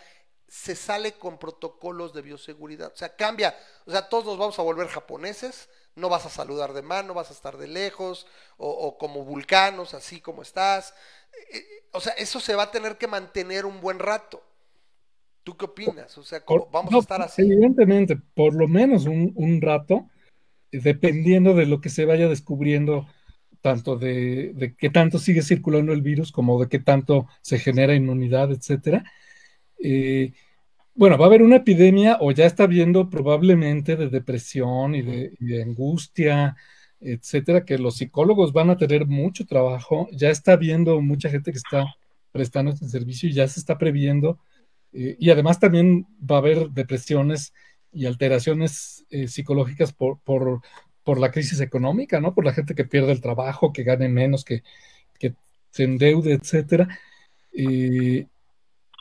[0.47, 4.63] se sale con protocolos de bioseguridad, o sea, cambia, o sea, todos nos vamos a
[4.63, 9.25] volver japoneses, no vas a saludar de mano, vas a estar de lejos, o, como
[9.25, 10.95] vulcanos, así como estás,
[11.93, 14.43] o sea, eso se va a tener que mantener un buen rato.
[15.45, 16.17] ¿Tú qué opinas?
[16.19, 17.43] O sea, vamos a estar así.
[17.43, 20.09] Evidentemente, por lo menos un, un rato,
[20.71, 23.07] dependiendo de lo que se vaya descubriendo
[23.61, 27.95] tanto de, de, qué tanto sigue circulando el virus como de qué tanto se genera
[27.95, 29.05] inmunidad, etcétera.
[29.83, 30.33] Eh,
[30.95, 35.63] bueno, va a haber una epidemia o ya está viendo probablemente de depresión y de,
[35.63, 36.57] angustia,
[37.01, 40.09] etcétera, que los psicólogos van a tener mucho trabajo.
[40.13, 41.87] Ya está viendo mucha gente que está
[42.33, 44.39] prestando este servicio y ya se está previendo.
[44.93, 47.53] Eh, y además también va a haber depresiones
[47.93, 50.61] y alteraciones eh, psicológicas por, por,
[51.05, 52.35] por la crisis económica, ¿no?
[52.35, 54.63] Por la gente que pierde el trabajo, que gane menos, que,
[55.71, 56.89] se endeude, etcétera.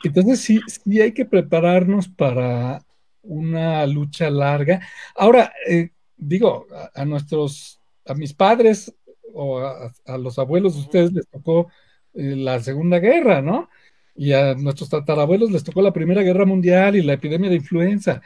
[0.04, 2.84] entonces sí, sí hay que prepararnos para
[3.22, 4.80] una lucha larga.
[5.14, 7.77] Ahora, eh, digo, a, nuestros,
[8.08, 8.94] a mis padres
[9.34, 11.68] o a, los abuelos de ustedes les tocó
[12.14, 13.68] eh, la Segunda Guerra, ¿no?
[14.14, 18.20] Y a nuestros tatarabuelos les tocó la Primera Guerra Mundial y la epidemia de influenza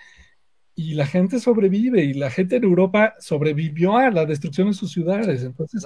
[0.75, 4.91] y la gente sobrevive y la gente en Europa sobrevivió a la destrucción de sus
[4.91, 5.43] ciudades.
[5.43, 5.85] Entonces,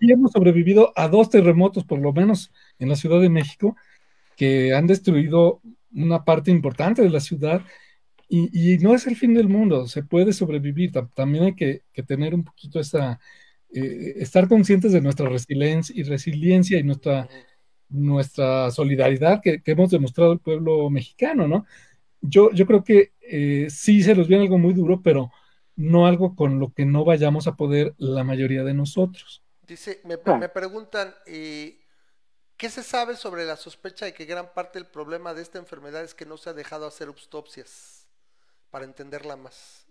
[0.00, 3.76] y hemos sobrevivido a dos terremotos, por lo menos en la Ciudad de México,
[4.36, 5.60] que han destruido
[5.92, 7.62] una parte importante de la ciudad
[8.28, 10.92] y, no es el fin del mundo, se puede sobrevivir.
[11.14, 13.20] También hay que, tener un poquito esa,
[13.72, 17.28] eh, estar conscientes de nuestra resiliencia y resiliencia y nuestra,
[17.88, 21.66] nuestra solidaridad que, hemos demostrado el pueblo mexicano, ¿no?
[22.20, 25.30] Yo, yo creo que eh, sí se nos viene algo muy duro, pero
[25.76, 29.42] no algo con lo que no vayamos a poder la mayoría de nosotros.
[29.66, 31.80] Dice, me, me preguntan, eh,
[32.56, 36.02] ¿qué se sabe sobre la sospecha de que gran parte del problema de esta enfermedad
[36.02, 38.03] es que no se ha dejado hacer autopsias
[38.74, 39.86] para entenderla más?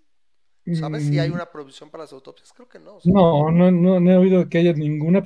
[0.74, 1.36] ¿Sabes si hay mm.
[1.36, 2.52] una prohibición para las autopsias?
[2.52, 2.98] Creo que no.
[3.06, 5.24] No, no, no, he oído que haya ninguna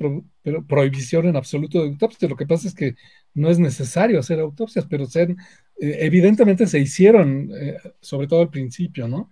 [0.67, 2.29] prohibición en absoluto de autopsias.
[2.29, 2.93] Lo que pasa es que
[3.33, 5.35] no es necesario hacer autopsias, pero se, eh,
[5.79, 9.31] evidentemente se hicieron, eh, sobre todo al principio, ¿no?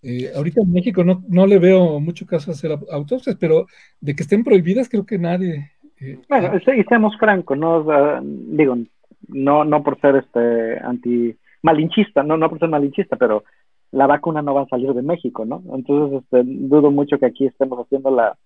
[0.00, 3.66] Eh, ahorita en México no, no, le veo mucho caso hacer autopsias, pero
[4.00, 5.72] de que estén prohibidas creo que nadie.
[6.00, 7.84] Eh, bueno, y seamos francos, no
[8.22, 8.78] digo,
[9.26, 13.44] no, no por ser este anti malinchista, no, no por ser malinchista, pero
[13.92, 15.62] la vacuna no va a salir de México, ¿no?
[15.72, 18.36] Entonces este, dudo mucho que aquí estemos haciendo la,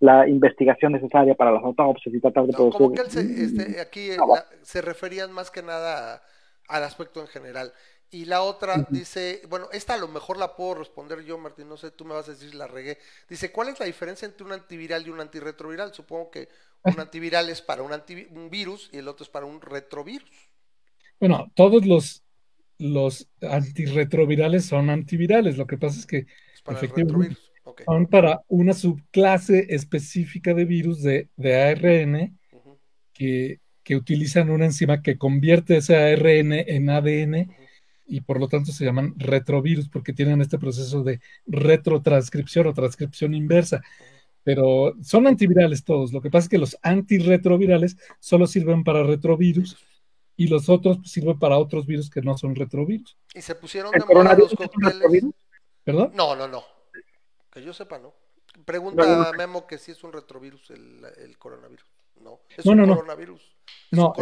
[0.00, 2.78] la investigación necesaria para las autopsias y tratar de producir.
[2.78, 4.10] Como que este, aquí
[4.62, 6.22] se referían más que nada
[6.68, 7.72] al aspecto en general.
[8.10, 11.76] Y la otra dice, bueno, esta a lo mejor la puedo responder yo, Martín, no
[11.76, 12.96] sé, tú me vas a decir si la regué.
[13.28, 15.92] Dice, ¿cuál es la diferencia entre un antiviral y un antirretroviral?
[15.92, 16.48] Supongo que
[16.84, 17.92] un antiviral es para un,
[18.30, 20.48] un virus y el otro es para un retrovirus.
[21.20, 22.22] Bueno, todos los,
[22.78, 25.56] los antirretrovirales son antivirales.
[25.58, 26.26] Lo que pasa es que
[26.68, 27.36] efectivamente
[27.84, 32.38] son para una subclase específica de virus de, ARN
[33.12, 37.52] que, que, utilizan una enzima que convierte ese ARN en ADN
[38.06, 43.34] y por lo tanto se llaman retrovirus porque tienen este proceso de retrotranscripción o transcripción
[43.34, 43.82] inversa.
[44.44, 46.12] Pero son antivirales todos.
[46.12, 49.76] Lo que pasa es que los antirretrovirales solo sirven para retrovirus
[50.38, 53.18] y los otros pues, sirven para otros virus que no son retrovirus.
[53.34, 55.24] ¿Y se pusieron de moda los cócteles?
[55.82, 56.12] ¿Perdón?
[56.14, 56.64] No, no, no.
[57.52, 58.14] Que yo sepa, no.
[58.64, 61.84] Pregunta a Memo que si es un retrovirus el, coronavirus.
[62.22, 63.56] No, es un coronavirus.
[63.90, 64.14] no,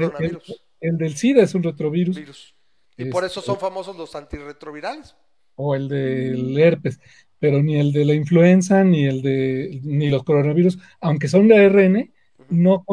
[0.81, 2.55] El, del SIDA es un retrovirus.
[2.97, 5.15] Y por eso son famosos los antirretrovirales.
[5.57, 6.99] O el del herpes,
[7.39, 11.59] pero ni el de la influenza, ni el de ni los coronavirus, aunque son de
[11.59, 12.15] ARN,
[12.49, 12.85] no,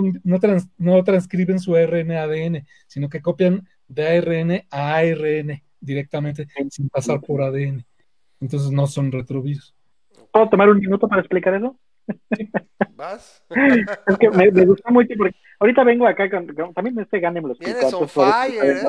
[0.78, 6.90] no, transcriben su ARN a ADN, sino que copian de ARN a ARN directamente sin
[6.90, 7.86] pasar por ADN.
[8.40, 9.76] Entonces no son retrovirus.
[10.32, 11.78] ¿Puedo tomar un minuto para explicar eso?
[12.96, 13.44] ¿Vas?
[14.08, 17.50] es que me, me gusta mucho porque ahorita vengo acá con, también este gane me
[17.50, 18.82] lo Tienes on fire, ¿eh?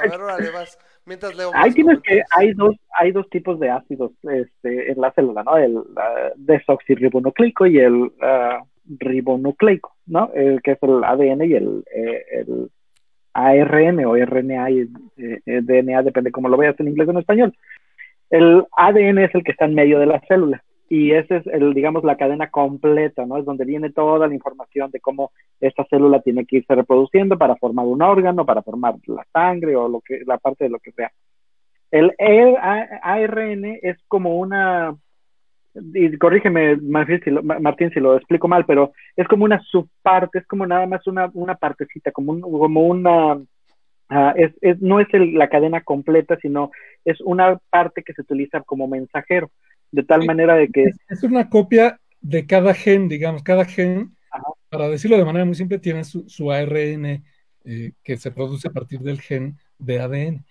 [0.00, 0.78] A ver, órale, vas.
[1.04, 5.12] Mientras leo Ahí tienes que hay dos, hay dos tipos de ácidos este, en la
[5.12, 5.56] célula, ¿no?
[5.56, 5.82] El
[6.36, 10.30] desoxirribonucleico y el uh, ribonucleico, ¿no?
[10.34, 12.46] El que es el ADN y el, eh,
[13.34, 17.54] ARN o RNA y eh, DNA, depende cómo lo veas en inglés o en español.
[18.30, 20.62] El ADN es el que está en medio de la célula
[20.94, 23.38] y ese es digamos, la cadena completa, ¿no?
[23.38, 27.56] Es donde viene toda la información de cómo esta célula tiene que irse reproduciendo para
[27.56, 30.92] formar un órgano, para formar la sangre o lo que, la parte de lo que
[30.92, 31.10] sea.
[31.90, 34.94] El ARN es como una,
[35.74, 40.40] y corrígeme Martín si, lo, Martín si lo explico mal, pero es como una subparte,
[40.40, 45.00] es como nada más una, una partecita, como, un, como una, uh, es, es, no
[45.00, 46.70] es el, la cadena completa, sino
[47.04, 49.50] es una parte que se utiliza como mensajero
[49.90, 50.90] de tal manera de que...
[51.08, 54.16] Es, una copia de cada gen, digamos, cada gen,
[54.70, 57.22] para decirlo de manera muy simple, tiene su, ARN
[57.64, 60.44] eh, que se produce a partir del gen de ADN.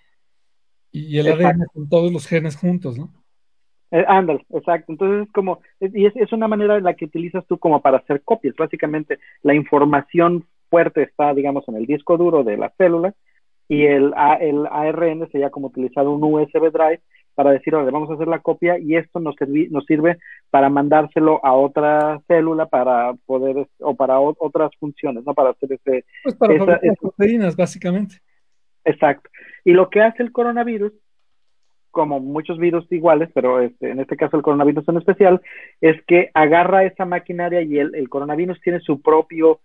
[0.92, 3.21] Y el ADN son todos los genes juntos, ¿no?
[3.92, 4.92] Eh, ándale, exacto.
[4.92, 7.98] Entonces es como, y es, es, una manera en la que utilizas tú como para
[7.98, 8.56] hacer copias.
[8.58, 13.14] Básicamente la información fuerte está, digamos, en el disco duro de la célula
[13.68, 17.02] y el, el ARN sería como utilizar un USB drive
[17.36, 19.36] para decir, oye, vamos a hacer la copia y esto nos,
[19.70, 20.18] nos sirve
[20.50, 25.34] para mandárselo a otra célula para poder, o para otras funciones, ¿no?
[25.34, 26.06] Para hacer ese...
[26.24, 28.18] Pues para esa, proteínas, básicamente.
[28.84, 29.30] Exacto.
[29.64, 30.92] Y lo que hace el coronavirus,
[31.92, 35.42] como muchos virus iguales, pero este, en este caso el coronavirus en especial,
[35.82, 39.60] es que agarra esa maquinaria y el, el coronavirus tiene su propio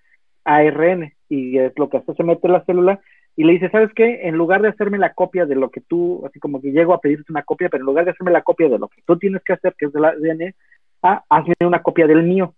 [0.45, 3.01] ARN y es lo que hace, se mete en la célula
[3.37, 4.21] y le dice, ¿sabes qué?
[4.23, 7.01] En lugar de hacerme la copia de lo que tú, así como que llego a
[7.01, 9.43] pedirte una copia, pero en lugar de hacerme la copia de lo que tú tienes
[9.45, 10.55] que hacer, que es del ADN,
[11.03, 12.55] ah, hazme una copia del mío.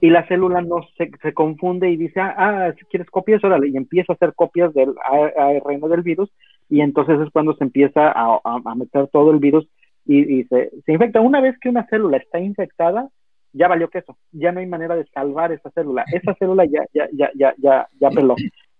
[0.00, 3.68] Y la célula no se, se confunde y dice, ah, ah, si quieres copias, órale,
[3.68, 6.30] y empieza a hacer copias del ARN del virus,
[6.68, 9.66] y entonces es cuando se empieza a, a, meter todo el virus
[10.04, 11.20] y, se, se infecta.
[11.20, 13.08] Una vez que una célula está infectada,
[13.52, 16.04] ya valió queso, ya no hay manera de salvar esa célula.
[16.12, 18.34] Esa célula ya, ya, ya, ya, ya, ya peló.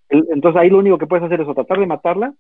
[0.09, 2.35] Entonces ahí lo único que puedes hacer es tratar de matarla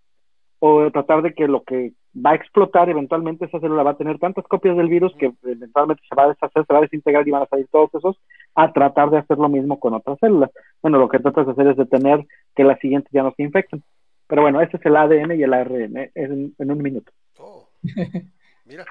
[0.60, 4.18] o tratar de que lo que va a explotar eventualmente esa célula va a tener
[4.18, 7.30] tantas copias del virus que eventualmente se va a deshacer, se va a desintegrar y
[7.30, 8.18] van a salir todos esos,
[8.54, 10.50] a tratar de hacer lo mismo con otras células.
[10.82, 12.26] Bueno, lo que tratas de hacer es detener
[12.56, 13.82] que las siguientes ya no se infecten.
[14.28, 17.10] Pero bueno, ese es el ADN y el ARN, es en, un minuto.
[17.38, 17.68] Oh,
[18.66, 18.86] mira,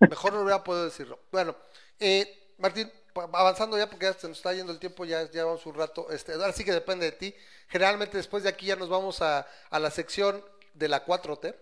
[0.00, 1.18] mejor no hubiera podido decirlo.
[1.30, 1.54] Bueno,
[1.98, 5.74] eh, Martín, avanzando ya porque ya se nos está yendo el tiempo, ya llevamos un
[5.74, 6.10] rato.
[6.10, 7.34] Este, ahora sí que depende de ti.
[7.68, 10.40] Generalmente después de aquí ya nos vamos a, a la sección
[10.74, 11.54] de la 4T.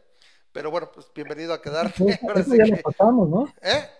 [0.52, 2.04] Pero bueno, pues bienvenido a quedarte.
[2.36, 3.52] Eso, ya lo pasamos, ¿no?
[3.60, 3.90] ¿Eh?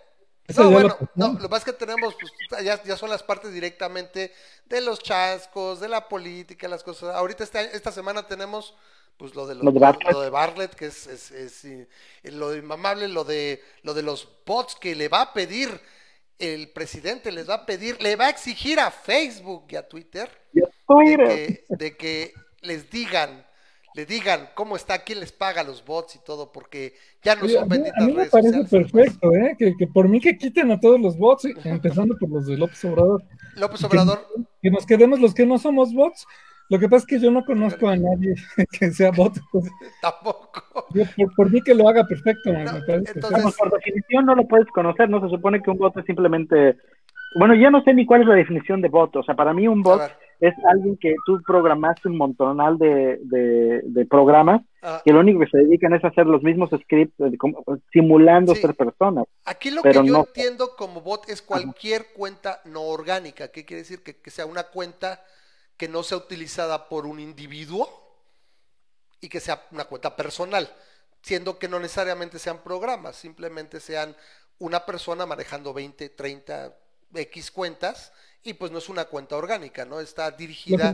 [0.55, 3.51] no, bueno, no, lo que pasa es que tenemos, pues, ya, ya, son las partes
[3.51, 4.31] directamente
[4.65, 7.15] de los chascos, de la política, las cosas.
[7.15, 8.75] Ahorita este, esta semana tenemos,
[9.17, 11.65] pues, lo de, lo, de Bartlett, que es, es, es,
[12.23, 15.69] lo de inmamable, lo de, lo de los bots que le va a pedir
[16.37, 20.29] el presidente, les va a pedir, le va a exigir a Facebook y a Twitter,
[21.69, 23.45] de que les digan
[23.95, 27.69] le digan cómo está, quién les paga los bots y todo, porque ya no son
[27.69, 29.55] benditas a mí me parece perfecto, ¿eh?
[29.57, 33.23] Que, por mí que quiten a todos los bots, empezando por los de López Obrador.
[33.55, 34.27] López Obrador.
[34.61, 36.27] Que, nos quedemos los que no somos bots.
[36.69, 38.35] Lo que pasa es que yo no conozco a nadie
[38.79, 39.33] que sea bot.
[40.01, 40.63] Tampoco.
[41.35, 43.55] por, mí que lo haga perfecto, Entonces...
[43.57, 46.77] por definición no lo puedes conocer, no se supone que un bot es simplemente
[47.35, 49.13] bueno, ya no sé ni cuál es la definición de bot.
[49.17, 50.01] O sea, para mí un bot
[50.39, 55.01] es alguien que tú programaste un montonal de, de, programas ah.
[55.03, 57.37] que lo único que se dedican es a hacer los mismos scripts eh,
[57.91, 59.25] simulando ser personas.
[59.43, 63.49] Aquí lo que yo entiendo como bot es cualquier cuenta no orgánica.
[63.49, 64.01] ¿Qué quiere decir?
[64.01, 65.19] Que, que sea una cuenta
[65.77, 67.89] que no sea utilizada por un individuo
[69.19, 70.71] y que sea una cuenta personal,
[71.21, 74.15] siendo que no necesariamente sean programas, simplemente sean
[74.59, 76.75] una persona manejando 20, 30,
[77.13, 78.11] X cuentas
[78.43, 79.99] y pues no es una cuenta orgánica, ¿no?
[79.99, 80.93] Está dirigida.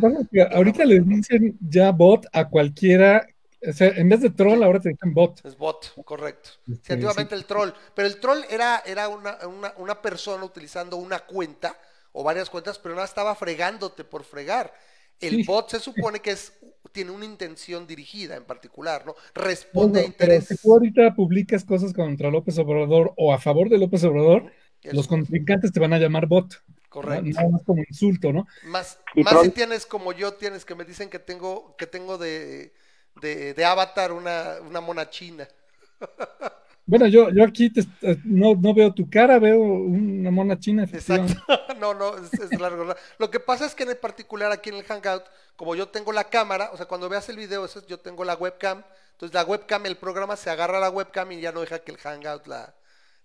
[0.51, 3.27] ahorita les dicen ya bot a cualquiera,
[3.67, 5.45] o sea, en vez de troll ahora te dicen bot.
[5.45, 6.51] Es bot, correcto.
[6.65, 9.37] Sí, antiguamente el troll, pero el troll era, era una,
[9.77, 11.77] una, persona utilizando una cuenta
[12.11, 14.73] o varias cuentas, pero no estaba fregándote por fregar.
[15.19, 16.53] El bot se supone que es
[16.91, 19.15] tiene una intención dirigida en particular, ¿no?
[19.33, 20.59] Responde a intereses.
[20.59, 24.51] si tú ahorita publicas cosas contra López Obrador o a favor de López Obrador,
[24.83, 26.61] los contrincantes te van a llamar bot.
[26.89, 27.29] Correcto.
[27.29, 28.47] Nada más como insulto, ¿no?
[28.63, 32.73] Más, más si tienes como yo tienes que me dicen que tengo, que tengo de,
[33.21, 35.47] de, avatar una, una mona china.
[36.85, 37.71] Bueno, yo, yo aquí
[38.01, 40.83] eh, no, no, veo tu cara, veo una mona china.
[40.83, 41.33] Exacto.
[41.79, 42.93] No, no, es, largo.
[43.17, 45.23] Lo que pasa es que en particular aquí en el Hangout,
[45.55, 48.83] como yo tengo la cámara, o sea, cuando veas el video, yo tengo la webcam,
[49.13, 51.91] entonces la webcam, el programa se agarra a la webcam y ya no deja que
[51.91, 52.75] el Hangout la,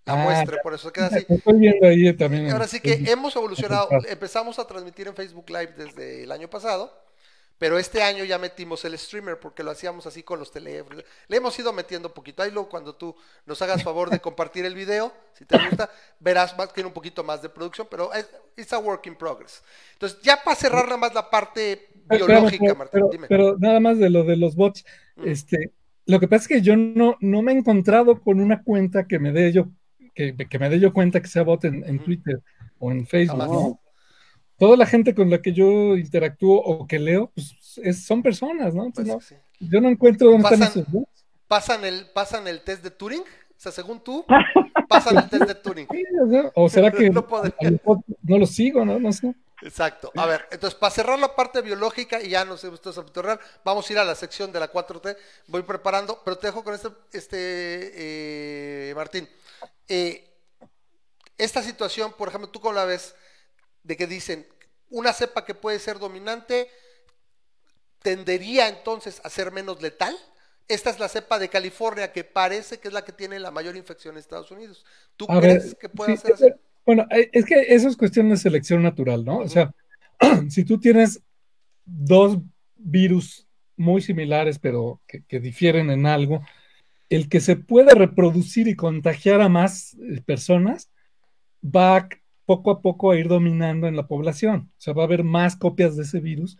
[0.05, 1.27] la ah, muestra, por eso queda así.
[2.51, 6.91] Ahora sí que hemos evolucionado, empezamos a transmitir en Facebook Live desde el año pasado,
[7.57, 11.03] pero este año ya metimos el streamer porque lo hacíamos así con los teléfonos.
[11.27, 12.43] Le hemos ido metiendo un poquito.
[12.43, 13.15] Ahí luego cuando tú
[13.45, 15.89] nos hagas favor de compartir el video, si te gusta,
[16.19, 19.63] verás más, tiene un poquito más de producción, pero es it's a work in progress.
[19.93, 23.27] Entonces, ya para cerrar nada más la parte biológica, Martín, dime.
[23.27, 24.85] Pero nada más de lo de los bots,
[25.25, 25.71] este,
[26.05, 29.19] lo que pasa es que yo no, no me he encontrado con una cuenta que
[29.19, 29.67] me dé yo
[30.13, 32.41] que, me dé yo cuenta que sea bot en, Twitter
[32.79, 33.79] o en Facebook,
[34.57, 37.55] Toda la gente con la que yo interactúo o que leo, pues
[38.05, 38.91] son personas, ¿no?
[38.91, 39.07] Pues
[39.59, 41.25] yo no encuentro dónde están esos bots.
[41.47, 43.21] ¿Pasan el, ¿Pasan el test de Turing?
[43.21, 44.25] O sea, según tú,
[44.89, 45.87] pasan el test de Turing.
[46.53, 47.25] o, será que no,
[48.23, 48.99] no, lo sigo, ¿no?
[48.99, 49.33] No sé.
[49.61, 50.11] Exacto.
[50.15, 53.39] A ver, entonces para cerrar la parte biológica y ya no sé, esto es real,
[53.63, 55.17] vamos a ir a la sección de la 4T.
[55.47, 57.31] Voy preparando, pero te dejo con este, este
[58.91, 59.27] eh, Martín.
[59.87, 60.23] Eh,
[61.37, 63.15] esta situación, por ejemplo, tú cómo la ves,
[63.87, 64.45] de que dicen,
[64.89, 66.67] una cepa que puede ser dominante
[68.01, 70.15] tendería entonces a ser menos letal.
[70.67, 73.77] Esta es la cepa de California que parece que es la que tiene la mayor
[73.77, 74.85] infección en Estados Unidos.
[75.15, 76.45] ¿Tú crees que puede ser así?
[76.85, 79.39] Bueno, eh, es que eso es cuestión de selección natural, ¿no?
[79.39, 79.73] O sea,
[80.49, 81.21] si tú tienes
[81.85, 82.37] dos
[82.75, 83.47] virus
[83.77, 86.41] muy similares, pero que difieren en algo,
[87.09, 90.89] el que se puede reproducir y contagiar a más eh, personas
[91.63, 92.09] va
[92.47, 94.71] poco a poco a ir dominando en la población.
[94.77, 96.57] O sea, va a haber más copias de ese virus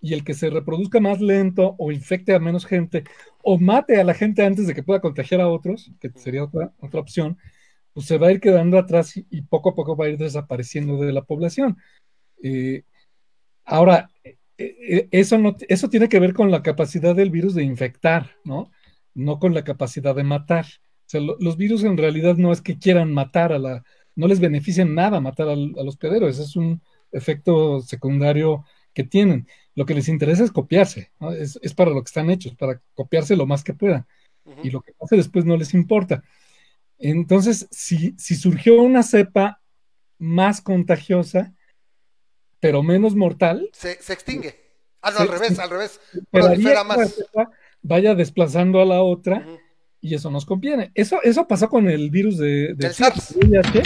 [0.00, 3.04] y el que se reproduzca más lento o infecte a menos gente
[3.42, 6.74] o mate a la gente antes de que pueda contagiar a otros, que sería otra,
[6.78, 7.38] otra opción,
[7.94, 10.98] pues se va a ir quedando atrás y, poco a poco va a ir desapareciendo
[10.98, 11.78] de la población.
[12.42, 12.84] Eh,
[13.64, 14.10] ahora,
[14.58, 18.70] eh, eso, no, eso tiene que ver con la capacidad del virus de infectar, ¿no?
[19.14, 20.66] no con la capacidad de matar.
[20.66, 23.84] O sea, los virus en realidad no es que quieran matar a la,
[24.14, 26.82] no les beneficia nada matar a los pederos, es un
[27.12, 29.46] efecto secundario que tienen.
[29.74, 33.46] Lo que les interesa es copiarse, es, para lo que están hechos, para copiarse lo
[33.46, 34.06] más que puedan.
[34.62, 36.24] y lo que pase después no les importa.
[36.98, 39.62] Entonces, si, si surgió una cepa
[40.18, 41.54] más contagiosa,
[42.58, 43.70] pero menos mortal.
[43.72, 44.60] Se, extingue.
[45.00, 46.00] Ah, no, al revés, al revés.
[46.84, 47.24] más.
[47.80, 49.46] vaya desplazando a la otra
[50.00, 50.90] y eso nos conviene.
[50.94, 53.36] Eso, eso pasó con el virus de, de SARS.
[53.36, 53.82] VIH.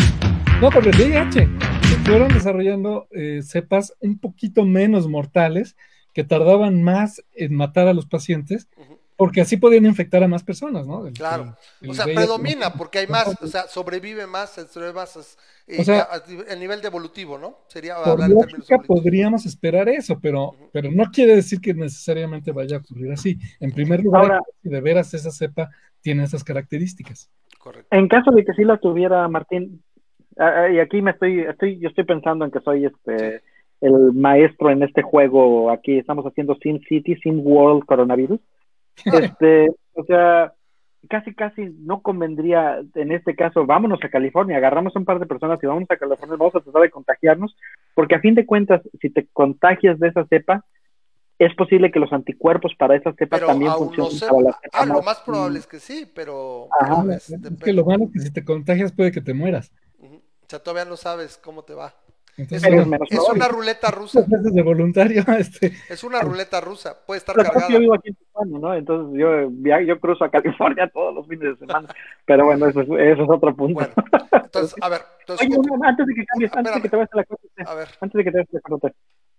[0.61, 1.49] No, con el VIH.
[1.89, 5.77] Se fueron desarrollando eh, cepas un poquito menos mortales
[6.13, 8.69] que tardaban más en matar a los pacientes.
[9.17, 11.05] Porque así podían infectar a más personas, ¿no?
[11.13, 11.57] claro.
[11.87, 14.59] o sea, predomina porque hay más, o sea, sobrevive más,
[14.93, 15.37] más
[15.69, 16.09] eh, o sea,
[16.49, 17.61] el nivel de evolutivo, ¿no?
[17.69, 22.77] Sería hablar en términos podríamos esperar eso, pero, pero no quiere decir que necesariamente vaya
[22.77, 23.39] a ocurrir así.
[23.61, 25.71] En primer lugar, si de veras esa cepa
[26.05, 27.31] tiene esas características.
[27.59, 27.89] Correcto.
[27.91, 29.83] En caso de que sí la tuviera Martín,
[30.37, 33.43] y aquí me estoy, estoy, yo estoy pensando en que soy este
[33.81, 35.71] el maestro en este juego.
[35.71, 38.41] Aquí estamos haciendo Sim City, Sim World Coronavirus.
[39.07, 40.53] Este, o sea,
[41.09, 45.59] casi casi no convendría en este caso, vámonos a California, agarramos un par de personas
[45.61, 47.57] y vamos a California, vamos a tratar de contagiarnos,
[47.95, 50.65] porque a fin de cuentas, si te contagias de esa cepa,
[51.39, 55.21] es posible que los anticuerpos para esa cepa también funcionen para cepa ah, lo más
[55.21, 56.69] probable es que sí, pero...
[57.11, 59.73] es, que lo malo es que si te contagias puede que te mueras.
[60.01, 61.95] O sea, todavía no sabes cómo te va
[62.37, 64.25] es, una ruleta rusa.
[64.27, 65.23] de voluntario.
[65.39, 65.73] Este.
[65.89, 67.69] Es una ruleta rusa, puede estar cargada.
[67.69, 68.75] Yo vivo aquí en Tijuana, ¿no?
[68.75, 71.89] Entonces yo, yo cruzo a California todos los fines de semana.
[72.25, 73.75] Pero bueno, eso es, eso es otro punto.
[73.75, 73.93] Bueno,
[74.33, 75.01] entonces, a ver.
[75.21, 75.49] Entonces,
[75.83, 77.89] antes de que cambies, antes de que te vayas a la cosa, a ver.
[78.01, 78.95] antes de que te vayas a la cosa,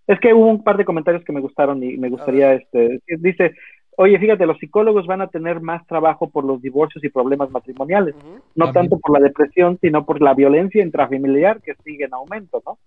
[0.08, 3.56] es que hubo un par de comentarios que me gustaron y me gustaría, este, dice,
[3.98, 8.16] oye, fíjate, los psicólogos van a tener más trabajo por los divorcios y problemas matrimoniales,
[8.56, 12.78] no tanto por la depresión, sino por la violencia intrafamiliar que sigue en aumento, ¿no?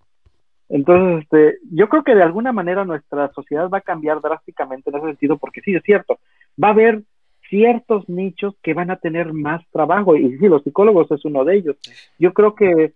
[0.69, 4.97] Entonces, este, yo creo que de alguna manera nuestra sociedad va a cambiar drásticamente en
[4.97, 6.19] ese sentido, porque sí, es cierto,
[6.63, 7.01] va a haber
[7.49, 11.57] ciertos nichos que van a tener más trabajo, y sí, los psicólogos es uno de
[11.57, 11.75] ellos.
[12.19, 12.93] Yo creo que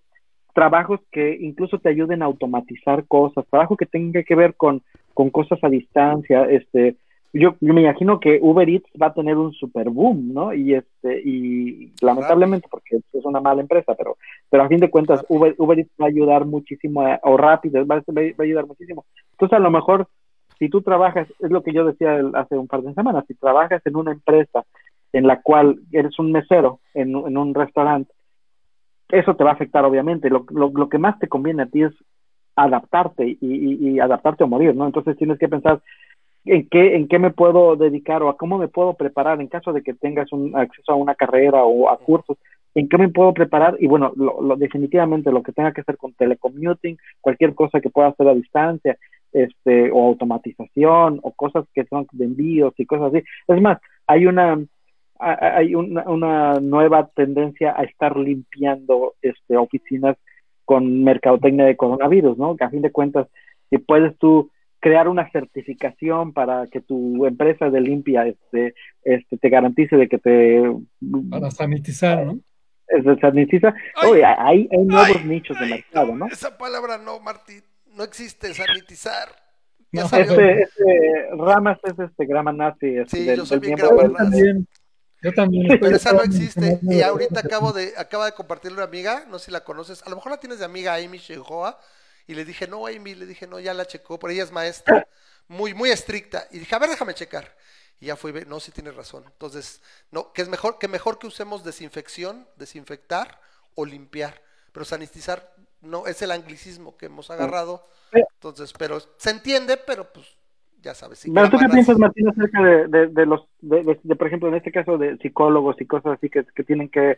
[0.54, 4.82] trabajos que incluso te ayuden a automatizar cosas, trabajo que tenga que ver con,
[5.14, 6.96] con cosas a distancia, este,
[7.34, 10.54] yo, me imagino que Uber Eats va a tener un super boom, ¿no?
[10.54, 14.18] Y este, y lamentablemente, porque es una mala empresa, pero,
[14.52, 17.96] pero a fin de cuentas, Uber, Uber Eats va a ayudar muchísimo, o rápido, va,
[17.96, 19.06] a ayudar muchísimo.
[19.32, 20.08] Entonces, a lo mejor,
[20.60, 23.82] si tú trabajas, es lo que yo decía hace un par de semanas, si trabajas
[23.86, 24.64] en una empresa
[25.12, 28.14] en la cual eres un mesero en, en un restaurante,
[29.20, 30.30] eso te va a afectar, obviamente.
[30.30, 31.94] Lo, lo, lo que más te conviene a ti es
[32.56, 34.86] adaptarte y, y, y adaptarte o morir, ¿no?
[34.86, 35.82] Entonces tienes que pensar,
[36.46, 39.72] en qué, en qué me puedo dedicar o a cómo me puedo preparar en caso
[39.74, 42.38] de que tengas un acceso a una carrera o a cursos,
[42.76, 46.14] en qué me puedo preparar y bueno, lo, definitivamente lo que tenga que hacer con
[46.14, 48.98] telecommuting, cualquier cosa que pueda hacer a distancia,
[49.32, 53.24] este, o automatización, o cosas que son de envíos y cosas así.
[53.48, 54.60] Es más, hay una,
[55.24, 60.18] hay una, una nueva tendencia a estar limpiando este, oficinas
[60.66, 62.56] con mercadotecnia de coronavirus, ¿no?
[62.56, 63.28] Que a fin de cuentas,
[63.70, 69.50] si puedes tú crear una certificación para que tu empresa de limpia este, este, te
[69.50, 70.62] garantice de que te...
[71.30, 72.40] Para sanitizar, ¿no?
[72.88, 73.74] Se sanitiza.
[74.06, 76.28] Oye, hay, hay nuevos nichos de mercado, ¿no?
[76.28, 77.62] Esa palabra no, Martín,
[77.96, 79.30] no existe, sanitizar.
[79.94, 82.98] No, este, este, Ramas es este grama nazi.
[82.98, 84.68] Este, sí, yo soy bien grama nazi.
[85.24, 85.80] Yo también.
[85.80, 86.80] Pero esa no existe.
[86.84, 90.10] Y ahorita acabo de, acaba de compartirle una amiga, no sé si la conoces, a
[90.10, 91.80] lo mejor la tienes de amiga Amy Shehoa,
[92.28, 95.08] y le dije, no, Amy, le dije, no, ya la checó, pero ella es maestra,
[95.48, 96.48] muy, muy estricta.
[96.52, 97.56] Y dije, a ver, déjame checar.
[98.00, 99.24] Y ya fui, no, sí tienes razón.
[99.26, 99.82] Entonces,
[100.12, 103.40] no, que es mejor que mejor que usemos desinfección, desinfectar
[103.76, 104.42] o limpiar.
[104.72, 107.88] Pero sanitizar no es el anglicismo que hemos agarrado.
[108.12, 110.28] Entonces, pero se entiende, pero pues
[110.84, 111.26] ya sabes.
[111.34, 114.98] pero tú qué piensas, Martín, acerca de, de, los, de, por ejemplo, en este caso
[114.98, 117.18] de psicólogos y cosas así que, que tienen que,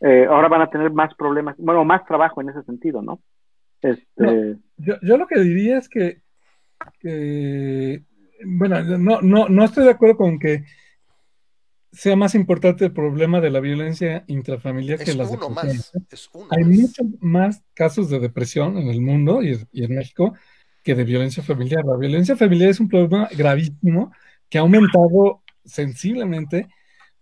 [0.00, 3.20] eh, ahora van a tener más problemas, bueno, más trabajo en ese sentido, ¿no?
[3.80, 4.56] Este...
[4.76, 6.20] yo, lo que diría es que,
[8.44, 10.64] bueno, no, no, no estoy de acuerdo con que
[11.92, 15.92] sea más importante el problema de la violencia intrafamiliar que las uno más,
[16.50, 20.34] Hay muchos más casos de depresión en el mundo y, en México
[20.82, 21.84] que de violencia familiar.
[21.84, 24.12] La violencia familiar es un problema gravísimo
[24.48, 26.68] que ha aumentado sensiblemente,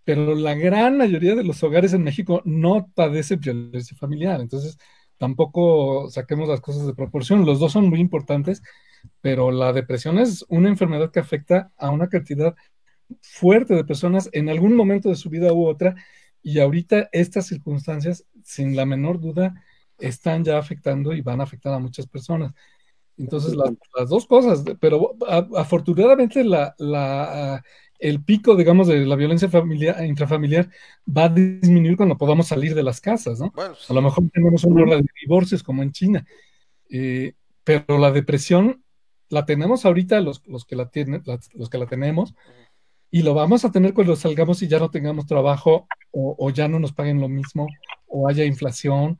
[0.03, 4.39] pero la gran mayoría de los hogares en México no padece violencia familiar.
[4.39, 4.77] Entonces,
[5.17, 7.45] tampoco saquemos las cosas de proporción.
[7.45, 8.61] Los dos son muy importantes,
[9.21, 12.55] pero la depresión es una enfermedad que afecta a una cantidad
[13.21, 15.95] fuerte de personas en algún momento de su vida u otra.
[16.41, 19.53] Y ahorita estas circunstancias, sin la menor duda,
[19.97, 22.53] están ya afectando y van a afectar a muchas personas.
[23.17, 25.15] Entonces, las dos cosas, pero
[25.55, 27.63] afortunadamente la,
[27.99, 30.69] el pico, digamos, de la violencia familiar, intrafamiliar
[31.07, 33.51] va a disminuir cuando podamos salir de las casas, ¿no?
[33.57, 36.25] A lo mejor tenemos una hora de divorcios como en China,
[36.89, 37.33] eh,
[37.63, 38.83] pero la depresión
[39.29, 41.23] la tenemos ahorita los, los que la tienen,
[41.53, 42.35] los que la tenemos,
[43.09, 46.79] y lo vamos a tener cuando salgamos y ya no tengamos trabajo o, ya no
[46.79, 47.67] nos paguen lo mismo
[48.07, 49.19] o haya inflación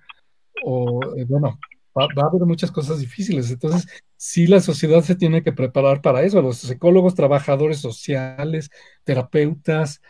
[0.64, 1.60] o eh, bueno,
[1.98, 3.50] va, a haber muchas cosas difíciles.
[3.52, 6.42] Entonces, sí la sociedad se tiene que preparar para eso.
[6.42, 8.70] Los psicólogos, trabajadores sociales,
[9.04, 10.02] terapeutas,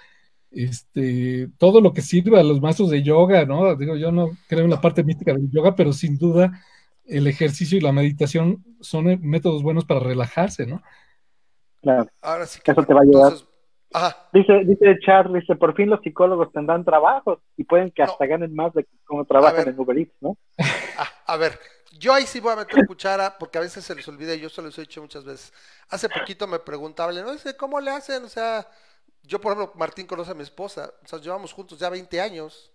[0.52, 3.76] este, todo lo que sirve a los maestros de yoga, ¿no?
[3.76, 6.52] Digo, yo no creo en la parte mística del yoga, pero sin duda
[7.06, 10.82] el ejercicio y la meditación son eh, métodos buenos para relajarse, ¿no?
[11.82, 12.08] Claro.
[12.22, 13.34] Ahora sí que Eso te va a ayudar.
[14.34, 18.54] Dice, dice Charles, dice, por fin los psicólogos tendrán trabajos y pueden que hasta ganen
[18.54, 20.38] más de como trabajan en Uber Eats, ¿no?
[20.98, 21.54] Ah, a, ver,
[21.98, 24.50] yo ahí sí voy a meter cuchara porque a veces se les olvida y yo
[24.50, 25.54] se los he dicho muchas veces.
[25.90, 28.70] Hace poquito me preguntaba, no cómo le hacen, o sea,
[29.24, 32.72] yo por ejemplo, Martín conoce a mi esposa, o sea, llevamos juntos ya 20 años,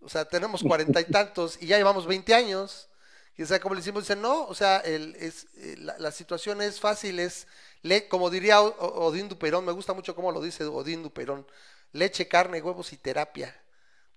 [0.00, 2.88] o sea, tenemos cuarenta y tantos y ya llevamos 20 años.
[3.36, 6.62] Y o sea, como le decimos, dice, no, o sea, el, es, eh, la, situación
[6.62, 7.48] es fácil, es,
[7.82, 11.44] le, como diría Odín Duperón, me gusta mucho cómo lo dice Odín Duperón,
[11.90, 13.60] leche, carne, huevos y terapia.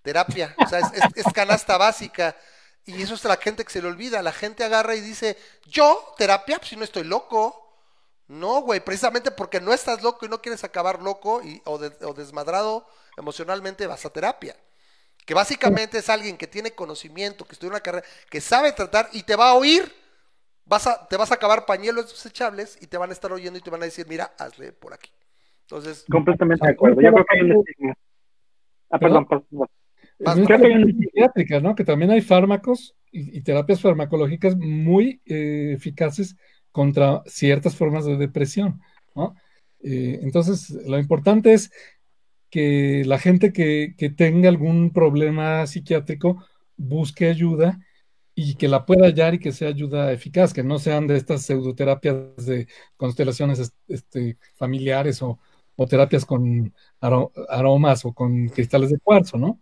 [0.02, 0.80] Terapia, o sea,
[1.14, 2.36] es, canasta básica.
[2.88, 4.22] Y eso es la gente que se le olvida.
[4.22, 5.36] La gente agarra y dice,
[5.66, 7.64] yo, terapia, pues si no estoy loco.
[8.28, 12.14] No, güey, precisamente porque no estás loco y no quieres acabar loco y, o, o
[12.14, 12.86] desmadrado
[13.16, 14.54] emocionalmente, vas a terapia
[15.28, 19.24] que básicamente es alguien que tiene conocimiento, que estudia una carrera, que sabe tratar y
[19.24, 19.84] te va a oír.
[20.64, 23.62] Vas a, te vas a acabar pañuelos desechables y te van a estar oyendo y
[23.62, 25.10] te van a decir, mira, hazle por aquí.
[25.62, 27.02] Entonces, completamente de acuerdo.
[27.02, 27.94] Yo creo que hay una
[28.88, 29.68] Ah, perdón, perdón.
[30.18, 31.74] Creo que hay ¿no?
[31.74, 36.36] Que también hay fármacos y, terapias farmacológicas muy eh, eficaces
[36.72, 38.80] contra ciertas formas de depresión,
[39.14, 39.34] ¿no?
[39.80, 41.70] Eh, entonces, lo importante es
[42.50, 46.44] que la gente que, tenga algún problema psiquiátrico
[46.76, 47.78] busque ayuda
[48.34, 51.42] y que la pueda hallar y que sea ayuda eficaz, que no sean de estas
[51.42, 55.38] pseudoterapias de constelaciones este, familiares o,
[55.88, 59.60] terapias con aromas o con cristales de cuarzo, ¿no?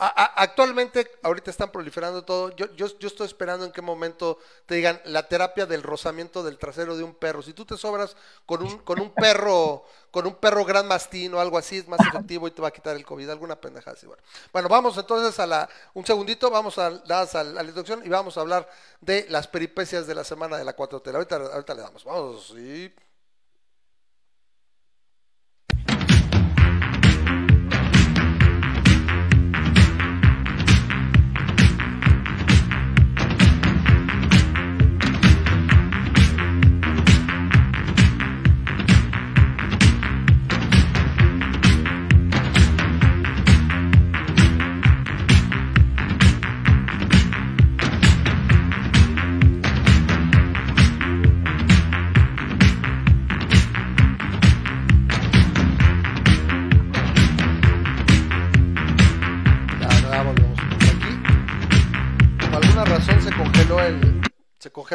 [0.00, 2.50] Actualmente, ahorita están proliferando todo.
[2.56, 6.58] Yo, yo, yo, estoy esperando en qué momento te digan la terapia del rozamiento del
[6.58, 7.42] trasero de un perro.
[7.42, 8.16] Si tú te sobras
[8.46, 12.00] con un, con un perro, con un perro gran mastín o algo así, es más
[12.00, 14.06] efectivo y te va a quitar el COVID, alguna pendejada así.
[14.06, 14.22] Bueno,
[14.52, 18.40] bueno vamos entonces a la, un segundito, vamos a, a, la introducción y vamos a
[18.40, 18.70] hablar
[19.02, 21.14] de las peripecias de la semana de la 4T.
[21.14, 22.90] Ahorita, ahorita le damos, vamos, sí.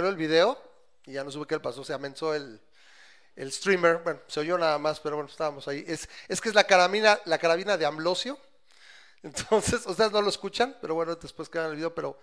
[0.03, 0.57] El video
[1.05, 2.59] y ya no supe qué le pasó, se amenzó el,
[3.35, 5.83] el streamer, bueno, se oyó nada más, pero bueno, estábamos ahí.
[5.87, 8.39] Es, es que es la carabina, la carabina de Amblosio.
[9.23, 12.19] Entonces, ustedes no lo escuchan, pero bueno, después quedan el video, pero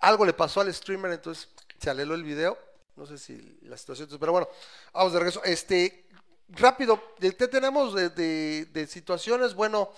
[0.00, 2.58] algo le pasó al streamer, entonces se aleló el video.
[2.96, 4.48] No sé si la situación, pero bueno,
[4.92, 5.42] vamos de regreso.
[5.42, 6.06] Este,
[6.50, 8.10] rápido, ¿qué tenemos de,
[8.66, 9.54] de, situaciones?
[9.54, 9.90] Bueno,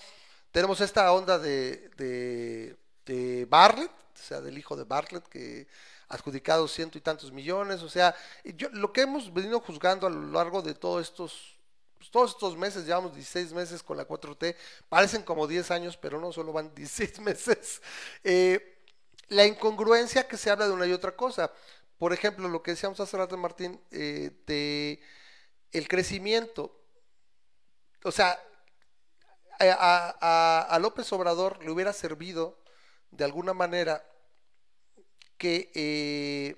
[0.51, 5.67] tenemos esta onda de, de, de Bartlett, o sea, del hijo de Bartlett, que
[6.09, 10.31] adjudicados ciento y tantos millones, o sea, yo, lo que hemos venido juzgando a lo
[10.31, 11.57] largo de todos estos,
[11.97, 14.55] pues, todos estos meses, llevamos 16 meses con la 4T,
[14.89, 17.81] parecen como 10 años, pero no, solo van 16 meses.
[18.23, 18.77] Eh,
[19.29, 21.51] la incongruencia que se habla de una y otra cosa.
[21.97, 25.01] Por ejemplo, lo que decíamos hace rato, Martín, eh, de
[25.71, 26.79] el crecimiento.
[28.03, 28.39] O sea,
[29.59, 32.57] a López Obrador le hubiera servido
[33.11, 34.05] de alguna manera
[35.37, 35.71] que...
[35.73, 36.55] Eh,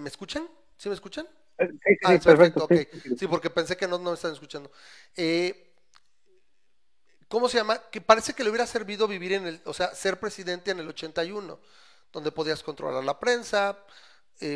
[0.00, 0.48] ¿Me escuchan?
[0.76, 1.28] ¿Sí me escuchan?
[1.58, 2.68] Eh, sí, sí, ah, perfecto,
[3.18, 4.70] sí, porque pensé que no, no me están escuchando.
[5.16, 5.74] Eh,
[7.26, 7.82] ¿Cómo se llama?
[7.90, 10.88] Que parece que le hubiera servido vivir en el, o sea, ser presidente en el
[10.88, 11.58] 81,
[12.12, 13.76] donde podías controlar la prensa,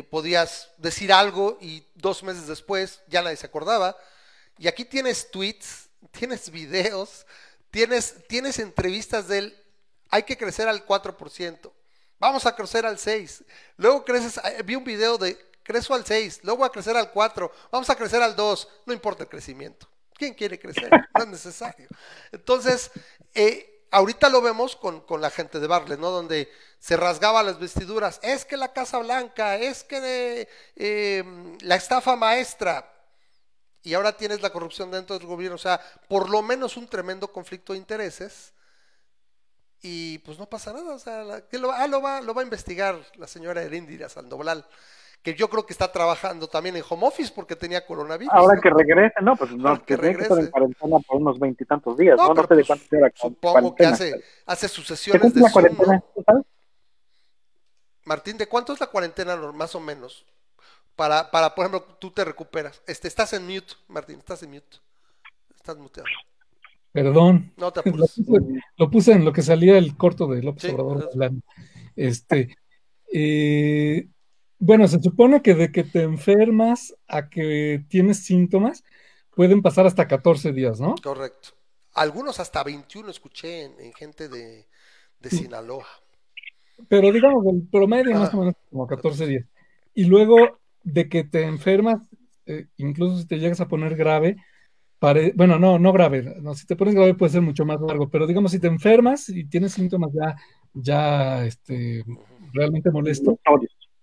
[0.09, 3.97] podías decir algo y dos meses después ya nadie se acordaba.
[4.57, 7.25] Y aquí tienes tweets, tienes videos,
[7.69, 9.63] tienes, tienes entrevistas de él.
[10.09, 11.71] Hay que crecer al 4%.
[12.23, 13.43] Vamos a crecer al 6.
[13.75, 17.11] Luego creces, eh, vi un video de crezo al 6, luego voy a crecer al
[17.11, 18.67] 4, vamos a crecer al 2.
[18.85, 19.89] No importa el crecimiento.
[20.13, 20.89] ¿Quién quiere crecer?
[20.89, 21.85] No es necesario.
[22.31, 22.91] Entonces,
[23.33, 26.11] eh, ahorita lo vemos con, con, la gente de Barlet, ¿no?
[26.11, 28.21] Donde se rasgaba las vestiduras.
[28.23, 30.47] Es que la Casa Blanca, es que
[30.77, 32.89] eh, la estafa maestra.
[33.81, 35.55] Y ahora tienes la corrupción dentro del gobierno.
[35.55, 38.53] O sea, por lo menos un tremendo conflicto de intereses.
[39.83, 40.95] Y pues no pasa nada.
[40.95, 44.65] O sea, lo, ah, lo, va, lo va a investigar la señora Erendira Sandoval
[45.23, 48.33] que yo creo que está trabajando también en home office porque tenía coronavirus.
[48.33, 50.33] Ahora que regrese, no, pues no, que, regrese.
[50.33, 53.85] en cuarentena por unos veintitantos días, no, no, sé de pues, cuánto era Supongo que
[53.85, 56.43] hace, hace sus sesiones de la cuarentena, ¿sabes?
[58.03, 60.25] Martín, ¿de cuánto es la cuarentena más o menos?
[60.97, 62.81] Para, para, por ejemplo, tú te recuperas.
[62.85, 64.77] Este, estás en mute, Martín, estás en mute.
[65.55, 66.09] Estás muteado.
[66.93, 67.51] Perdón.
[67.57, 68.21] No te apures.
[68.77, 71.09] Lo puse, en lo que salía el corto de López Obrador.
[71.95, 72.55] Este,
[73.11, 74.07] eh,
[74.59, 78.83] bueno, se supone que de que te enfermas a que tienes síntomas
[79.35, 80.95] pueden pasar hasta 14 días, ¿no?
[81.03, 81.49] Correcto.
[81.95, 84.65] Algunos hasta 21 escuché en, gente de,
[85.29, 85.85] Sinaloa.
[86.87, 89.45] Pero digamos, el promedio más o menos como 14 días.
[89.93, 92.01] Y luego de que te enfermas,
[92.45, 94.37] eh, incluso si te llegas a poner grave,
[95.35, 98.25] bueno, no, no grave, no, si te pones grave puede ser mucho más largo, pero
[98.25, 100.35] digamos, si te enfermas y tienes síntomas ya,
[100.73, 102.05] ya este,
[102.53, 103.37] realmente molesto,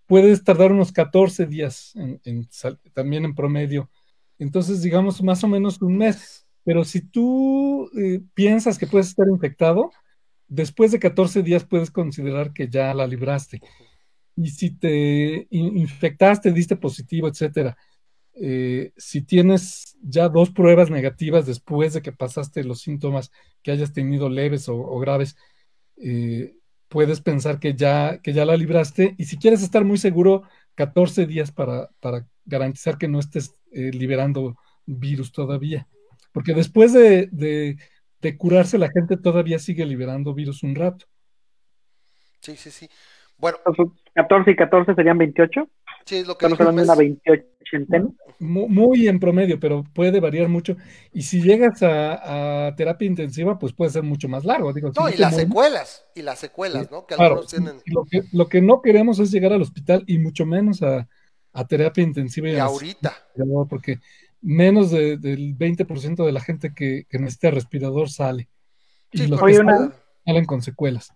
[0.07, 1.95] puedes tardar unos 14 días
[2.93, 3.89] también en promedio.
[4.39, 6.47] Entonces, digamos, más o menos un mes.
[6.65, 9.91] Pero si tú eh, piensas que puedes estar infectado,
[10.49, 13.61] después de 14 días puedes considerar que ya la libraste.
[14.37, 17.77] Y si te infectaste, diste positivo, etcétera,
[18.43, 23.31] eh, si tienes ya dos pruebas negativas después de que pasaste los síntomas
[23.63, 25.37] que hayas tenido leves o, graves,
[25.99, 26.55] eh,
[26.89, 29.15] puedes pensar que ya, que ya la libraste.
[29.19, 30.45] Y si quieres estar muy seguro,
[30.75, 34.57] 14 días para, para garantizar que no estés eh, liberando
[34.87, 35.87] virus todavía.
[36.33, 41.05] Porque después de, de, curarse, la gente todavía sigue liberando virus un rato.
[42.41, 42.89] Sí, sí, sí.
[43.37, 43.59] Bueno.
[44.15, 45.69] 14 y 14 serían 28.
[46.07, 47.60] Sí, es lo que Estamos hablando de una 28
[48.39, 50.77] muy, en promedio, pero puede variar mucho.
[51.13, 54.73] Y si llegas a, terapia intensiva, pues puede ser mucho más largo.
[54.73, 57.07] Digo, no, y las secuelas, y las secuelas, ¿no?
[57.07, 57.77] Que algunos tienen.
[58.33, 61.07] Lo que, no queremos es llegar al hospital y mucho menos a,
[61.69, 62.49] terapia intensiva.
[62.49, 63.15] Y, ahorita.
[63.69, 63.99] Porque
[64.41, 68.49] menos del 20% de la gente que, necesita respirador sale.
[69.13, 69.55] y los que
[70.25, 71.13] salen con secuelas.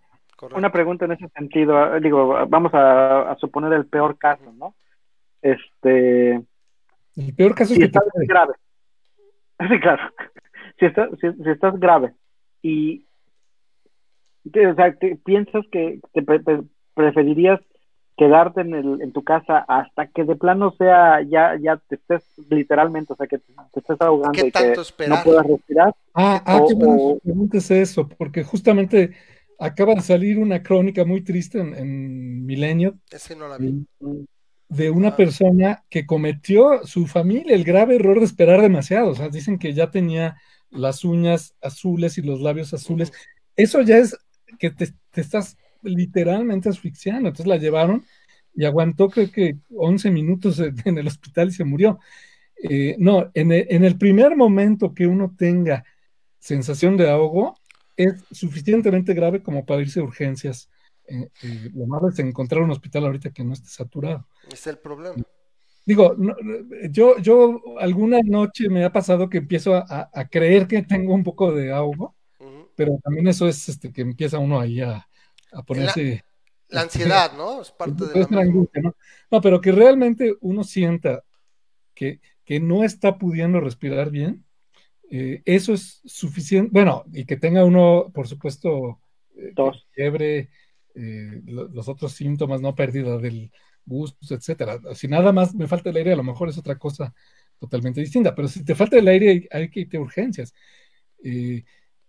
[0.54, 4.74] Una pregunta en ese sentido, digo, vamos a, suponer el peor caso, ¿no?
[5.44, 6.42] Este.
[7.16, 8.54] El peor caso es que estás grave.
[9.68, 10.02] Sí, claro.
[10.80, 10.86] Si,
[11.20, 12.12] si, estás grave
[12.60, 13.06] y
[14.46, 14.94] o sea,
[15.24, 16.22] piensas que te
[16.92, 17.60] preferirías
[18.16, 22.24] quedarte en, el, en tu casa hasta que de plano sea ya ya te estés
[22.50, 25.94] literalmente, o sea, que te, estés ahogando y que no puedas respirar.
[26.14, 29.12] Ah, ah qué bueno preguntes eso, porque justamente
[29.60, 32.96] acaba de salir una crónica muy triste en, en Milenio.
[33.08, 33.86] Ese no la vi
[34.68, 39.10] de una persona que cometió su familia el grave error de esperar demasiado.
[39.10, 40.36] O sea, dicen que ya tenía
[40.70, 43.12] las uñas azules y los labios azules.
[43.56, 44.16] Eso ya es
[44.58, 47.28] que te, estás literalmente asfixiando.
[47.28, 48.04] Entonces la llevaron
[48.54, 51.98] y aguantó creo que 11 minutos en el hospital y se murió.
[52.62, 55.84] Eh, no, en el, en el primer momento que uno tenga
[56.38, 57.54] sensación de ahogo,
[57.96, 60.68] es suficientemente grave como para irse a urgencias
[61.06, 64.26] eh, eh, lo malo es encontrar un hospital ahorita que no esté saturado.
[64.52, 65.16] Es el problema.
[65.86, 66.16] Digo,
[66.90, 71.52] yo, yo alguna noche me ha pasado que empiezo a, creer que tengo un poco
[71.52, 72.14] de ahogo,
[72.74, 75.06] pero también eso es este, que empieza uno ahí a,
[75.66, 76.24] ponerse...
[76.68, 77.60] La, ansiedad, ¿no?
[77.60, 78.96] Es parte de la angustia, ¿no?
[79.30, 79.40] ¿no?
[79.42, 81.22] pero que realmente uno sienta
[81.94, 84.44] que, que no está pudiendo respirar bien,
[85.10, 89.00] eh, eso es suficiente, bueno, y que tenga uno, por supuesto,
[89.92, 90.50] fiebre,
[90.94, 93.52] eh, los otros síntomas, no pérdida del
[93.86, 94.80] gusto, etcétera.
[94.94, 97.14] Si nada más me falta el aire, a lo mejor es otra cosa
[97.58, 100.54] totalmente distinta, pero si te falta el aire hay, que irte a urgencias.
[101.22, 101.64] Eh,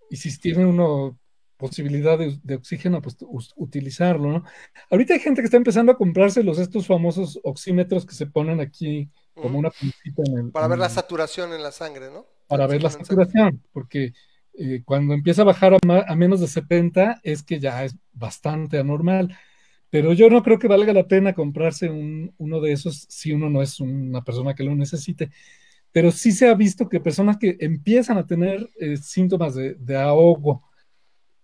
[0.09, 1.17] y si tiene uno
[1.57, 3.17] posibilidad de, oxígeno, pues
[3.55, 4.43] utilizarlo, ¿no?
[4.91, 8.59] Ahorita hay gente que está empezando a comprarse los estos famosos oxímetros que se ponen
[8.59, 10.51] aquí como una puntita en el...
[10.51, 12.25] Para ver la saturación en la sangre, ¿no?
[12.47, 14.13] Para ver la saturación, porque
[14.57, 19.35] eh, cuando empieza a bajar a, menos de 70 es que ya es bastante anormal.
[19.95, 23.61] Pero yo no creo que valga la pena comprarse uno de esos si uno no
[23.61, 25.31] es una persona que lo necesite.
[25.93, 30.63] Pero sí se ha visto que personas que empiezan a tener eh, síntomas de, ahogo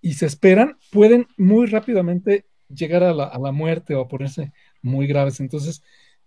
[0.02, 4.52] y se esperan, pueden muy rápidamente llegar a la, muerte o a ponerse
[4.82, 5.40] muy graves.
[5.40, 5.82] Entonces,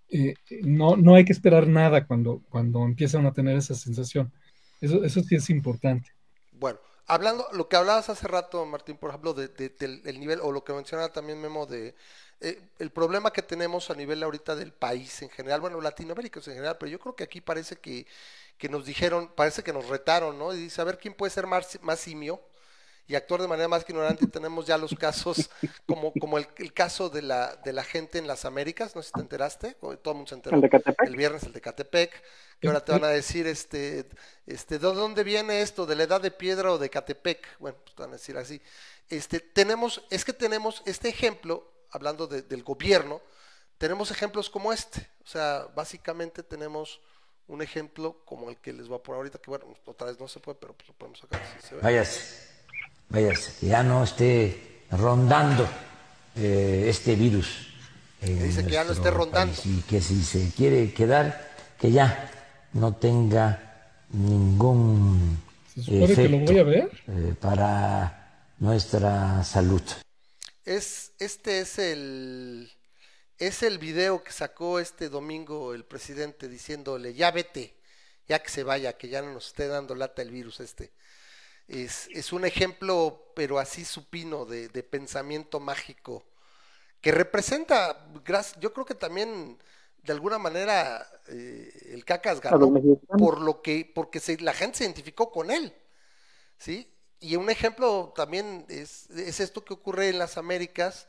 [0.09, 0.33] eh,
[0.63, 4.33] no, no hay que esperar nada cuando, cuando empiezan a tener esa sensación.
[4.81, 6.09] Eso, eso sí es importante.
[6.53, 10.65] Bueno, hablando, lo que hablabas hace rato, Martín, por ejemplo, de, del nivel, o lo
[10.65, 11.95] que mencionaba también Memo, de
[12.41, 16.45] eh, el problema que tenemos a nivel ahorita del país en general, bueno, Latinoamérica en
[16.45, 18.07] general, pero yo creo que aquí parece que,
[18.59, 20.53] que nos dijeron, parece que nos retaron, ¿no?
[20.53, 22.41] Y dice, a ver quién puede ser más, más simio
[23.07, 24.27] y actuar de manera más ignorante.
[24.27, 25.51] Tenemos ya los casos,
[25.87, 29.13] como, como el, caso de la, de la gente en las Américas, no sé si
[29.13, 30.61] te enteraste, todo el mundo se enteró.
[31.05, 32.13] El viernes, el de Catepec,
[32.61, 34.09] que ahora te van a decir, este,
[34.47, 35.87] este, ¿de dónde viene esto?
[35.87, 37.59] ¿De la edad de piedra o de Catepec?
[37.59, 38.61] Bueno, pues te van a decir así.
[39.09, 43.21] Este, tenemos, es que tenemos este ejemplo, hablando del gobierno,
[43.79, 45.09] tenemos ejemplos como este.
[45.25, 47.01] O sea, básicamente tenemos
[47.47, 50.29] un ejemplo como el que les voy a poner ahorita, que bueno, otra vez no
[50.29, 51.43] se puede, pero pues lo podemos sacar.
[51.61, 52.05] Si se ve vaya,
[53.61, 55.69] que ya no esté rondando
[56.37, 57.71] eh, este virus.
[58.21, 59.55] Dice que ya no esté rondando.
[59.65, 62.31] Y que si se quiere quedar, que ya
[62.75, 65.43] no tenga ningún
[65.77, 69.83] efecto eh, para nuestra salud.
[70.65, 72.71] Es, este es el,
[73.39, 77.75] es el video que sacó este domingo el presidente diciéndole, ya vete,
[78.29, 80.93] ya que se vaya, que ya no nos esté dando lata el virus este
[81.69, 86.25] es, es un ejemplo, pero así supino, de, de pensamiento mágico,
[87.01, 88.07] que representa,
[88.61, 89.59] yo creo que también
[90.05, 92.73] de alguna manera eh, el Cacas ganó
[93.19, 95.75] por lo que, porque se, la gente se identificó con él,
[96.59, 96.91] ¿sí?
[97.21, 101.09] Y un ejemplo también es, es esto que ocurre en las Américas,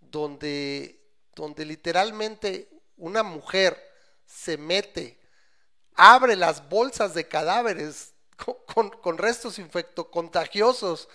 [0.00, 1.02] donde,
[1.34, 3.76] donde literalmente una mujer
[4.24, 5.18] se mete,
[5.94, 8.14] abre las bolsas de cadáveres
[9.02, 11.08] con, restos infectocontagiosos,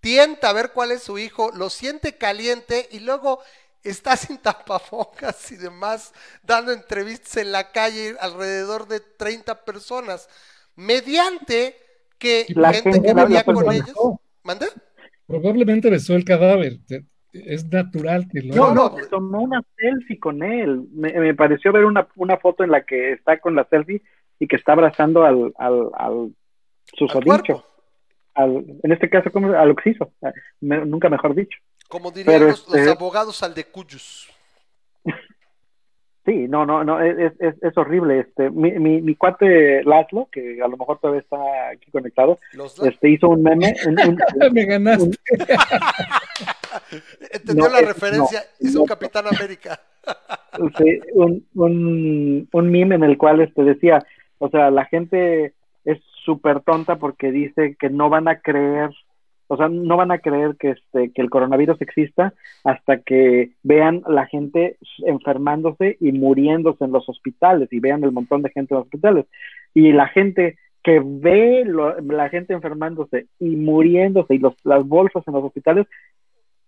[0.00, 3.40] tienta a ver cuál es su hijo, lo siente caliente y luego
[3.88, 10.28] está sin tapabocas y demás, dando entrevistas en la calle alrededor de 30 personas,
[10.74, 11.76] mediante
[12.18, 13.94] que la gente, que venía con ellos.
[14.42, 14.66] ¿Manda?
[15.26, 16.78] Probablemente besó el cadáver.
[17.32, 20.86] Es natural que lo No, no, tomó una selfie con él.
[20.92, 24.02] Me, pareció ver una, una, foto en la que está con la selfie
[24.38, 26.32] y que está abrazando al, al
[26.94, 27.64] susodicho.
[28.34, 30.12] Al, en este caso, como al oxiso,
[30.60, 31.58] nunca mejor dicho.
[31.88, 34.28] Como dirían los, este abogados al de Cuyus.
[36.26, 38.18] Sí, no, no, no, es, es, es horrible.
[38.18, 41.36] Este, mi, mi, mi, cuate Laszlo, que a lo mejor todavía está
[41.68, 42.36] aquí conectado,
[42.82, 43.76] este hizo un meme.
[44.52, 45.16] Me ganaste.
[47.30, 49.80] Entendió la referencia, hizo un Capitán América.
[50.78, 54.04] sí, un, un, un meme en el cual este decía,
[54.38, 55.54] o sea, la gente
[55.84, 58.90] es súper tonta porque dice que no van a creer,
[59.48, 64.02] o sea, no van a creer que, este, que el coronavirus exista hasta que vean
[64.06, 68.78] la gente enfermándose y muriéndose en los hospitales y vean el montón de gente en
[68.78, 69.26] los hospitales.
[69.74, 75.34] Y la gente que ve la gente enfermándose y muriéndose y los, las bolsas en
[75.34, 75.86] los hospitales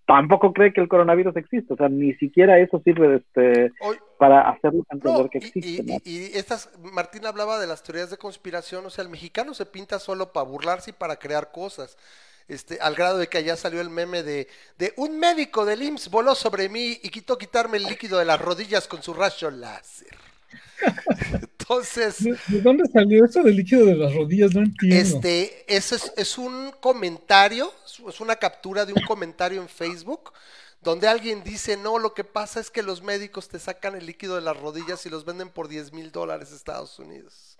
[0.09, 3.71] tampoco cree que el coronavirus existe, o sea, ni siquiera eso sirve este,
[4.19, 6.01] para hacerlo entender que existe.
[6.03, 9.99] Y, estas, Martín hablaba de las teorías de conspiración, o sea, el mexicano se pinta
[9.99, 11.99] solo para burlarse y para crear cosas.
[12.49, 14.49] Este, al grado de que allá salió el meme de,
[14.79, 18.41] de un médico del IMSS voló sobre mí y quitó quitarme el líquido de las
[18.41, 20.17] rodillas con su rayo láser.
[21.33, 22.25] Entonces.
[22.25, 24.55] ¿De, dónde salió eso del líquido de las rodillas?
[24.55, 24.97] No entiendo.
[24.97, 27.71] Este, ese es, es un comentario,
[28.09, 30.33] es una captura de un comentario en Facebook
[30.81, 34.37] donde alguien dice, no, lo que pasa es que los médicos te sacan el líquido
[34.37, 37.59] de las rodillas y los venden por 10 mil dólares Estados Unidos.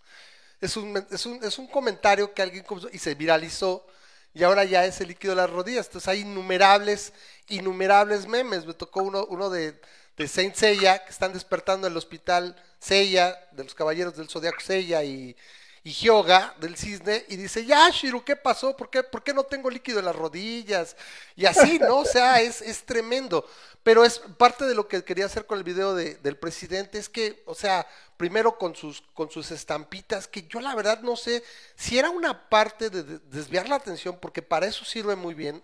[0.61, 3.87] Es un, es, un, es un comentario que alguien y se viralizó
[4.35, 5.87] y ahora ya es el líquido de las rodillas.
[5.87, 7.13] Entonces hay innumerables,
[7.49, 8.67] innumerables memes.
[8.67, 9.81] Me tocó uno, uno de,
[10.17, 14.61] de Saint Seiya que están despertando en el hospital Seiya, de los caballeros del zodiaco
[14.61, 15.37] Seiya y,
[15.83, 18.77] y Hyoga del cisne, y dice, ya Shiru, ¿qué pasó?
[18.77, 20.97] ¿Por qué, ¿Por qué no tengo líquido en las rodillas?
[21.35, 21.99] Y así, ¿no?
[21.99, 23.49] O sea, es, es tremendo.
[23.89, 27.09] Pero es parte de lo que quería hacer con el video de, del presidente, es
[27.09, 27.87] que, o sea,
[28.19, 31.43] primero con sus, con sus estampitas, que yo la verdad no sé
[31.75, 35.63] si era una parte de, desviar la atención, porque para eso sirve muy bien.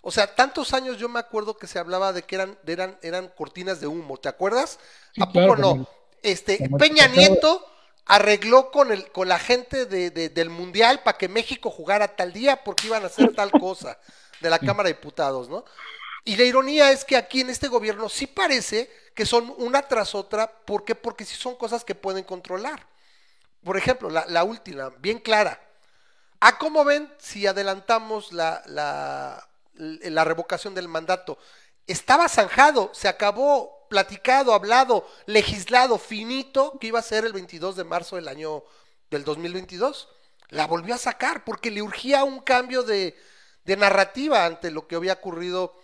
[0.00, 3.26] O sea, tantos años yo me acuerdo que se hablaba de que eran, eran, eran
[3.36, 4.78] cortinas de humo, ¿te acuerdas?
[5.20, 5.88] ¿A poco no?
[6.22, 7.66] Este, Peña Nieto
[8.04, 12.62] arregló con el, con la gente de, del mundial para que México jugara tal día
[12.62, 13.98] porque iban a hacer tal cosa
[14.40, 15.64] de la Cámara de Diputados, ¿no?
[16.26, 20.14] Y la ironía es que aquí en este gobierno sí parece que son una tras
[20.14, 20.94] otra, ¿por qué?
[20.94, 22.86] Porque sí son cosas que pueden controlar.
[23.62, 25.58] Por ejemplo, la, última, bien clara.
[26.40, 31.38] ¿A cómo ven si adelantamos la, la, la revocación del mandato?
[31.86, 37.84] Estaba zanjado, se acabó platicado, hablado, legislado, finito, que iba a ser el 22 de
[37.84, 38.64] marzo del año
[39.10, 40.08] del 2022.
[40.48, 43.16] La volvió a sacar porque le urgía un cambio de,
[43.64, 45.74] narrativa ante lo que había ocurrido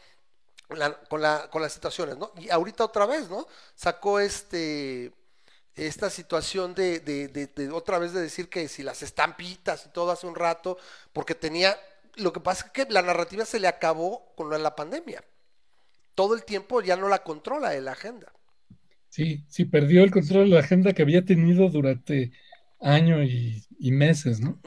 [1.09, 2.33] con, la, con las situaciones, ¿no?
[2.39, 3.47] Y ahorita otra vez, ¿no?
[3.75, 5.13] Sacó este
[5.75, 10.11] esta situación de, de, de, otra vez de decir que si las estampitas y todo
[10.11, 10.77] hace un rato,
[11.15, 11.77] porque tenía,
[12.17, 15.25] lo que pasa es que la narrativa se le acabó con la pandemia.
[16.15, 18.33] Todo el tiempo ya no la controla de la agenda.
[19.09, 22.33] Sí, sí, perdió el control de la agenda que había tenido durante
[22.81, 24.61] años y, meses, ¿no?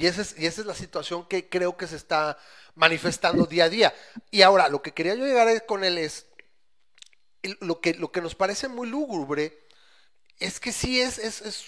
[0.00, 2.38] Y, esa es, y esa es la situación que creo que se está
[2.74, 3.94] manifestando día a día.
[4.30, 6.26] Y ahora, lo que quería yo llegar con él es,
[7.60, 9.58] lo que, lo que nos parece muy lúgubre
[10.38, 11.64] es que sí es, es, es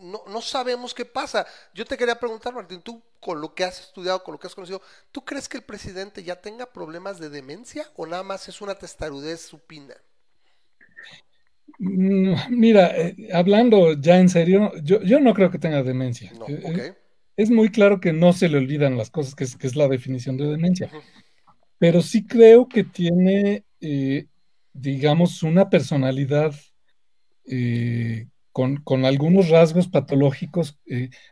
[0.00, 1.46] no, no, sabemos qué pasa.
[1.74, 4.54] Yo te quería preguntar, Martín, tú con lo que has estudiado, con lo que has
[4.54, 4.80] conocido,
[5.10, 8.74] ¿tú crees que el presidente ya tenga problemas de demencia o nada más es una
[8.76, 9.96] testarudez supina?
[11.78, 16.32] Mm, mira, eh, hablando ya en serio, yo, yo, no creo que tenga demencia.
[16.32, 16.94] No, eh, eh,
[17.36, 19.88] es muy claro que no se le olvidan las cosas, que es, que es la
[19.88, 20.90] definición de demencia.
[21.78, 23.64] Pero sí creo que tiene,
[24.72, 26.54] digamos, una personalidad
[28.52, 30.78] con, algunos rasgos patológicos,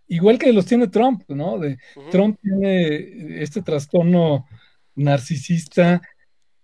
[0.09, 1.59] igual que los tiene Trump, ¿no?
[1.59, 1.79] De,
[2.11, 4.47] Trump tiene este trastorno
[4.95, 6.03] narcisista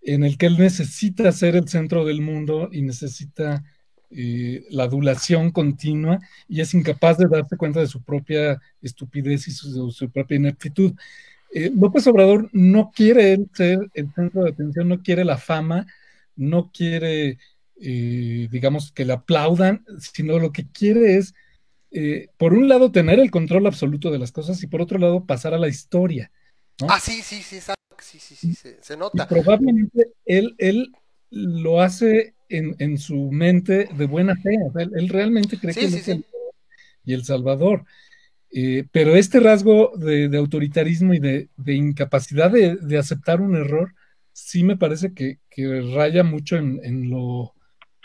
[0.00, 3.64] en el que él necesita ser el centro del mundo y necesita
[4.10, 9.50] eh, la adulación continua y es incapaz de darse cuenta de su propia estupidez y
[9.50, 10.92] su, su propia ineptitud.
[11.52, 15.86] Eh, López Obrador no quiere ser el centro de atención, no quiere la fama,
[16.36, 17.38] no quiere,
[17.80, 21.34] eh, digamos, que le aplaudan, sino lo que quiere es,
[22.36, 25.54] por un lado, tener el control absoluto de las cosas y por otro lado, pasar
[25.54, 26.30] a la historia.
[26.88, 29.26] Ah, sí, sí, sí, sí, sí, sí, se, nota.
[29.26, 30.92] probablemente él, él
[31.30, 34.56] lo hace en, su mente de buena fe.
[34.78, 36.24] él, realmente cree que es el
[37.06, 37.84] y el Salvador.
[38.50, 43.94] Eh, pero este rasgo de, autoritarismo y de, incapacidad de, aceptar un error,
[44.32, 45.38] sí me parece que,
[45.94, 47.54] raya mucho en, lo,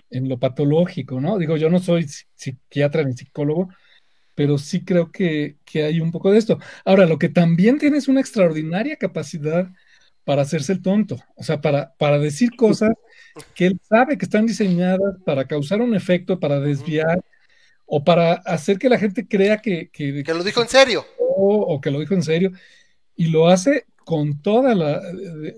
[0.10, 1.38] en lo patológico, ¿no?
[1.38, 3.70] Digo, yo no soy psiquiatra ni psicólogo,
[4.36, 6.60] pero sí creo que, que, hay un poco de esto.
[6.86, 9.70] Ahora, lo que también tiene es una extraordinaria capacidad
[10.24, 12.92] para hacerse el tonto, o sea, para, para decir cosas
[13.56, 17.24] que él sabe que están diseñadas para causar un efecto, para desviar
[17.86, 19.90] o para hacer que la gente crea que...
[19.92, 21.06] Que, lo dijo en serio.
[21.20, 22.52] O, que lo dijo en serio.
[23.16, 25.02] Y lo hace con toda la...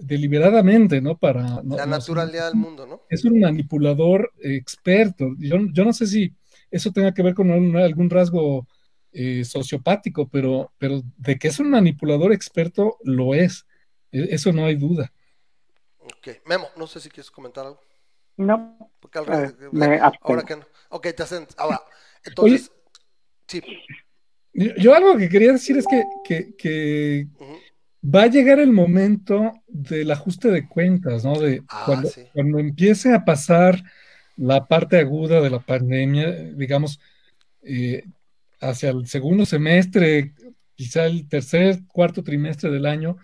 [0.02, 1.18] deliberadamente, ¿no?
[1.18, 1.62] Para...
[1.64, 3.02] la naturalidad del mundo, ¿no?
[3.10, 5.36] Es un manipulador experto.
[5.40, 6.34] Yo, yo no sé si
[6.72, 8.68] eso tenga que ver con algún rasgo
[9.16, 13.68] eh, sociopático, pero, pero de que es un manipulador experto, lo es.
[14.12, 15.14] E, eso no hay duda.
[16.04, 17.82] Ok, Memo, no sé si quieres comentar algo.
[18.38, 18.92] No.
[19.00, 20.66] Porque al eh, me ahora que no.
[20.90, 21.48] Ok, te hacen.
[21.58, 21.82] Ahora,
[22.26, 22.72] entonces.
[23.48, 23.62] sí.
[24.54, 27.28] Yo, algo que quería decir es que, que, que
[28.04, 31.40] va a llegar el momento del ajuste de cuentas, ¿no?
[31.40, 33.84] De ah, cuando, cuando empiece a pasar
[34.36, 37.00] la parte aguda de la pandemia, digamos,
[37.64, 38.04] eh,
[38.60, 40.34] hacia el segundo semestre,
[40.76, 43.18] quizá el tercer, cuarto trimestre del año,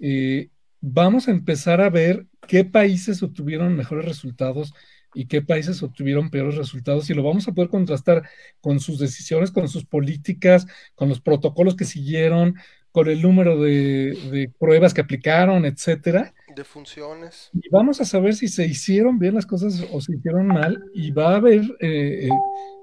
[0.00, 0.48] eh,
[0.80, 4.72] vamos a empezar a ver qué países obtuvieron mejores resultados
[5.14, 8.28] y qué países obtuvieron peores resultados y lo vamos a poder contrastar
[8.60, 12.56] con sus decisiones, con sus políticas, con los protocolos que siguieron,
[12.92, 16.34] con el número de, pruebas que aplicaron, etcétera.
[16.54, 17.50] De funciones.
[17.52, 21.10] Y vamos a saber si se hicieron bien las cosas o se hicieron mal y
[21.10, 22.30] va a haber, eh, eh,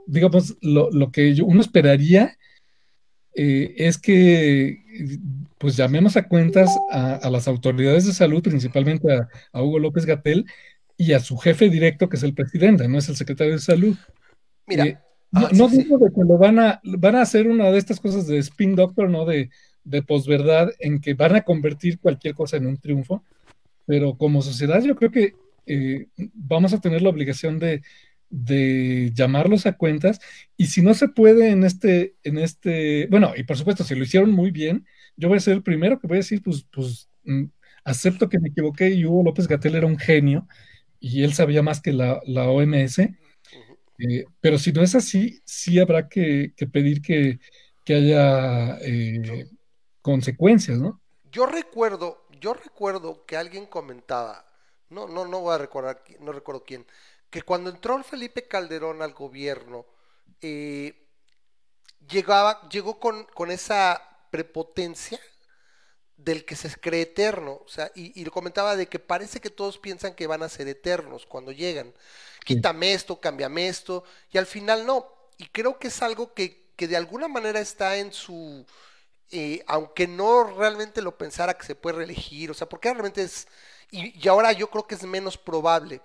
[0.07, 2.37] digamos, lo, lo, que uno esperaría
[3.35, 4.81] eh, es que
[5.57, 10.45] pues llamemos a cuentas a, las autoridades de salud, principalmente a, Hugo López Gatel
[10.97, 13.95] y a su jefe directo, que es el presidente, no es el secretario de salud.
[14.67, 14.97] Mira, eh,
[15.31, 18.27] no, ah, digo de que lo van a, van a hacer una de estas cosas
[18.27, 19.25] de spin doctor, ¿no?
[19.25, 19.49] De,
[19.83, 23.23] de posverdad, en que van a convertir cualquier cosa en un triunfo,
[23.85, 25.35] pero como sociedad yo creo que
[25.67, 27.81] eh, vamos a tener la obligación de,
[28.29, 30.19] de llamarlos a cuentas
[30.57, 34.03] y si no se puede en este, en este, bueno, y por supuesto, si lo
[34.03, 34.85] hicieron muy bien,
[35.17, 37.45] yo voy a ser el primero que voy a decir, pues, pues mm,
[37.83, 40.47] acepto que me equivoqué y Hugo López Gatel era un genio
[40.99, 46.09] y él sabía más que la, OMS, eh, pero si no es así, sí habrá
[46.09, 47.39] que, pedir que,
[47.87, 49.47] haya eh,
[50.01, 51.01] consecuencias, ¿no?
[51.31, 54.45] Yo recuerdo, yo recuerdo que alguien comentaba,
[54.89, 56.85] no, no, no voy a recordar, no recuerdo quién,
[57.29, 59.85] que cuando entró Felipe Calderón al gobierno,
[60.41, 61.07] eh,
[62.09, 65.19] llegaba, llegó con, con, esa prepotencia
[66.17, 69.77] del que se cree eterno, o sea, y, lo comentaba de que parece que todos
[69.77, 71.93] piensan que van a ser eternos cuando llegan.
[72.45, 75.07] Quítame esto, cámbiame esto, y al final no.
[75.37, 78.65] Y creo que es algo que que de alguna manera está en su,
[79.31, 83.47] eh, aunque no realmente lo pensara que se puede reelegir, o sea, porque realmente es,
[83.91, 86.01] y, y, ahora yo creo que es menos probable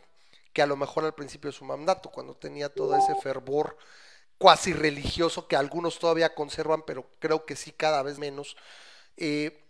[0.52, 3.77] que a lo mejor al principio de su mandato, cuando tenía todo ese fervor
[4.40, 8.56] cuasi religioso que algunos todavía conservan, pero creo que sí cada vez menos.
[9.18, 9.66] Eh,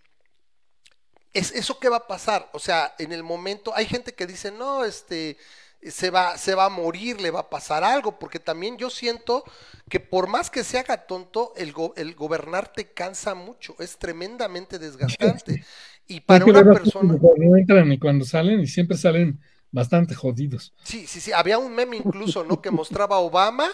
[1.32, 2.48] ¿es, ¿Eso qué va a pasar?
[2.52, 5.38] O sea, en el momento, hay gente que dice, no, este,
[5.82, 9.42] se va, se va a morir, le va a pasar algo, porque también yo siento
[9.88, 14.78] que por más que se haga tonto, el, el gobernar te cansa mucho, es tremendamente
[14.78, 15.64] desgastante.
[16.06, 17.18] Y para una persona...
[17.18, 19.40] Cuando entran y cuando salen, y siempre salen
[19.72, 20.72] bastante jodidos.
[20.84, 22.62] Sí, sí, sí, había un meme incluso, ¿no?
[22.62, 23.68] Que mostraba a Obama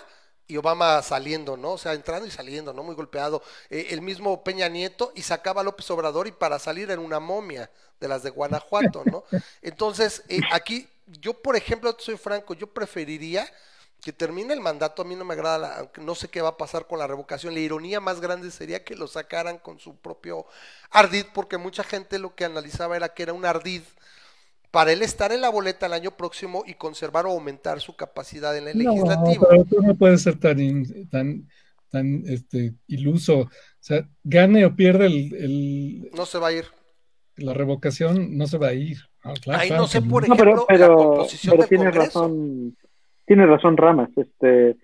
[0.48, 1.72] y Obama saliendo, ¿no?
[1.72, 2.82] O sea, entrando y saliendo, ¿no?
[2.82, 3.42] Muy golpeado.
[3.70, 7.20] Eh, el mismo Peña Nieto y sacaba a López Obrador y para salir en una
[7.20, 7.70] momia
[8.00, 9.24] de las de Guanajuato, ¿no?
[9.62, 10.88] Entonces, eh, aquí,
[11.20, 13.46] yo por ejemplo, soy franco, yo preferiría
[14.02, 16.56] que termine el mandato, a mí no me agrada, aunque no sé qué va a
[16.56, 20.46] pasar con la revocación, la ironía más grande sería que lo sacaran con su propio
[20.90, 23.82] ardid, porque mucha gente lo que analizaba era que era un ardid
[24.76, 28.54] para él estar en la boleta el año próximo y conservar o aumentar su capacidad
[28.58, 29.46] en el legislativo.
[29.48, 30.58] Pero tú no puedes ser tan,
[31.08, 31.48] tan,
[31.90, 33.38] tan este, iluso.
[33.38, 33.48] O
[33.80, 36.66] sea, gane o pierde el, No se va a ir.
[37.36, 38.98] La revocación no se va a ir.
[39.24, 42.76] Ah, Ahí no sé, por ejemplo, pero, la composición pero tiene razón,
[43.24, 44.10] tiene razón Ramas.
[44.14, 44.76] Este,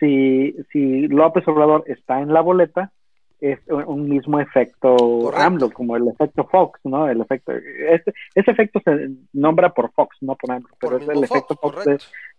[0.00, 2.92] si, si López Obrador está en la boleta,
[3.40, 7.08] es un mismo efecto AMLO, como el efecto Fox, ¿no?
[7.08, 11.24] El efecto, este, ese efecto se nombra por Fox, no por AMLO, pero es el
[11.24, 11.84] efecto Fox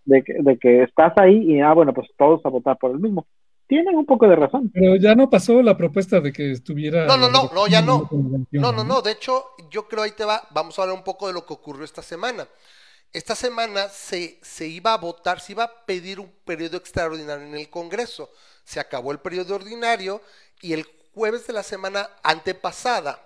[0.05, 3.27] de, que, estás ahí y, ah, bueno, pues todos a votar por el mismo.
[3.67, 4.71] Tienen un poco de razón.
[4.73, 7.05] Pero ya no pasó la propuesta de que estuviera...
[7.05, 8.09] No, no, no, no, ya no.
[8.51, 11.27] No, no, no, de hecho, yo creo ahí te va, vamos a hablar un poco
[11.27, 12.47] de lo que ocurrió esta semana.
[13.11, 17.55] Esta semana se, se iba a votar, se iba a pedir un periodo extraordinario en
[17.55, 18.29] el Congreso.
[18.63, 20.21] Se acabó el periodo ordinario
[20.61, 23.23] y el jueves de la semana antepasada,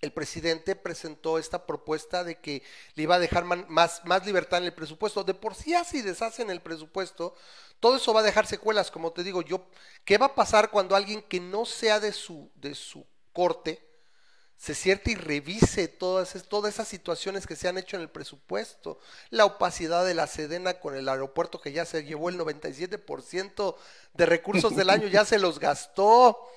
[0.00, 2.62] el presidente presentó esta propuesta de que
[2.94, 5.24] le iba a dejar más, más libertad en el presupuesto.
[5.24, 7.34] De por sí así deshacen el presupuesto,
[7.80, 9.66] todo eso va a dejar secuelas, como te digo yo.
[10.04, 13.93] ¿Qué va a pasar cuando alguien que no sea de su, de su corte
[14.56, 18.98] se siente y revise todas, todas esas situaciones que se han hecho en el presupuesto?
[19.30, 23.76] La opacidad de la Sedena con el aeropuerto que ya se llevó el 97%
[24.14, 26.48] de recursos del año, ya se los gastó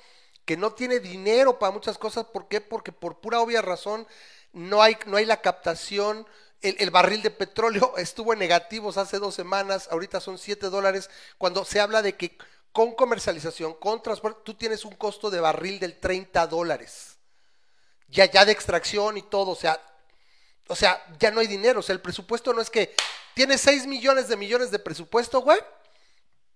[0.47, 2.25] que no tiene dinero para muchas cosas.
[2.27, 2.61] ¿Por qué?
[2.61, 4.07] Porque por pura obvia razón
[4.53, 6.25] no hay, no hay la captación.
[6.61, 11.09] El, barril de petróleo estuvo en negativos hace dos semanas, ahorita son 7 dólares.
[11.37, 12.37] Cuando se habla de que
[12.71, 17.16] con comercialización, con transporte, tú tienes un costo de barril del 30 dólares.
[18.09, 19.81] Ya, ya de extracción y todo, o sea,
[20.67, 21.79] o sea, ya no hay dinero.
[21.79, 22.93] O sea, el presupuesto no es que
[23.33, 25.59] tienes 6 millones de millones de presupuesto, güey,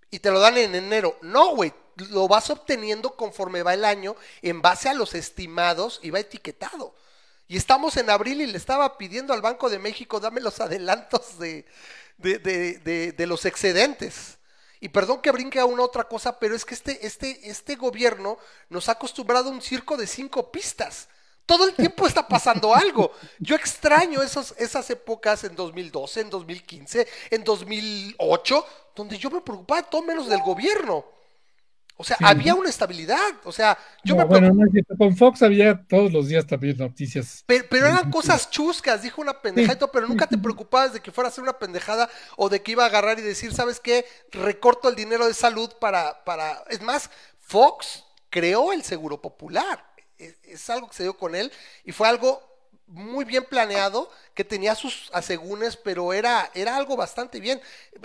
[0.10, 1.18] y te lo dan en enero.
[1.22, 1.74] No, güey,
[2.10, 6.96] lo vas obteniendo conforme va el año en base a los estimados y va etiquetado.
[7.48, 11.38] Y estamos en abril y le estaba pidiendo al Banco de México, dame los adelantos
[11.38, 11.66] de,
[12.18, 14.38] de, los excedentes.
[14.80, 18.38] Y perdón que brinque a una otra cosa, pero es que este, este, este gobierno
[18.70, 21.10] nos ha acostumbrado a un circo de cinco pistas.
[21.46, 23.12] Todo el tiempo está pasando algo.
[23.40, 28.66] Yo extraño esos, esas épocas en 2012, en 2015, en 2008,
[28.96, 31.06] donde yo me preocupaba todo menos del gobierno.
[32.02, 33.34] O sea, había una estabilidad.
[33.44, 34.52] O sea, yo me bueno,
[34.98, 37.44] con Fox había todos los días también noticias.
[37.46, 41.32] Pero, eran cosas chuscas, dijo una pendejada, pero nunca te preocupabas de que fuera a
[41.32, 44.04] ser una pendejada o de que iba a agarrar y decir, ¿sabes qué?
[44.32, 46.24] Recorto el dinero de salud para.
[46.24, 46.64] para...
[46.72, 49.91] Es más, Fox creó el seguro popular.
[50.44, 51.52] Es, algo que se dio con él
[51.84, 52.52] y fue algo
[52.92, 57.62] muy bien planeado, que tenía sus asegúnes, pero era, era algo bastante bien.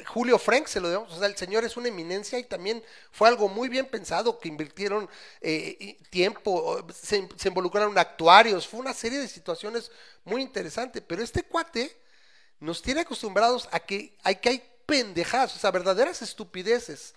[0.06, 3.28] Julio Frank se lo debemos, o sea, el señor es una eminencia y también fue
[3.28, 5.08] algo muy bien pensado, que invirtieron
[5.40, 9.90] eh, tiempo, se, involucraron actuarios, fue una serie de situaciones
[10.24, 12.00] muy interesantes, pero este cuate
[12.60, 17.14] nos tiene acostumbrados a que hay, que hay pendejadas, o sea, verdaderas estupideces.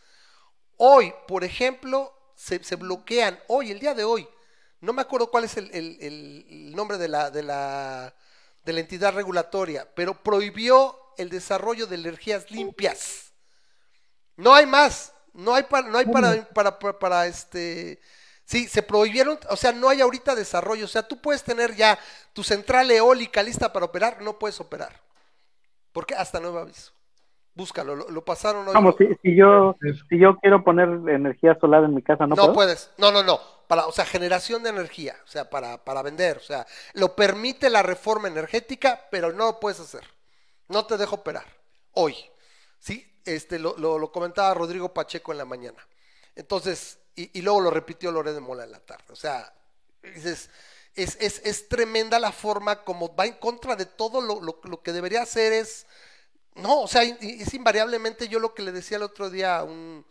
[0.75, 4.27] Hoy, por ejemplo, se bloquean, hoy, el día de hoy,
[4.81, 8.13] no me acuerdo cuál es el, nombre de la, de, la,
[8.63, 13.33] de la entidad regulatoria, pero prohibió el desarrollo de energías limpias.
[14.37, 16.47] No hay más, no hay para, no hay para,
[16.79, 17.99] para, para, este,
[18.45, 21.99] sí, se prohibieron, o sea, no hay ahorita desarrollo, o sea, tú puedes tener ya
[22.31, 24.93] tu central eólica lista para operar, no puedes operar,
[25.91, 26.93] porque hasta nuevo aviso.
[27.53, 28.73] Búscalo, lo, pasaron hoy.
[28.73, 29.75] Vamos, si, yo,
[30.07, 32.89] si yo quiero poner energía solar en mi casa, ¿no, no puedes.
[32.97, 33.58] No, no, no.
[33.69, 36.37] Para, o sea, generación de energía, o sea, para, para vender.
[36.37, 40.03] O sea, lo permite la reforma energética, pero no lo puedes hacer.
[40.69, 41.45] No te dejo operar.
[41.91, 42.15] Hoy.
[42.79, 43.21] ¿Sí?
[43.25, 45.87] Este, lo, lo, comentaba Rodrigo Pacheco en la mañana.
[46.35, 49.05] Entonces, y, luego lo repitió Loré de Mola en la tarde.
[49.09, 49.53] O sea,
[50.01, 50.49] dices,
[50.95, 54.93] es, es, es, tremenda la forma como va en contra de todo lo, lo, que
[54.93, 55.85] debería hacer es...
[56.55, 60.07] No, o sea, es invariablemente yo lo que le decía el otro día a, un,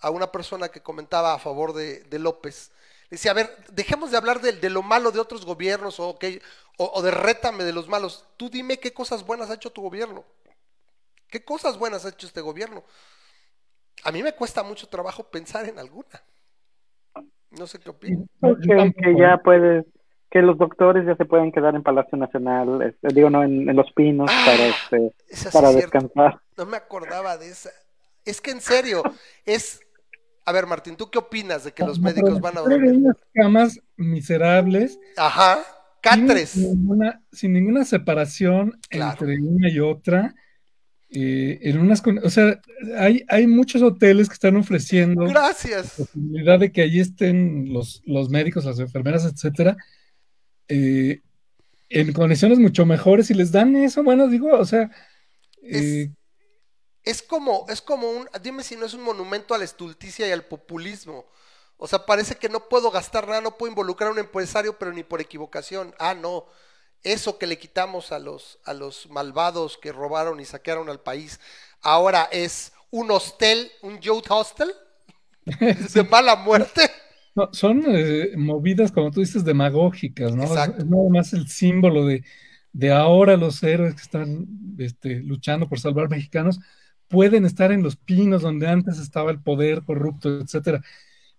[0.00, 2.70] a una persona que comentaba a favor de López.
[3.10, 6.42] Decía, a ver, dejemos de hablar de, de lo malo de otros gobiernos o, que,
[6.76, 8.26] o, o de rétame de los malos.
[8.36, 10.24] Tú dime qué cosas buenas ha hecho tu gobierno.
[11.30, 12.84] ¿Qué cosas buenas ha hecho este gobierno?
[14.04, 16.22] A mí me cuesta mucho trabajo pensar en alguna.
[17.50, 18.28] No sé qué opinas.
[18.40, 19.86] que, ya puedes,
[20.30, 23.90] que los doctores ya se pueden quedar en Palacio Nacional, este, digo, no, en, Los
[23.92, 26.40] Pinos ah, para, este, para descansar.
[26.56, 27.70] No me acordaba de esa.
[28.24, 29.02] Es que en serio,
[29.44, 29.80] es...
[30.48, 32.92] A ver, Martín, ¿tú qué opinas de que los médicos van a dormir?
[32.92, 34.98] unas camas miserables.
[35.18, 35.58] Ajá,
[36.00, 36.48] catres.
[36.48, 40.34] Sin ninguna, sin ninguna separación entre una y otra
[41.10, 42.62] eh, en unas, o sea,
[42.96, 45.98] hay, hay muchos hoteles que están ofreciendo Gracias.
[45.98, 49.76] la posibilidad de que allí estén los, los médicos, las enfermeras, etcétera,
[50.68, 51.20] eh,
[51.90, 54.90] en condiciones mucho mejores y les dan eso, bueno, digo, o sea,
[55.62, 56.08] es,
[57.10, 60.32] eh, como, es como un, dime si no es un monumento a la estulticia y
[60.32, 61.26] al populismo.
[61.76, 64.92] O sea, parece que no puedo gastar nada, no puedo involucrar a un empresario, pero
[64.92, 65.94] ni por equivocación.
[65.98, 66.46] Ah, no
[67.02, 71.40] eso que le quitamos a los, a los malvados que robaron y saquearon al país,
[71.80, 74.72] ahora es un hostel, un youth hostel
[75.94, 76.82] de mala muerte.
[77.52, 80.44] son eh, movidas, como tú dices, demagógicas, ¿no?
[80.44, 82.24] Es, nada más el símbolo de,
[82.72, 84.46] de ahora los héroes que están
[84.78, 86.58] este, luchando por salvar mexicanos
[87.08, 90.82] pueden estar en los pinos donde antes estaba el poder corrupto, etcétera,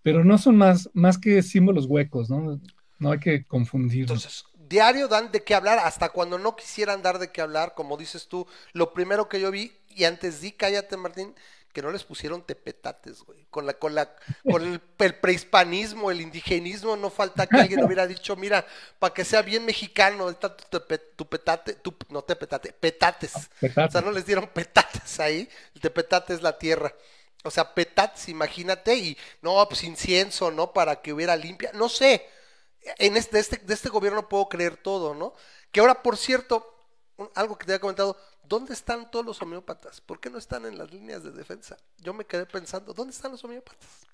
[0.02, 2.60] pero no son más, más que símbolos huecos, ¿no?
[2.98, 7.32] No hay que confundirlos diario dan de qué hablar, hasta cuando no quisieran dar de
[7.32, 11.34] qué hablar, como dices tú, lo primero que yo vi, y antes di, cállate Martín,
[11.72, 13.46] que no les pusieron tepetates, güey.
[13.50, 14.14] Con la, con la,
[14.48, 18.66] con el, prehispanismo, el indigenismo, no falta que alguien hubiera dicho, mira,
[18.98, 23.32] para que sea bien mexicano, está tu, petate, tu, no tepetate, petates.
[23.62, 26.94] O sea, no les dieron petates ahí, el tepetate es la tierra.
[27.44, 30.72] O sea, petates, imagínate, y no, pues incienso, ¿no?
[30.72, 32.26] Para que hubiera limpia, no sé
[32.82, 35.34] en este, de, este, de este gobierno puedo creer todo, ¿no?
[35.70, 36.74] Que ahora, por cierto,
[37.34, 38.16] algo que te había comentado,
[38.50, 40.00] ¿dónde están todos los homeópatas?
[40.02, 41.76] ¿Por qué no están en las líneas de defensa?
[42.02, 44.06] Yo me quedé pensando, ¿dónde están los homeópatas?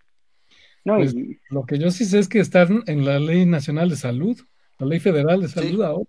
[0.84, 1.16] No, pues,
[1.50, 4.38] lo que yo sí sé es que están en la Ley Nacional de Salud,
[4.78, 6.08] la Ley Federal de Salud ahora.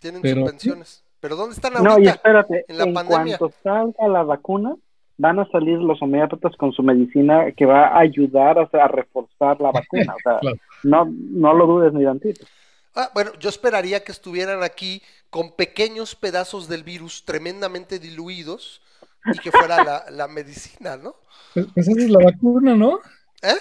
[0.00, 1.04] Tienen subvenciones.
[1.20, 1.96] Pero ¿dónde están ahorita?
[1.96, 4.74] No, y espérate, en la cuanto salga la vacuna,
[5.18, 9.70] van a salir los homeópatas con su medicina que va a ayudar a reforzar la
[9.70, 10.14] vacuna.
[10.14, 10.40] O sea,
[10.82, 12.46] no, no lo dudes ni tantito.
[12.96, 18.80] Ah, bueno, yo esperaría que estuvieran aquí con pequeños pedazos del virus tremendamente diluidos
[19.32, 21.14] y que fuera la, la medicina, ¿no?
[21.54, 23.00] Pues, pues, esa es la vacuna, ¿no?
[23.42, 23.56] ¿Eh?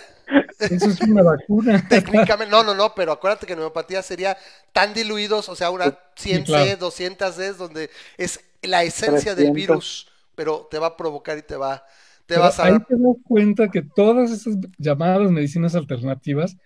[0.60, 1.86] Eso es una vacuna.
[1.90, 4.38] Técnicamente, no, no, no, pero acuérdate que en homeopatía sería
[4.74, 10.08] tan diluidos, o sea, una 100 C, 200 C, donde es la esencia del virus
[10.36, 11.84] pero te va a provocar y te va,
[12.26, 16.58] te va a Ahí te das cuenta que todas esas llamadas medicinas alternativas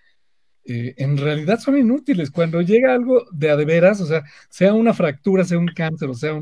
[0.69, 2.31] eh, en realidad son inútiles.
[2.31, 6.09] Cuando llega algo de a de veras, o sea, sea una fractura, sea un cáncer,
[6.09, 6.39] o sea,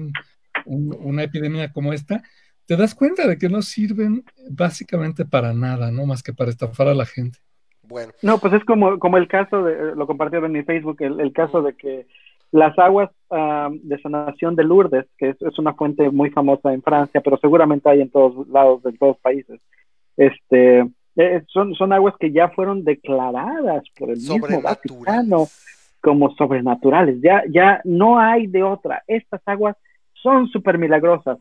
[0.66, 2.22] una epidemia como esta,
[2.66, 6.06] te das cuenta de que no sirven básicamente para nada, ¿no?
[6.06, 7.40] Más que para estafar a la gente.
[7.84, 8.12] Bueno.
[8.22, 11.62] No, pues es como, como el caso de, lo compartieron en mi Facebook, el caso
[11.62, 12.06] de que
[12.52, 17.38] las aguas de sanación de Lourdes, que es, una fuente muy famosa en Francia, pero
[17.38, 19.60] seguramente hay en todos lados, de todos países,
[20.16, 20.88] este,
[21.18, 25.48] eh, son, son aguas que ya fueron declaradas por el mismo Vaticano
[26.00, 27.20] como sobrenaturales.
[27.22, 29.04] Ya, ya no hay de otra.
[29.08, 29.76] Estas aguas
[30.14, 31.40] son súper milagrosas,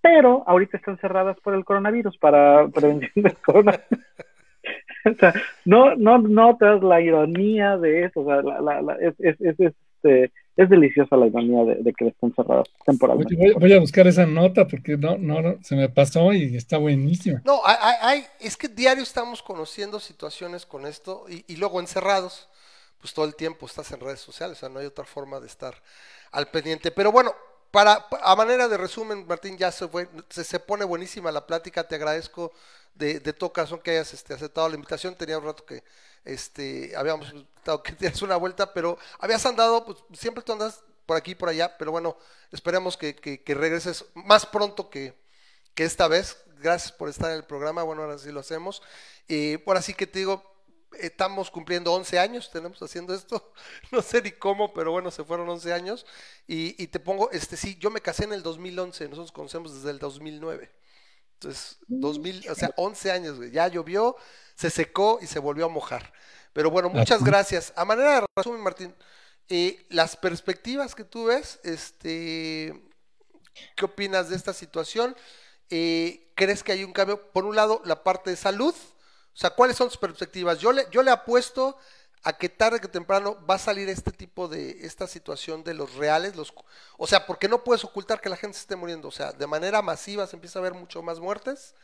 [0.00, 3.84] pero ahorita están cerradas por el coronavirus para prevención del coronavirus.
[5.04, 5.34] o sea,
[5.64, 8.20] no, no notas la ironía de eso.
[8.20, 12.34] O sea, la, la, es, es, es, este, es deliciosa la ironía de, que estén
[12.34, 13.34] cerradas temporalmente.
[13.58, 17.40] Voy, a buscar esa nota porque no, no, se me pasó y está buenísima.
[17.44, 22.48] No, hay, hay, es que diario estamos conociendo situaciones con esto y, luego encerrados,
[23.00, 25.46] pues todo el tiempo estás en redes sociales, o sea, no hay otra forma de
[25.46, 25.74] estar
[26.32, 26.90] al pendiente.
[26.90, 27.32] Pero bueno,
[27.70, 31.94] para, a manera de resumen, Martín, ya se, fue, se, pone buenísima la plática, te
[31.94, 32.52] agradezco
[32.94, 35.82] de, de tu que hayas este, aceptado la invitación, tenía un rato que
[36.24, 37.32] este, habíamos
[37.64, 41.34] dado que tienes una vuelta, pero habías andado, pues siempre tú andas por aquí y
[41.34, 42.16] por allá, pero bueno,
[42.52, 45.14] esperemos que, que, regreses más pronto que,
[45.74, 46.36] que, esta vez.
[46.58, 48.82] Gracias por estar en el programa, bueno, ahora sí lo hacemos.
[49.26, 50.44] Y por así que te digo,
[50.98, 53.52] estamos cumpliendo 11 años, tenemos haciendo esto,
[53.90, 56.06] no sé ni cómo, pero bueno, se fueron 11 años.
[56.46, 59.90] Y, y te pongo, este sí, yo me casé en el 2011, nosotros conocemos desde
[59.90, 60.70] el 2009.
[61.40, 63.50] Entonces, 2000, o sea, 11 años, güey.
[63.50, 64.14] Ya llovió,
[64.54, 66.12] se secó y se volvió a mojar.
[66.52, 67.72] Pero bueno, muchas gracias.
[67.76, 68.94] A manera de resumen, Martín,
[69.48, 72.78] eh, las perspectivas que tú ves, este,
[73.74, 75.16] ¿qué opinas de esta situación?
[75.70, 77.30] Eh, ¿Crees que hay un cambio?
[77.32, 78.74] Por un lado, la parte de salud.
[78.74, 80.58] O sea, ¿cuáles son tus perspectivas?
[80.58, 81.78] Yo le, yo le apuesto
[82.22, 85.94] a que tarde que temprano va a salir este tipo de, esta situación de los
[85.94, 86.52] reales, los,
[86.98, 89.46] o sea, porque no puedes ocultar que la gente se esté muriendo, o sea, de
[89.46, 91.74] manera masiva se empieza a ver mucho más muertes,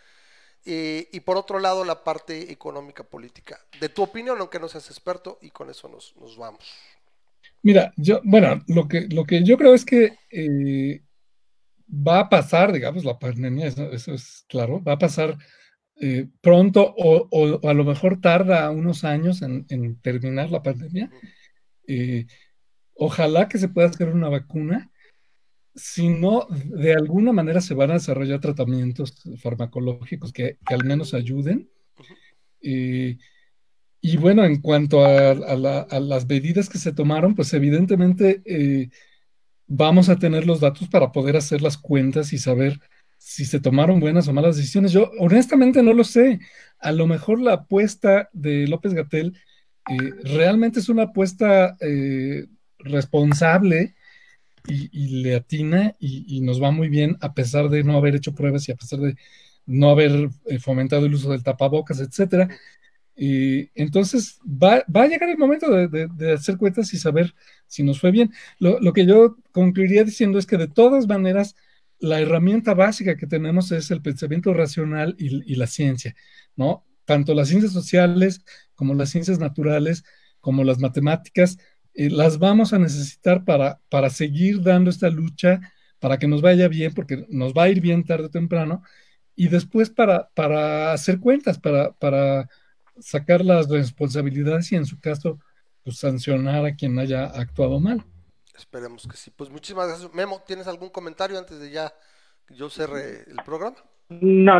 [0.64, 3.58] eh, y por otro lado la parte económica política.
[3.80, 6.64] De tu opinión, aunque no seas experto, y con eso nos, nos vamos.
[7.62, 11.02] Mira, yo, bueno, lo que, lo que yo creo es que eh,
[11.88, 15.38] va a pasar, digamos, la pandemia, eso es claro, va a pasar
[15.98, 19.64] eh, pronto o, a lo mejor tarda unos años en,
[20.01, 21.10] terminar la pandemia.
[21.86, 22.27] Eh,
[22.94, 24.90] ojalá que se pueda hacer una vacuna.
[25.74, 31.70] Si no, de alguna manera se van a desarrollar tratamientos farmacológicos que, al menos ayuden.
[32.60, 33.16] Eh,
[34.01, 38.43] y bueno, en cuanto a, las medidas que se tomaron, pues evidentemente
[39.66, 42.81] vamos a tener los datos para poder hacer las cuentas y saber
[43.27, 44.93] si se tomaron buenas o malas decisiones.
[44.93, 46.39] Yo honestamente no lo sé.
[46.78, 49.36] A lo mejor la apuesta de López Gatel
[49.90, 52.47] eh, realmente es una apuesta eh,
[52.78, 53.97] responsable
[54.69, 58.69] y, le atina y, nos va muy bien a pesar de no haber hecho pruebas
[58.69, 59.16] y a pesar de
[59.66, 62.48] no haber eh, fomentado el uso del tapabocas, etcétera.
[63.16, 67.35] entonces va, a llegar el momento de, hacer cuentas y saber
[67.66, 68.31] si nos fue bien.
[68.61, 71.57] Lo, lo que yo concluiría diciendo es que de todas maneras
[71.98, 76.14] la herramienta básica que tenemos es el pensamiento racional y, la ciencia,
[76.56, 76.85] ¿no?
[77.05, 78.44] Tanto las ciencias sociales
[78.74, 80.05] como las ciencias naturales,
[80.40, 81.59] como las matemáticas,
[81.94, 85.60] eh, las vamos a necesitar para, para seguir dando esta lucha,
[85.98, 88.82] para que nos vaya bien, porque nos va a ir bien tarde o temprano,
[89.35, 92.48] y después para, para hacer cuentas, para, para
[93.01, 95.39] sacar las responsabilidades y en su caso,
[95.85, 98.05] pues sancionar a quien haya actuado mal.
[98.56, 99.30] Esperemos que sí.
[99.34, 100.12] Pues muchísimas gracias.
[100.14, 101.92] Memo, ¿tienes algún comentario antes de ya
[102.50, 103.76] yo cerre el programa?
[104.08, 104.52] No,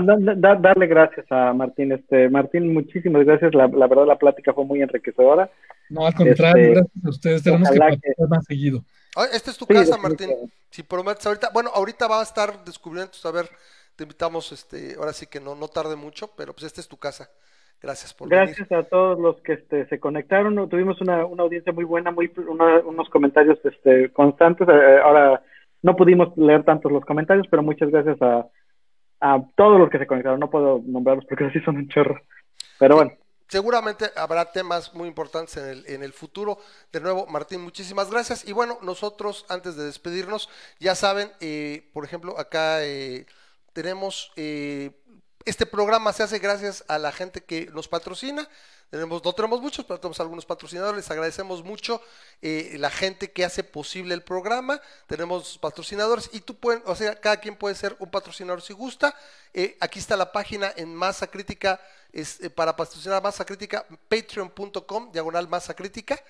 [0.59, 1.93] darle gracias a Martín.
[1.93, 3.55] Este, Martín, muchísimas gracias.
[3.55, 5.51] La, verdad, la plática fue muy enriquecedora.
[5.89, 7.43] No, al contrario, este, gracias a ustedes.
[7.45, 8.27] Tenemos que que...
[8.29, 8.85] más seguido.
[9.33, 10.31] Esta es tu casa, Martín.
[10.71, 13.49] Si prometes ahorita, bueno, ahorita va a estar descubriendo, a ver,
[13.95, 16.99] te invitamos, este, ahora sí que no, no tarde mucho, pero pues esta es tu
[16.99, 17.31] casa.
[17.87, 20.69] Gracias por Gracias a todos los que este, se conectaron.
[20.69, 24.69] Tuvimos una, audiencia muy buena, muy unos comentarios este, constantes.
[24.69, 25.41] Eh, ahora
[25.83, 28.45] no pudimos leer tantos los comentarios, pero muchas gracias a,
[29.21, 30.41] a todos los que se conectaron.
[30.41, 32.21] No puedo nombrarlos porque así son un chorro.
[32.81, 33.13] Pero bueno.
[33.47, 36.59] Seguramente habrá temas muy importantes en el, en el futuro.
[36.93, 38.49] De nuevo, Martín, muchísimas gracias.
[38.49, 40.49] Y bueno, nosotros, antes de despedirnos,
[40.81, 43.27] ya saben, eh, por ejemplo, acá eh,
[43.73, 44.91] tenemos eh,
[45.47, 48.49] este programa se hace gracias a la gente que nos patrocina.
[48.91, 50.97] No tenemos muchos, pero tenemos algunos patrocinadores.
[50.97, 52.03] Les agradecemos mucho
[52.43, 54.81] eh, la gente que hace posible el programa.
[55.07, 59.15] Tenemos patrocinadores y tú puedes, o sea, cada quien puede ser un patrocinador si gusta.
[59.55, 61.81] Eh, aquí está la página en Masa Crítica,
[62.13, 66.21] es, eh, para patrocinar Masa Crítica, patreon.com, diagonal Masa Crítica.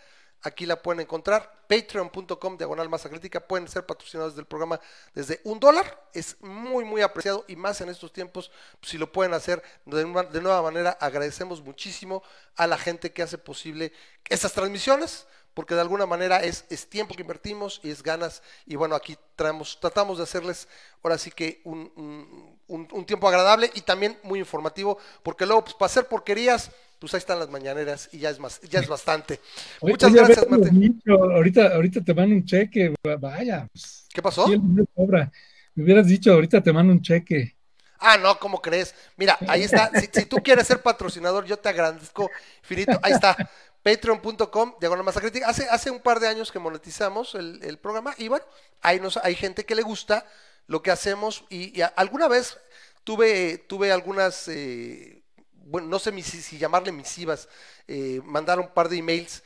[0.42, 3.40] Aquí la pueden encontrar, patreon.com, diagonal masa crítica.
[3.40, 4.80] Pueden ser patrocinados del programa
[5.14, 6.08] desde un dólar.
[6.12, 8.50] Es muy, muy apreciado y más en estos tiempos,
[8.80, 12.22] pues, si lo pueden hacer de, de nueva manera, agradecemos muchísimo
[12.54, 13.92] a la gente que hace posible
[14.28, 15.26] estas transmisiones
[15.56, 18.42] porque de alguna manera es, es, tiempo que invertimos y es ganas.
[18.66, 20.68] Y bueno, aquí traemos, tratamos de hacerles
[21.02, 25.86] ahora sí que un, un, tiempo agradable y también muy informativo, porque luego, pues para
[25.86, 29.40] hacer porquerías, pues ahí están las mañaneras y ya es más, ya es bastante.
[29.82, 31.02] Muchas gracias, Martín.
[31.06, 33.68] ahorita, ahorita te mando un cheque, vaya.
[33.72, 34.46] Pues, ¿Qué pasó?
[34.48, 37.56] Me hubieras dicho, ahorita te mando un cheque.
[37.98, 38.94] Ah, no, ¿cómo crees?
[39.16, 39.90] Mira, ahí está.
[40.00, 42.98] Si, si, tú quieres ser patrocinador, yo te agradezco infinito.
[43.02, 43.36] Ahí está.
[43.82, 45.48] Patreon.com, diagonal masa crítica.
[45.48, 48.44] Hace, hace un par de años que monetizamos el, el programa y bueno,
[48.82, 50.26] ahí nos, hay gente que le gusta
[50.66, 52.58] lo que hacemos y, alguna vez
[53.04, 55.22] tuve, tuve algunas eh,
[55.66, 57.48] bueno, no sé si, llamarle misivas,
[57.88, 59.42] eh, mandaron un par de emails.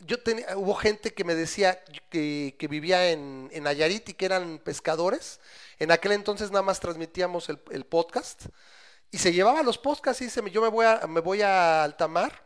[0.00, 5.40] Yo tenía, hubo gente que me decía que, vivía en, en y que eran pescadores.
[5.78, 8.46] En aquel entonces nada más transmitíamos el, podcast
[9.10, 12.44] y se llevaba los podcasts y dice, yo me voy a, me voy a altamar,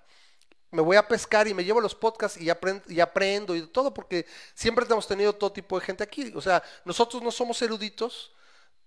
[0.71, 3.93] me voy a pescar y me llevo los podcasts y aprendo, y aprendo y todo,
[3.93, 6.33] porque siempre hemos tenido todo tipo de gente aquí.
[6.37, 8.33] O sea, nosotros no somos eruditos,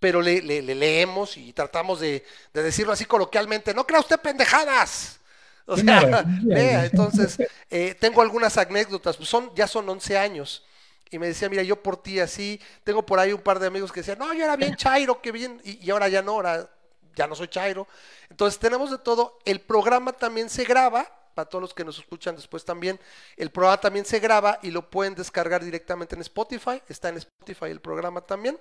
[0.01, 5.19] pero le, leemos y tratamos de, decirlo así coloquialmente, no crea usted pendejadas.
[5.67, 7.37] O sea, entonces,
[7.69, 10.65] eh, tengo algunas anécdotas, pues son, ya son 11 años.
[11.11, 13.91] Y me decía, mira, yo por ti así, tengo por ahí un par de amigos
[13.91, 16.67] que decían, no, yo era bien chairo, que bien, y, ahora ya no, ahora
[17.15, 17.87] ya no soy Chairo.
[18.31, 19.37] Entonces tenemos de todo.
[19.45, 21.05] El programa también se graba,
[21.35, 22.99] para todos los que nos escuchan después también.
[23.37, 26.81] El programa también se graba y lo pueden descargar directamente en Spotify.
[26.87, 28.57] Está en Spotify el programa también.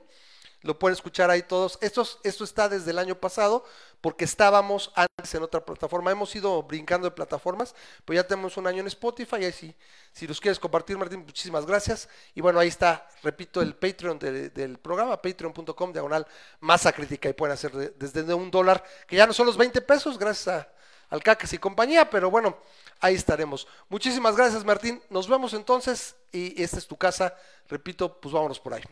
[0.63, 1.79] Lo pueden escuchar ahí todos.
[1.81, 3.65] Esto, esto está desde el año pasado
[4.01, 6.11] porque estábamos antes en otra plataforma.
[6.11, 7.75] Hemos ido brincando de plataformas,
[8.05, 9.37] pero ya tenemos un año en Spotify.
[9.37, 9.75] Ahí sí,
[10.13, 12.09] si los quieres compartir, Martín, muchísimas gracias.
[12.35, 16.27] Y bueno, ahí está, repito, el Patreon del programa, patreon.com, diagonal,
[16.61, 17.29] masa crítica.
[17.29, 20.67] Y pueden hacer desde un dólar, que ya no son los 20 pesos, gracias
[21.11, 22.57] al Cacas y compañía, pero bueno,
[23.01, 23.67] ahí estaremos.
[23.89, 25.03] Muchísimas gracias, Martín.
[25.11, 27.35] Nos vemos entonces y esta es tu casa.
[27.69, 28.83] Repito, pues vámonos por ahí.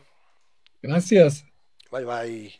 [0.81, 1.48] Gracias.
[1.91, 2.51] Bye bye.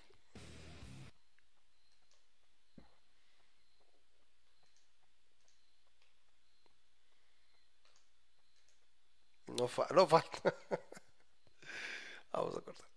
[9.57, 10.53] No, fa no falta.
[12.34, 12.89] Vamos a cortar.